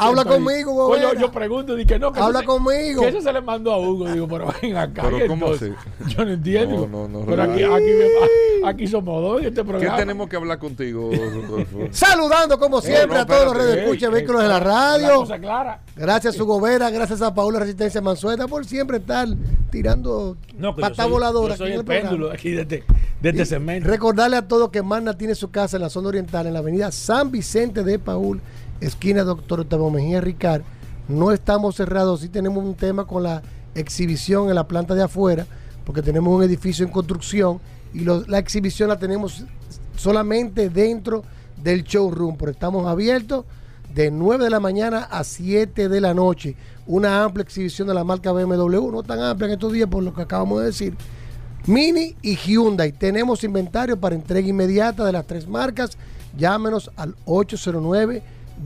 [0.00, 1.20] Habla conmigo, Oye, Bobera.
[1.20, 3.02] yo pregunto, dije no, que Habla se- conmigo.
[3.02, 4.08] Que eso se le mandó a Hugo.
[4.10, 5.02] Digo, pero ven acá.
[5.10, 5.72] Pero ¿cómo entonces,
[6.08, 6.88] Yo no entiendo.
[6.90, 7.90] No, no, no, pero aquí, aquí,
[8.64, 9.96] aquí somos dos en este ¿Qué programa.
[9.96, 11.10] tenemos que hablar contigo?
[11.90, 15.16] Saludando como siempre no, a todos los redes escucha Ey, vehículos de la La radio.
[15.16, 15.80] cosa clara.
[15.96, 19.28] Gracias a Hugo Vera, gracias a Paula Resistencia Mansueta por siempre estar
[19.70, 22.10] tirando No, yo pata soy- voladora Yo soy aquí en el programa.
[22.10, 22.84] péndulo aquí de este,
[23.20, 23.88] de este segmento.
[23.88, 26.90] Recordarle a todos que Magna tiene su casa en la zona oriental, en la avenida
[26.92, 28.40] San Vicente de Paul,
[28.80, 30.62] esquina Doctor Octavio Mejía Ricard.
[31.08, 33.42] No estamos cerrados, sí tenemos un tema con la
[33.74, 35.46] exhibición en la planta de afuera,
[35.84, 37.60] porque tenemos un edificio en construcción
[37.92, 39.44] y la exhibición la tenemos
[39.96, 41.24] solamente dentro
[41.62, 43.44] del showroom, pero estamos abiertos
[43.94, 46.56] de 9 de la mañana a 7 de la noche.
[46.86, 50.14] Una amplia exhibición de la marca BMW, no tan amplia en estos días por lo
[50.14, 50.96] que acabamos de decir.
[51.66, 52.92] Mini y Hyundai.
[52.92, 55.98] Tenemos inventario para entrega inmediata de las tres marcas.
[56.36, 57.16] Llámenos al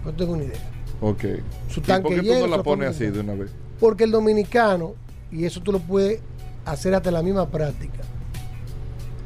[0.04, 0.60] No tengo ni idea.
[1.00, 1.24] Ok.
[1.70, 3.50] Su ¿Y por qué tú no la pones así de una vez?
[3.80, 4.96] Porque el dominicano,
[5.30, 6.20] y eso tú lo puedes
[6.66, 8.00] hacer hasta la misma práctica,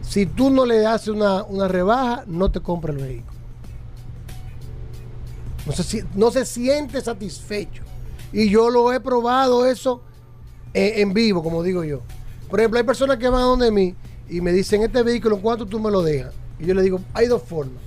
[0.09, 3.37] si tú no le haces una, una rebaja, no te compra el vehículo.
[5.67, 7.83] No se, no se siente satisfecho.
[8.33, 10.03] Y yo lo he probado eso
[10.73, 12.01] en, en vivo, como digo yo.
[12.49, 13.95] Por ejemplo, hay personas que van a donde mí
[14.29, 16.33] y me dicen, este vehículo, ¿en cuánto tú me lo dejas?
[16.59, 17.83] Y yo le digo, hay dos formas.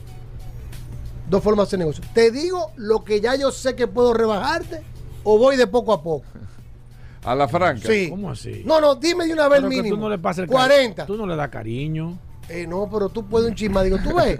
[1.30, 2.04] Dos formas de negocio.
[2.14, 4.82] Te digo lo que ya yo sé que puedo rebajarte
[5.24, 6.26] o voy de poco a poco.
[7.24, 7.88] A la franca.
[7.88, 8.10] Sí.
[8.10, 8.64] ¿Cómo así?
[8.66, 9.96] No, no, dime de una vez Pero que mínimo.
[9.96, 11.04] tú no le pases el 40.
[11.04, 12.18] cari- Tú no le das cariño.
[12.48, 13.84] Eh, no, pero tú puedes un chisma.
[13.84, 14.40] Digo, tú ves,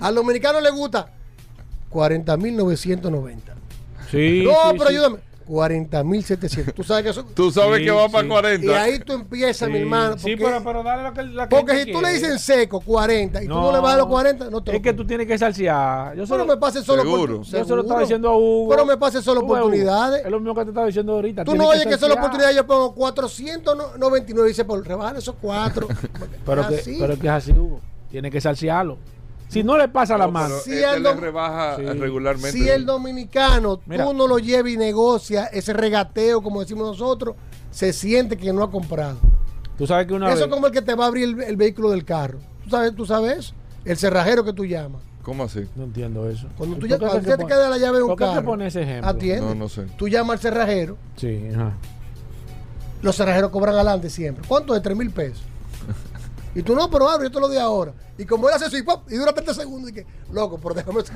[0.00, 1.08] al dominicano le gusta
[1.90, 3.54] 40.990.
[4.10, 4.42] Sí.
[4.44, 4.96] no, sí, pero sí.
[4.96, 5.18] ayúdame.
[5.46, 6.72] 40.700.
[6.74, 7.24] Tú sabes que eso.
[7.34, 8.66] Tú sabes que va para 40.
[8.66, 10.18] Y ahí tú empiezas, mi Sí, hermano.
[10.18, 12.12] Sí, porque- pero, pero dale lo que, la que porque si tú le quiere.
[12.14, 14.76] dices en seco 40 y tú no le vas a los 40, no te lo
[14.78, 16.16] Es que tú tienes que salsear.
[16.16, 17.36] Yo Pero me pase solo Seguro.
[17.36, 17.82] por- Yo se lo seguro.
[17.82, 18.68] estaba diciendo a Hugo.
[18.70, 20.24] Pero me pase solo Hugo, oportunidades.
[20.24, 21.44] Es lo mismo que te estaba diciendo ahorita.
[21.44, 22.18] Tú tienes no oyes que son salsear.
[22.18, 25.88] oportunidades, yo pongo 499 y dice, por rebajar esos cuatro.
[26.46, 26.96] Pero que, Así.
[26.98, 27.80] pero que es así, Hugo.
[28.10, 28.98] Tiene que salsearlo.
[29.54, 30.54] Si no le pasa la No, mano.
[30.58, 31.82] Si este el le rebaja Sí.
[31.84, 32.52] regularmente.
[32.52, 34.04] Si el dominicano Mira.
[34.04, 37.36] tú no lo llevas y negocia ese regateo, como decimos nosotros,
[37.70, 39.18] se siente que no ha comprado.
[39.78, 40.44] Tú sabes que una Eso vez.
[40.46, 42.38] es como el que te va a abrir el, el vehículo del carro.
[42.64, 43.54] ¿Tú sabes, tú sabes eso?
[43.84, 45.02] El cerrajero que tú llamas.
[45.22, 45.66] ¿Cómo así?
[45.74, 46.46] No entiendo eso.
[46.56, 48.24] Cuando tú ¿Por ya, qué cuando te te queda la llave de un ¿Por qué
[48.24, 48.40] carro.
[48.40, 49.10] te pones ese ejemplo?
[49.10, 49.40] Atiende.
[49.46, 49.86] No, no sé.
[49.96, 50.96] Tú llamas al cerrajero.
[51.16, 51.72] Sí, ajá.
[53.02, 54.44] Los cerrajeros cobran adelante siempre.
[54.46, 54.82] ¿Cuánto es?
[54.82, 55.42] 3 mil pesos.
[56.54, 57.92] Y tú no, pero abre, yo te lo di ahora.
[58.16, 59.02] Y como él hace eso y, ¡pop!
[59.10, 61.12] y dura 30 segundos, y que, loco, pero déjame eso.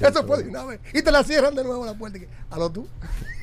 [0.00, 0.80] Eso fue de una vez.
[0.92, 2.18] Y te la cierran de nuevo la puerta.
[2.18, 2.86] Y que, ¿a lo tú?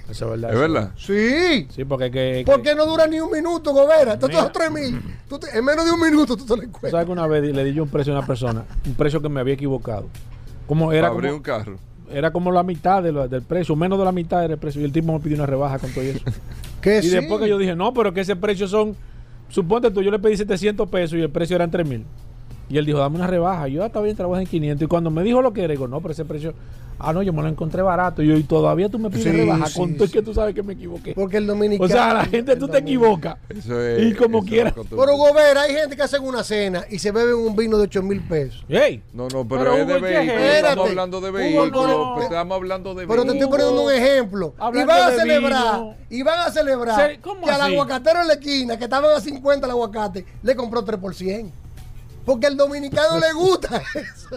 [0.10, 0.53] Eso es verdad.
[0.53, 0.91] ¿Es verdad?
[0.98, 1.68] Sí.
[1.74, 2.44] Sí, porque que.
[2.45, 4.14] ¿Por qué no dura ni un minuto, Gobera?
[4.14, 4.44] Entonces, Mira.
[4.44, 5.02] los 3 mil.
[5.30, 6.91] tú te- En menos de un minuto tú te lo encuentras.
[6.91, 9.30] sabes que una vez le di yo un precio a una persona, un precio que
[9.30, 10.07] me había equivocado.
[10.65, 11.78] Como era como, un carro.
[12.10, 14.82] era como la mitad de lo- del precio, menos de la mitad del precio.
[14.82, 16.19] Y el tipo me pidió una rebaja con todo eso.
[16.86, 17.10] Y sí.
[17.10, 18.95] después que yo dije, no, pero que ese precio son,
[19.49, 22.06] suponte tú, yo le pedí 700 pesos y el precio eran 3 mil.
[22.69, 23.68] Y él dijo, dame una rebaja.
[23.68, 24.84] Yo, "Ah, está bien, trabajo en 500.
[24.85, 26.53] Y cuando me dijo lo que era, digo, no, pero ese precio,
[26.99, 28.22] ah, no, yo me lo encontré barato.
[28.22, 29.68] Y yo, y todavía tú me pides Sí, rebaja.
[29.68, 31.14] sí, con todo es que tú sabes que me equivoqué.
[31.14, 31.85] Porque el dominicano.
[31.85, 33.38] O sea, la gente tú te equivocas.
[33.48, 34.03] Eso es.
[34.03, 34.72] Y como eso es quiera.
[34.73, 35.06] costumbre.
[35.06, 38.03] Pero Gobera, hay gente que hace una cena y se beben un vino de 8
[38.03, 38.65] mil pesos.
[38.68, 39.02] ¡Ey!
[39.14, 40.56] No, no, pero, Pero, es Hugo, de ¿qué es vehículos.
[40.57, 41.73] Estamos hablando de vehículos.
[41.88, 42.22] no.
[42.22, 44.53] Estamos hablando de Pero te estoy poniendo un ejemplo.
[44.73, 45.95] Y van a celebrar, vino.
[46.10, 49.65] y van a celebrar ¿cómo que al aguacatero en la esquina, que estaban a 50
[49.68, 51.65] el aguacate, le compró 3 por 100.
[52.27, 54.35] Porque al dominicano le gusta eso.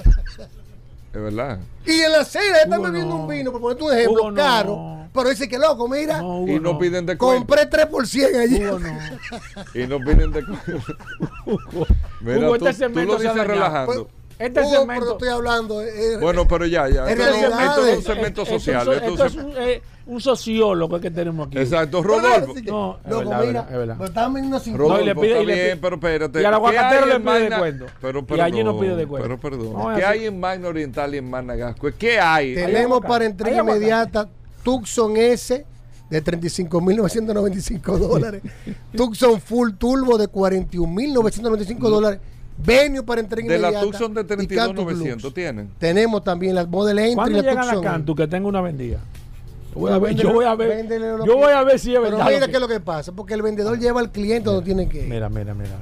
[1.12, 1.58] Es verdad.
[1.84, 3.22] Y en la cena están Hugo, bebiendo no.
[3.22, 4.36] un vino, por ponerte un ejemplo, Hugo, no.
[4.36, 4.96] caro.
[5.12, 7.38] Pero dice que loco, mira, No, Hugo, Y no piden descuento.
[7.46, 8.64] compré 3 por 100 allí.
[8.64, 8.96] Hugo, no.
[9.74, 10.96] Y no piden descuento.
[12.20, 14.08] Mira, Hugo, tú, este tú lo dices relajando.
[14.40, 15.12] Este Hugo, pero segmento.
[15.12, 15.82] estoy hablando.
[15.82, 17.04] eh, Bueno, pero ya, ya.
[17.10, 18.80] En Esto, no- realidad, esto es un eh, segmento social.
[18.80, 21.58] Esto, esto es un esto es un, eh, un sociólogo que tenemos aquí.
[21.58, 22.54] Exacto, Pero Rodolfo.
[22.64, 23.94] No, es loco, verdad, mira, verdad, es verdad.
[23.98, 24.78] pero estaban vendiendo a 50.
[24.82, 26.40] Rodolfo, No, y le pide- está y le bien, pide- pero espérate.
[26.40, 27.86] y al ¿Qué aguacatero le pide Magna- descuento.
[28.00, 28.44] Pero Y perdón.
[28.46, 29.28] allí no pide descuento.
[29.28, 29.72] Pero perdón.
[29.74, 31.92] No, ¿Qué así- hay en Magna Oriental y en Magna Gascue?
[31.94, 32.54] ¿Qué hay?
[32.54, 34.26] Tenemos para entrega inmediata
[34.64, 35.64] Tucson S
[36.08, 38.42] de 35.995 dólares.
[38.96, 42.20] Tucson Full Turbo de 41.995 dólares.
[42.65, 43.87] Venue para entrega De la inmediata.
[43.87, 45.35] Tucson de y Cantus 32,900 Lux.
[45.35, 45.70] tienen.
[45.78, 47.82] Tenemos también las Model Entry y ¿Cuándo la llegan a Tucson.
[47.85, 48.99] Cantu que tenga una vendida?
[49.74, 52.01] Voy a ver, Véndele- yo voy a ver, yo que- voy a ver si es
[52.01, 52.27] Pero verdad.
[52.27, 54.89] mira lo qué es lo que pasa, porque el vendedor lleva al cliente donde tiene
[54.89, 55.09] que ir.
[55.09, 55.77] Mira, mira, mira.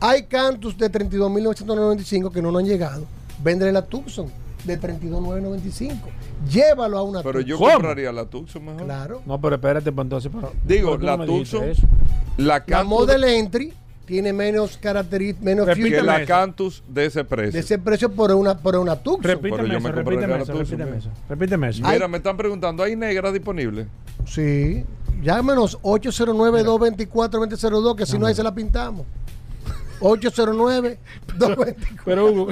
[0.00, 3.04] Hay Cantus de 32.995 que no nos han llegado.
[3.42, 4.26] Véndele la Tucson
[4.64, 6.08] de 32.995.
[6.50, 8.84] Llévalo a una Pero yo compraría la Tucson mejor.
[8.84, 9.22] Claro.
[9.26, 10.32] No, pero espérate, pues entonces.
[10.34, 11.64] Pero, Digo, ¿por qué la Tucson,
[12.38, 13.72] la La Model Entry
[14.04, 17.58] tiene menos características, menos que features la Cantus de ese de precio.
[17.60, 19.22] ese precio por una, por una Tucson.
[19.22, 20.96] Repíteme eso, repíteme eso, repíteme mira.
[20.98, 21.10] eso.
[21.28, 21.82] Repíteme eso.
[21.88, 23.86] Mira, me están preguntando, ¿hay negra disponible?
[24.26, 24.84] Sí.
[25.22, 29.06] Llámenos 809-224-2002, que si no ahí se la pintamos.
[30.00, 30.98] 809
[32.04, 32.48] Pero Hugo,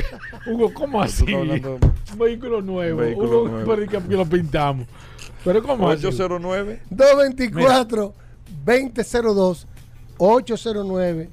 [0.47, 1.24] Hugo, ¿cómo así?
[1.35, 1.81] Un
[2.19, 3.01] vehículo nuevo.
[3.01, 3.74] Vehículo Hugo, nuevo.
[3.74, 4.87] pero que que lo pintamos.
[5.45, 6.07] Pero ¿cómo así?
[6.07, 8.15] 809 224
[8.65, 9.66] 2002
[10.19, 11.31] 809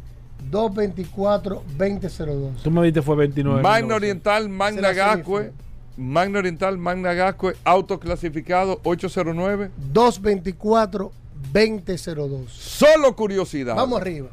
[0.49, 3.61] 224 2002 Tú me diste fue 29.
[3.61, 5.52] Magna Oriental, Magna Gascue.
[5.98, 9.70] Magna Oriental, Magna Gascue, autoclasificado 809.
[9.91, 11.11] 224
[11.53, 13.76] 2002 Solo curiosidad.
[13.76, 14.30] Vamos arriba.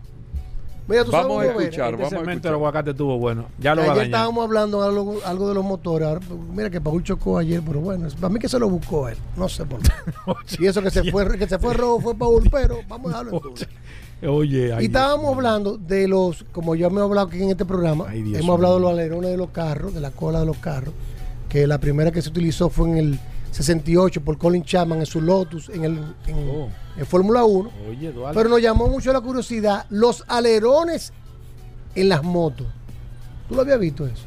[0.88, 2.40] Mira, tú Vamos sabes, a escuchar, Este vamos a escuchar.
[2.42, 3.46] del aguacate estuvo bueno.
[3.58, 6.06] Ya lo a ayer estábamos hablando algo, algo de los motores.
[6.06, 6.20] Ahora,
[6.54, 9.16] mira que Paul chocó ayer, pero bueno, es- para mí que se lo buscó él.
[9.36, 9.90] No sé por qué.
[10.62, 13.30] y eso que se fue, que se fue rojo fue Paul, pero vamos a dejarlo
[13.32, 13.68] en
[14.22, 18.06] Oye, Y estábamos hablando de los, como yo me he hablado aquí en este programa,
[18.08, 20.56] Ay, Dios hemos hablado de los alerones de los carros, de la cola de los
[20.56, 20.94] carros,
[21.48, 23.18] que la primera que se utilizó fue en el
[23.50, 26.68] 68 por Colin Chapman en su Lotus en, el, en, Oh.
[26.96, 27.70] en Fórmula 1.
[27.90, 28.12] Oye.
[28.34, 31.12] Pero nos llamó mucho la curiosidad los alerones
[31.94, 32.66] en las motos.
[33.48, 34.24] ¿Tú lo habías visto eso?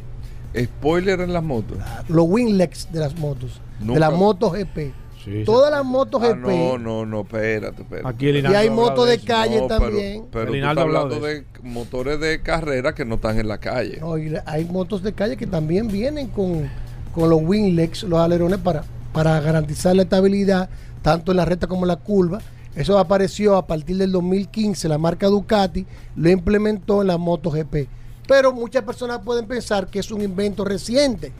[0.57, 1.77] Spoiler en las motos.
[2.07, 3.99] Los winglets de las motos, de Nunca.
[3.99, 4.93] las motos GP.
[5.29, 6.47] Sí, Todas las motos Ah, GP.
[6.47, 8.07] no, no, no, espérate, espérate.
[8.07, 10.25] Aquí el y hay motos de calle No, pero- también.
[10.31, 13.59] Pero, El tú estás hablando de de, motores de carrera que no están en la
[13.59, 13.99] calle.
[14.01, 16.67] No, y hay motos de calle que también vienen con,
[17.13, 18.83] con los winglets, los alerones, para,
[19.13, 20.69] para garantizar la estabilidad,
[21.03, 22.39] tanto en la recta como en la curva.
[22.75, 25.85] Eso apareció a partir del 2015, la marca Ducati
[26.15, 27.87] lo implementó en la MotoGP.
[28.27, 31.31] Pero muchas personas pueden pensar que es un invento reciente.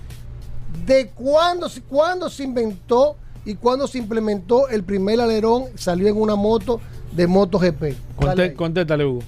[0.86, 3.16] ¿De cuándo, cuándo se inventó
[3.50, 5.66] y cuándo se implementó el primer alerón?
[5.76, 6.80] Salió en una moto
[7.12, 7.84] de MotoGP.
[8.16, 8.54] Conté-.
[8.54, 9.22] Contéstale, Hugo.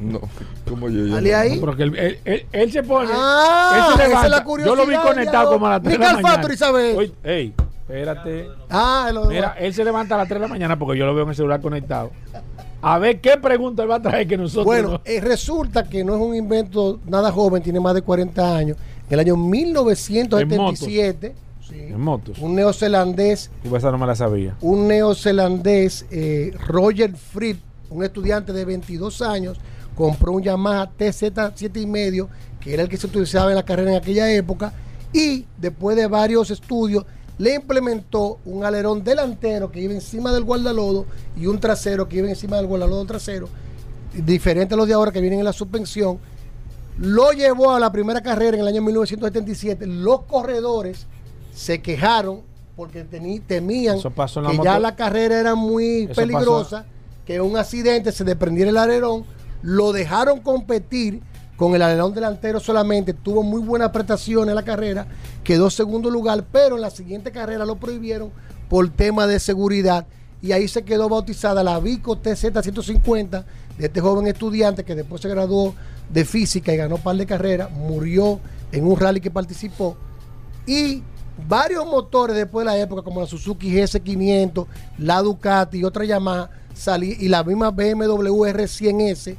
[0.00, 0.20] No,
[0.68, 1.38] como yo ya.
[1.40, 1.54] Ahí.
[1.56, 3.08] No, porque él, él- él- él se pone.
[3.12, 4.26] Ah, él se esa levanta.
[4.26, 6.28] es la Yo curiosidad, lo vi conectado como a las 3 de la mañana.
[6.28, 6.98] Factory sabe eso.
[6.98, 8.48] Oye, ey, espérate.
[8.68, 11.14] Ah, lo- Mira, él se levanta a las 3 de la mañana porque yo lo
[11.14, 12.10] veo en el celular conectado.
[12.84, 14.64] A ver qué pregunta él va a traer que nosotros.
[14.64, 15.00] Bueno, no?
[15.04, 18.76] eh, resulta que no es un invento nada joven, tiene más de 40 años.
[19.08, 21.34] En el año 1977,
[21.72, 22.38] sí, en motos.
[22.38, 24.56] un neozelandés, esa no me la sabía.
[24.60, 29.58] un neozelandés, eh, Roger Fripp, un estudiante de 22 años,
[29.94, 32.28] compró un Yamaha TZ7 y medio,
[32.60, 34.72] que era el que se utilizaba en la carrera en aquella época,
[35.12, 37.04] y después de varios estudios
[37.38, 42.28] le implementó un alerón delantero que iba encima del guardalodo y un trasero que iba
[42.28, 43.48] encima del guardalodo trasero,
[44.14, 46.18] diferente a los de ahora que vienen en la suspensión.
[46.98, 49.86] Lo llevó a la primera carrera en el año 1977.
[49.86, 51.06] Los corredores
[51.52, 52.40] se quejaron
[52.76, 53.98] porque teni- temían
[54.50, 56.86] que ya la carrera era muy Eso peligrosa,
[57.26, 59.24] que un accidente se desprendiera el alerón,
[59.62, 61.20] lo dejaron competir
[61.56, 65.06] con el alerón delantero solamente, tuvo muy buena prestación en la carrera,
[65.44, 68.30] quedó segundo lugar, pero en la siguiente carrera lo prohibieron
[68.68, 70.06] por tema de seguridad
[70.40, 73.44] y ahí se quedó bautizada la Vico TZ150
[73.78, 75.74] de este joven estudiante que después se graduó
[76.10, 78.40] de física y ganó par de carreras, murió
[78.72, 79.96] en un rally que participó
[80.66, 81.02] y
[81.48, 84.66] varios motores después de la época, como la Suzuki GS500,
[84.98, 89.36] la Ducati y otra Yamaha, salí, y la misma BMW R100S,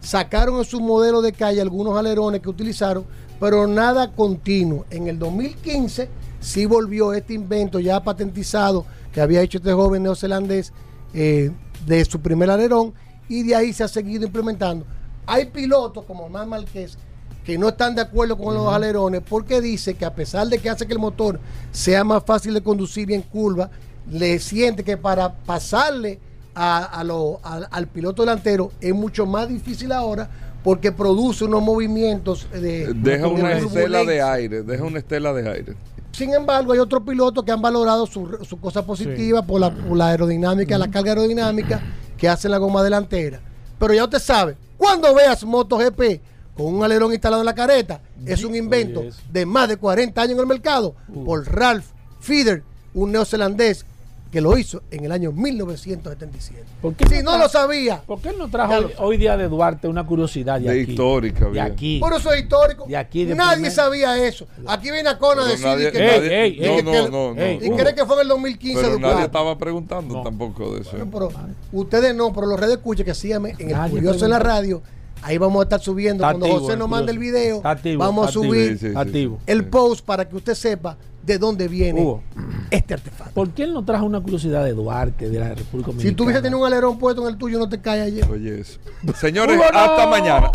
[0.00, 3.04] sacaron en su modelo de calle algunos alerones que utilizaron,
[3.38, 4.86] pero nada continuo.
[4.90, 6.08] En el 2015
[6.40, 10.72] sí volvió este invento ya patentizado que había hecho este joven neozelandés
[11.12, 11.50] eh,
[11.86, 12.94] de su primer alerón
[13.28, 14.84] y de ahí se ha seguido implementando.
[15.26, 16.98] Hay pilotos como Omar Marqués
[17.44, 20.68] que no están de acuerdo con los alerones porque dice que a pesar de que
[20.70, 21.40] hace que el motor
[21.72, 23.70] sea más fácil de conducir y en curva,
[24.10, 26.18] le siente que para pasarle
[26.54, 30.28] a- a lo- al- al piloto delantero es mucho más difícil ahora
[30.62, 35.48] porque produce unos movimientos de Deja de una estela de aire, deja una estela de
[35.50, 35.74] aire.
[36.12, 39.96] Sin embargo, hay otros pilotos que han valorado su, su cosa positiva por, la, por
[39.96, 41.80] la aerodinámica, la carga aerodinámica
[42.18, 43.40] que hace la goma delantera.
[43.78, 46.20] Pero ya usted sabe, cuando veas MotoGP
[46.62, 50.20] con un alerón instalado en la careta, es un invento Oye, de más de 40
[50.20, 51.86] años en el mercado por Ralph
[52.20, 52.62] Feeder,
[52.94, 53.86] un neozelandés
[54.30, 56.62] que lo hizo en el año 1977.
[56.80, 58.00] ¿Por qué Si no lo sabía.
[58.06, 60.90] ¿Por qué él no trajo hoy, día de Duarte una curiosidad de, De aquí?
[60.92, 61.64] histórica, De bien.
[61.64, 61.98] aquí.
[61.98, 62.86] Por eso es histórico.
[62.86, 64.46] De aquí, de nadie primer- sabía eso.
[64.68, 67.08] Aquí viene a Cona a decir nadie- que, nadie- que- ey, que- no, que- no,
[67.08, 67.76] no, no, y no.
[67.76, 70.92] cree que fue en el 2015 Pero nadie estaba preguntando tampoco de eso.
[71.10, 71.30] Pero
[71.72, 74.80] ustedes no, pero los redes escuchen que síganme en el Nadie Curioso en la radio.
[75.22, 76.24] Ahí vamos a estar subiendo.
[76.24, 79.64] Está Cuando activo, José nos mande el video, activo, vamos a subir Sí, sí, el
[79.66, 82.22] post para que usted sepa de dónde viene Hugo.
[82.70, 83.34] este artefacto.
[83.34, 86.10] ¿Por qué él no trajo una curiosidad de Duarte, de la República Dominicana?
[86.10, 88.30] Si tú hubiese tenido un alerón puesto en el tuyo, no te caes ayer.
[88.30, 88.80] Oye, eso.
[89.16, 89.78] Señores, Hugo, no.
[89.78, 90.50] hasta mañana.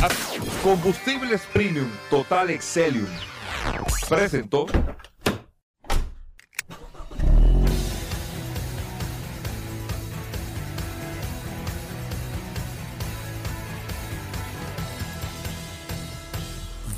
[0.64, 3.08] Combustibles Premium Total Excelium
[4.10, 4.66] presentó.